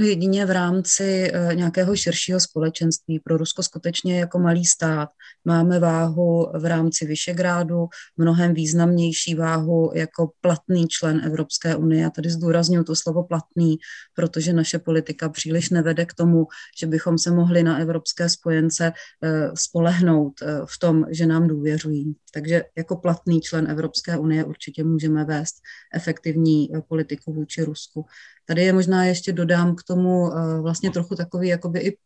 Jedině 0.00 0.46
v 0.46 0.50
rámci 0.50 1.30
eh, 1.32 1.54
nějakého 1.54 1.96
širšího 1.96 2.40
společenství. 2.40 3.20
Pro 3.20 3.36
Rusko 3.36 3.62
skutečně 3.62 4.20
jako 4.20 4.38
malý 4.38 4.64
stát 4.64 5.08
máme 5.44 5.78
váhu 5.78 6.52
v 6.58 6.64
rámci 6.64 7.06
Vyšegrádu, 7.06 7.86
mnohem 8.16 8.54
významnější 8.54 9.34
váhu 9.34 9.90
jako 9.94 10.30
platný 10.40 10.88
člen 10.88 11.20
Evropské 11.24 11.76
unie. 11.76 12.06
A 12.06 12.10
tady 12.10 12.30
zdůraznuju 12.30 12.84
to 12.84 12.96
slovo 12.96 13.24
platný, 13.24 13.76
protože 14.14 14.52
naše 14.52 14.78
politika 14.78 15.28
příliš 15.28 15.70
nevede 15.70 16.06
k 16.06 16.14
tomu, 16.14 16.46
že 16.80 16.86
bychom 16.86 17.18
se 17.18 17.30
mohli 17.30 17.62
na 17.62 17.78
evropské 17.78 18.28
spojence 18.28 18.92
eh, 19.22 19.50
spolehnout 19.54 20.42
eh, 20.42 20.46
v 20.66 20.78
tom, 20.78 21.04
že 21.10 21.26
nám 21.26 21.48
důvěřují. 21.48 22.16
Takže 22.32 22.64
jako 22.76 22.96
platný 22.96 23.40
člen 23.40 23.70
Evropské 23.70 24.18
unie 24.18 24.44
určitě 24.44 24.84
můžeme 24.84 25.24
vést 25.24 25.54
efektivní 25.94 26.68
politiku 26.88 27.32
vůči 27.32 27.62
Rusku. 27.62 28.06
Tady 28.48 28.62
je 28.62 28.72
možná 28.72 29.04
ještě 29.04 29.32
dodám 29.32 29.74
k 29.74 29.82
tomu 29.82 30.30
vlastně 30.62 30.90
trochu 30.90 31.14
takový 31.14 31.48
jakoby 31.48 31.80
i 31.80 31.96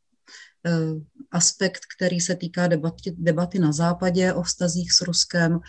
aspekt, 1.30 1.80
který 1.96 2.20
se 2.20 2.36
týká 2.36 2.66
debaty, 2.66 3.14
debaty 3.18 3.58
na 3.58 3.72
západě 3.72 4.32
o 4.32 4.42
vztazích 4.42 4.92
s 4.92 5.00
Ruskem. 5.00 5.60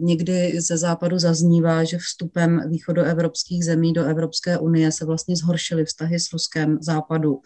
Někdy 0.00 0.60
ze 0.60 0.78
západu 0.78 1.18
zaznívá, 1.18 1.84
že 1.84 1.98
vstupem 1.98 2.70
východoevropských 2.70 3.64
zemí 3.64 3.92
do 3.92 4.04
Evropské 4.04 4.58
unie 4.58 4.92
se 4.92 5.04
vlastně 5.04 5.36
zhoršily 5.36 5.84
vztahy 5.84 6.20
s 6.20 6.32
Ruskem, 6.32 6.78
západu 6.80 7.40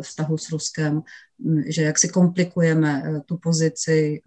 vztahu 0.00 0.38
s 0.38 0.50
Ruskem, 0.50 1.02
že 1.66 1.82
jak 1.82 1.98
si 1.98 2.08
komplikujeme 2.08 3.02
tu 3.26 3.38
pozici 3.38 4.20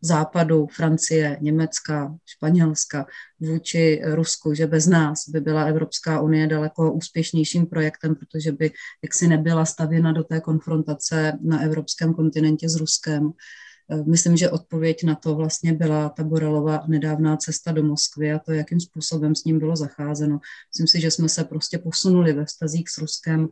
západu, 0.00 0.66
Francie, 0.66 1.38
Německa, 1.40 2.14
Španělska 2.26 3.06
vůči 3.40 4.02
Rusku, 4.04 4.54
že 4.54 4.66
bez 4.66 4.86
nás 4.86 5.28
by 5.28 5.40
byla 5.40 5.64
Evropská 5.64 6.20
unie 6.20 6.46
daleko 6.46 6.92
úspěšnějším 6.92 7.66
projektem, 7.66 8.14
protože 8.14 8.52
by 8.52 8.70
jaksi 9.04 9.28
nebyla 9.28 9.64
stavěna 9.64 10.12
do 10.12 10.24
té 10.24 10.40
konfrontace 10.40 11.32
na 11.42 11.60
evropském 11.60 12.14
kontinentě 12.14 12.68
s 12.68 12.76
Ruskem. 12.76 13.32
Myslím, 14.06 14.36
že 14.36 14.50
odpověď 14.50 15.04
na 15.04 15.14
to 15.14 15.34
vlastně 15.34 15.72
byla 15.72 16.08
ta 16.08 16.24
Borelova 16.24 16.84
nedávná 16.88 17.36
cesta 17.36 17.72
do 17.72 17.82
Moskvy 17.82 18.32
a 18.32 18.38
to, 18.38 18.52
jakým 18.52 18.80
způsobem 18.80 19.34
s 19.34 19.44
ním 19.44 19.58
bylo 19.58 19.76
zacházeno. 19.76 20.40
Myslím 20.72 20.86
si, 20.86 21.00
že 21.00 21.10
jsme 21.10 21.28
se 21.28 21.44
prostě 21.44 21.78
posunuli 21.78 22.32
ve 22.32 22.44
vztazích 22.44 22.88
s 22.88 22.98
Ruskem 22.98 23.48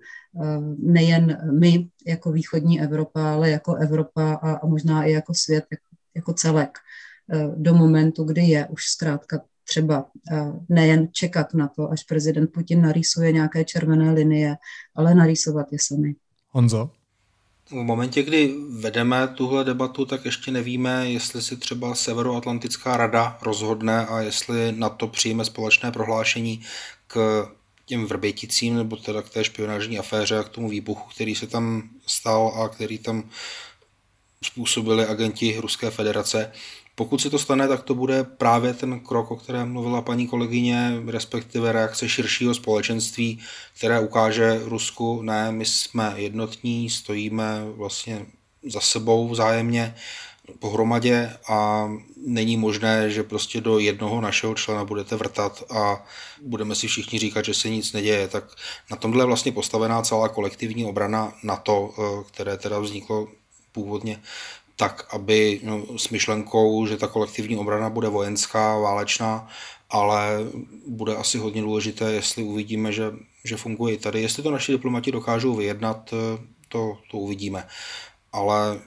nejen 0.78 1.38
my 1.58 1.88
jako 2.06 2.32
východní 2.32 2.80
Evropa, 2.80 3.32
ale 3.32 3.50
jako 3.50 3.74
Evropa 3.74 4.32
a, 4.32 4.52
a 4.52 4.66
možná 4.66 5.04
i 5.04 5.12
jako 5.12 5.34
svět, 5.34 5.64
jako 5.70 5.87
jako 6.18 6.32
celek 6.32 6.78
eh, 7.32 7.48
do 7.56 7.74
momentu, 7.74 8.24
kdy 8.24 8.40
je 8.40 8.66
už 8.66 8.84
zkrátka 8.84 9.40
třeba 9.68 10.06
eh, 10.32 10.52
nejen 10.68 11.08
čekat 11.12 11.54
na 11.54 11.68
to, 11.68 11.90
až 11.90 12.04
prezident 12.04 12.52
Putin 12.52 12.82
narýsuje 12.82 13.32
nějaké 13.32 13.64
červené 13.64 14.12
linie, 14.12 14.56
ale 14.94 15.14
narýsovat 15.14 15.66
je 15.72 15.78
sami. 15.80 16.14
Honzo? 16.50 16.90
V 17.70 17.72
momentě, 17.72 18.22
kdy 18.22 18.54
vedeme 18.80 19.28
tuhle 19.28 19.64
debatu, 19.64 20.04
tak 20.04 20.24
ještě 20.24 20.50
nevíme, 20.50 21.10
jestli 21.10 21.42
si 21.42 21.56
třeba 21.56 21.94
Severoatlantická 21.94 22.96
rada 22.96 23.38
rozhodne 23.42 24.06
a 24.06 24.20
jestli 24.20 24.72
na 24.72 24.88
to 24.88 25.08
přijme 25.08 25.44
společné 25.44 25.92
prohlášení 25.92 26.60
k 27.06 27.46
těm 27.84 28.06
vrběticím, 28.06 28.76
nebo 28.76 28.96
teda 28.96 29.22
k 29.22 29.28
té 29.28 29.44
špionážní 29.44 29.98
aféře 29.98 30.38
a 30.38 30.42
k 30.42 30.48
tomu 30.48 30.68
výbuchu, 30.68 31.08
který 31.14 31.34
se 31.34 31.46
tam 31.46 31.90
stal 32.06 32.52
a 32.62 32.68
který 32.68 32.98
tam 32.98 33.30
způsobili 34.44 35.06
agenti 35.06 35.56
Ruské 35.60 35.90
federace. 35.90 36.52
Pokud 36.94 37.20
se 37.22 37.30
to 37.30 37.38
stane, 37.38 37.68
tak 37.68 37.82
to 37.82 37.94
bude 37.94 38.24
právě 38.24 38.74
ten 38.74 39.00
krok, 39.00 39.30
o 39.30 39.36
kterém 39.36 39.72
mluvila 39.72 40.02
paní 40.02 40.26
kolegyně, 40.26 40.92
respektive 41.06 41.72
reakce 41.72 42.08
širšího 42.08 42.54
společenství, 42.54 43.40
které 43.76 44.00
ukáže 44.00 44.60
Rusku, 44.64 45.22
ne, 45.22 45.52
my 45.52 45.64
jsme 45.64 46.14
jednotní, 46.16 46.90
stojíme 46.90 47.64
vlastně 47.76 48.26
za 48.62 48.80
sebou 48.80 49.28
vzájemně 49.28 49.94
pohromadě 50.58 51.36
a 51.48 51.88
není 52.26 52.56
možné, 52.56 53.10
že 53.10 53.22
prostě 53.22 53.60
do 53.60 53.78
jednoho 53.78 54.20
našeho 54.20 54.54
člena 54.54 54.84
budete 54.84 55.16
vrtat 55.16 55.62
a 55.70 56.06
budeme 56.42 56.74
si 56.74 56.86
všichni 56.86 57.18
říkat, 57.18 57.44
že 57.44 57.54
se 57.54 57.68
nic 57.68 57.92
neděje. 57.92 58.28
Tak 58.28 58.44
na 58.90 58.96
tomhle 58.96 59.22
je 59.22 59.26
vlastně 59.26 59.52
postavená 59.52 60.02
celá 60.02 60.28
kolektivní 60.28 60.84
obrana 60.84 61.32
NATO, 61.42 61.90
eh, 61.98 62.24
které 62.32 62.56
teda 62.56 62.78
vzniklo 62.78 63.28
původně 63.72 64.20
tak, 64.78 65.06
aby 65.10 65.60
no, 65.62 65.98
s 65.98 66.08
myšlenkou, 66.08 66.86
že 66.86 66.96
ta 66.96 67.06
kolektivní 67.06 67.56
obrana 67.56 67.90
bude 67.90 68.08
vojenská, 68.08 68.78
válečná, 68.78 69.48
ale 69.90 70.38
bude 70.86 71.16
asi 71.16 71.38
hodně 71.38 71.62
důležité, 71.62 72.12
jestli 72.12 72.42
uvidíme, 72.42 72.92
že, 72.92 73.12
že 73.44 73.56
funguje 73.56 73.94
i 73.94 73.98
tady. 73.98 74.22
Jestli 74.22 74.42
to 74.42 74.50
naši 74.50 74.72
diplomati 74.72 75.12
dokážou 75.12 75.54
vyjednat, 75.54 76.14
to, 76.68 76.98
to 77.10 77.18
uvidíme. 77.18 77.66
Ale 78.32 78.80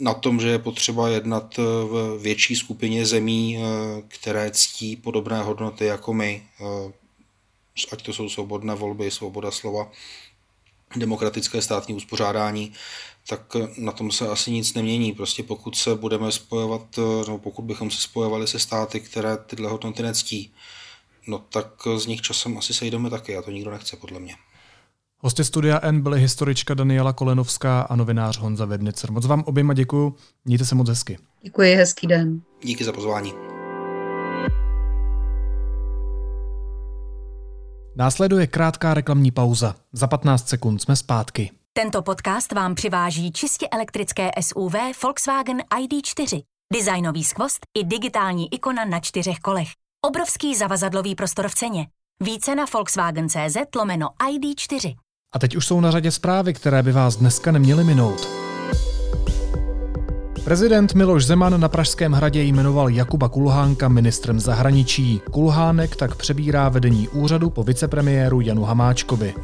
na 0.00 0.14
tom, 0.14 0.40
že 0.40 0.48
je 0.48 0.58
potřeba 0.58 1.08
jednat 1.08 1.56
v 1.56 2.18
větší 2.22 2.56
skupině 2.56 3.06
zemí, 3.06 3.58
které 4.08 4.50
ctí 4.50 4.96
podobné 4.96 5.42
hodnoty 5.42 5.84
jako 5.84 6.14
my, 6.14 6.42
ať 7.92 8.02
to 8.02 8.12
jsou 8.12 8.28
svobodné 8.28 8.74
volby, 8.74 9.10
svoboda 9.10 9.50
slova, 9.50 9.90
demokratické 10.96 11.62
státní 11.62 11.94
uspořádání, 11.94 12.72
tak 13.28 13.56
na 13.78 13.92
tom 13.92 14.10
se 14.10 14.28
asi 14.28 14.50
nic 14.50 14.74
nemění. 14.74 15.12
Prostě 15.12 15.42
pokud 15.42 15.76
se 15.76 15.94
budeme 15.94 16.32
spojovat, 16.32 16.98
nebo 17.26 17.38
pokud 17.38 17.62
bychom 17.62 17.90
se 17.90 18.00
spojovali 18.00 18.46
se 18.46 18.58
státy, 18.58 19.00
které 19.00 19.36
tyhle 19.36 19.70
hodnoty 19.70 20.02
nectí, 20.02 20.54
no 21.26 21.38
tak 21.38 21.66
z 21.96 22.06
nich 22.06 22.20
časem 22.20 22.58
asi 22.58 22.74
sejdeme 22.74 23.10
taky 23.10 23.36
a 23.36 23.42
to 23.42 23.50
nikdo 23.50 23.70
nechce, 23.70 23.96
podle 23.96 24.20
mě. 24.20 24.34
Hosty 25.18 25.44
Studia 25.44 25.80
N 25.82 26.00
byly 26.00 26.20
historička 26.20 26.74
Daniela 26.74 27.12
Kolenovská 27.12 27.80
a 27.80 27.96
novinář 27.96 28.38
Honza 28.38 28.64
Vednicer. 28.64 29.12
Moc 29.12 29.26
vám 29.26 29.42
oběma 29.46 29.74
děkuju, 29.74 30.16
mějte 30.44 30.64
se 30.64 30.74
moc 30.74 30.88
hezky. 30.88 31.18
Děkuji, 31.42 31.74
hezký 31.74 32.06
den. 32.06 32.42
Díky 32.62 32.84
za 32.84 32.92
pozvání. 32.92 33.51
Následuje 37.96 38.46
krátká 38.46 38.94
reklamní 38.94 39.30
pauza. 39.30 39.74
Za 39.92 40.06
15 40.06 40.48
sekund 40.48 40.82
jsme 40.82 40.96
zpátky. 40.96 41.50
Tento 41.72 42.02
podcast 42.02 42.52
vám 42.52 42.74
přiváží 42.74 43.32
čistě 43.32 43.68
elektrické 43.68 44.30
SUV 44.40 44.74
Volkswagen 45.02 45.58
ID4. 45.58 46.42
Designový 46.72 47.24
skvost 47.24 47.58
i 47.78 47.84
digitální 47.84 48.54
ikona 48.54 48.84
na 48.84 49.00
čtyřech 49.00 49.38
kolech. 49.38 49.68
Obrovský 50.06 50.56
zavazadlový 50.56 51.14
prostor 51.14 51.48
v 51.48 51.54
ceně. 51.54 51.86
Více 52.22 52.54
na 52.54 52.64
Volkswagen.cz 52.74 53.56
lomeno 53.76 54.08
ID4. 54.30 54.94
A 55.34 55.38
teď 55.38 55.56
už 55.56 55.66
jsou 55.66 55.80
na 55.80 55.90
řadě 55.90 56.10
zprávy, 56.10 56.54
které 56.54 56.82
by 56.82 56.92
vás 56.92 57.16
dneska 57.16 57.52
neměly 57.52 57.84
minout. 57.84 58.28
Prezident 60.44 60.94
Miloš 60.94 61.26
Zeman 61.26 61.60
na 61.60 61.68
Pražském 61.68 62.12
hradě 62.12 62.42
jmenoval 62.42 62.88
Jakuba 62.88 63.28
Kulhánka 63.28 63.88
ministrem 63.88 64.40
zahraničí. 64.40 65.20
Kulhánek 65.30 65.96
tak 65.96 66.14
přebírá 66.14 66.68
vedení 66.68 67.08
úřadu 67.08 67.50
po 67.50 67.62
vicepremiéru 67.62 68.40
Janu 68.40 68.62
Hamáčkovi. 68.62 69.34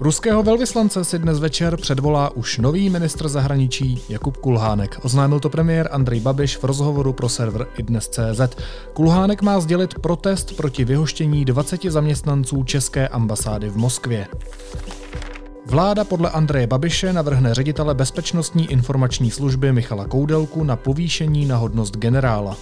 Ruského 0.00 0.42
velvyslance 0.42 1.04
si 1.04 1.18
dnes 1.18 1.38
večer 1.38 1.76
předvolá 1.76 2.30
už 2.30 2.58
nový 2.58 2.90
ministr 2.90 3.28
zahraničí 3.28 4.02
Jakub 4.08 4.36
Kulhánek. 4.36 4.98
Oznámil 5.02 5.40
to 5.40 5.50
premiér 5.50 5.88
Andrej 5.92 6.20
Babiš 6.20 6.56
v 6.56 6.64
rozhovoru 6.64 7.12
pro 7.12 7.28
server 7.28 7.66
idnes.cz. 7.78 8.56
Kulhánek 8.92 9.42
má 9.42 9.60
sdělit 9.60 9.94
protest 9.94 10.56
proti 10.56 10.84
vyhoštění 10.84 11.44
20 11.44 11.82
zaměstnanců 11.82 12.64
České 12.64 13.08
ambasády 13.08 13.68
v 13.68 13.76
Moskvě. 13.76 14.26
Vláda 15.66 16.04
podle 16.04 16.30
Andreje 16.30 16.66
Babiše 16.66 17.12
navrhne 17.12 17.54
ředitele 17.54 17.94
Bezpečnostní 17.94 18.72
informační 18.72 19.30
služby 19.30 19.72
Michala 19.72 20.04
Koudelku 20.04 20.64
na 20.64 20.76
povýšení 20.76 21.46
na 21.46 21.56
hodnost 21.56 21.96
generála. 21.96 22.56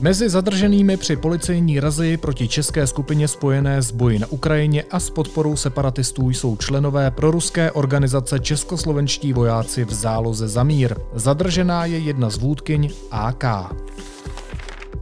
Mezi 0.00 0.28
zadrženými 0.28 0.96
při 0.96 1.16
policejní 1.16 1.80
razy 1.80 2.16
proti 2.16 2.48
české 2.48 2.86
skupině 2.86 3.28
spojené 3.28 3.82
s 3.82 3.90
boji 3.90 4.18
na 4.18 4.26
Ukrajině 4.26 4.84
a 4.90 5.00
s 5.00 5.10
podporou 5.10 5.56
separatistů 5.56 6.30
jsou 6.30 6.56
členové 6.56 7.10
proruské 7.10 7.70
organizace 7.70 8.38
Českoslovenští 8.40 9.32
vojáci 9.32 9.84
v 9.84 9.92
záloze 9.92 10.48
Zamír. 10.48 10.96
Zadržená 11.14 11.84
je 11.84 11.98
jedna 11.98 12.30
z 12.30 12.38
vůdkyň 12.38 12.90
AK. 13.10 13.44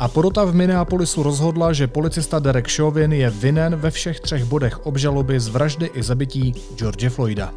A 0.02 0.08
porota 0.08 0.44
v 0.44 0.54
Minneapolisu 0.54 1.22
rozhodla, 1.22 1.72
že 1.72 1.86
policista 1.86 2.38
Derek 2.38 2.70
Chauvin 2.76 3.12
je 3.12 3.30
vinen 3.30 3.76
ve 3.76 3.90
všech 3.90 4.20
třech 4.20 4.44
bodech 4.44 4.86
obžaloby 4.86 5.40
z 5.40 5.48
vraždy 5.48 5.90
i 5.94 6.02
zabití 6.02 6.54
George 6.76 7.08
Floyda. 7.08 7.54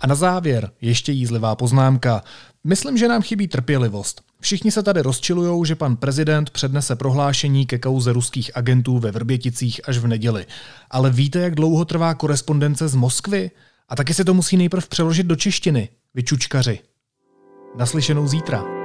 A 0.00 0.06
na 0.06 0.14
závěr 0.14 0.70
ještě 0.80 1.12
jízlivá 1.12 1.56
poznámka. 1.56 2.22
Myslím, 2.64 2.98
že 2.98 3.08
nám 3.08 3.22
chybí 3.22 3.48
trpělivost. 3.48 4.22
Všichni 4.40 4.70
se 4.70 4.82
tady 4.82 5.02
rozčilujou, 5.02 5.64
že 5.64 5.74
pan 5.74 5.96
prezident 5.96 6.50
přednese 6.50 6.96
prohlášení 6.96 7.66
ke 7.66 7.78
kauze 7.78 8.12
ruských 8.12 8.56
agentů 8.56 8.98
ve 8.98 9.10
Vrběticích 9.10 9.88
až 9.88 9.98
v 9.98 10.06
neděli. 10.06 10.46
Ale 10.90 11.10
víte, 11.10 11.38
jak 11.38 11.54
dlouho 11.54 11.84
trvá 11.84 12.14
korespondence 12.14 12.88
z 12.88 12.94
Moskvy? 12.94 13.50
A 13.88 13.96
taky 13.96 14.14
se 14.14 14.24
to 14.24 14.34
musí 14.34 14.56
nejprv 14.56 14.88
přeložit 14.88 15.26
do 15.26 15.36
češtiny. 15.36 15.88
Vyčučkaři. 16.14 16.78
Naslyšenou 17.76 18.26
zítra. 18.26 18.83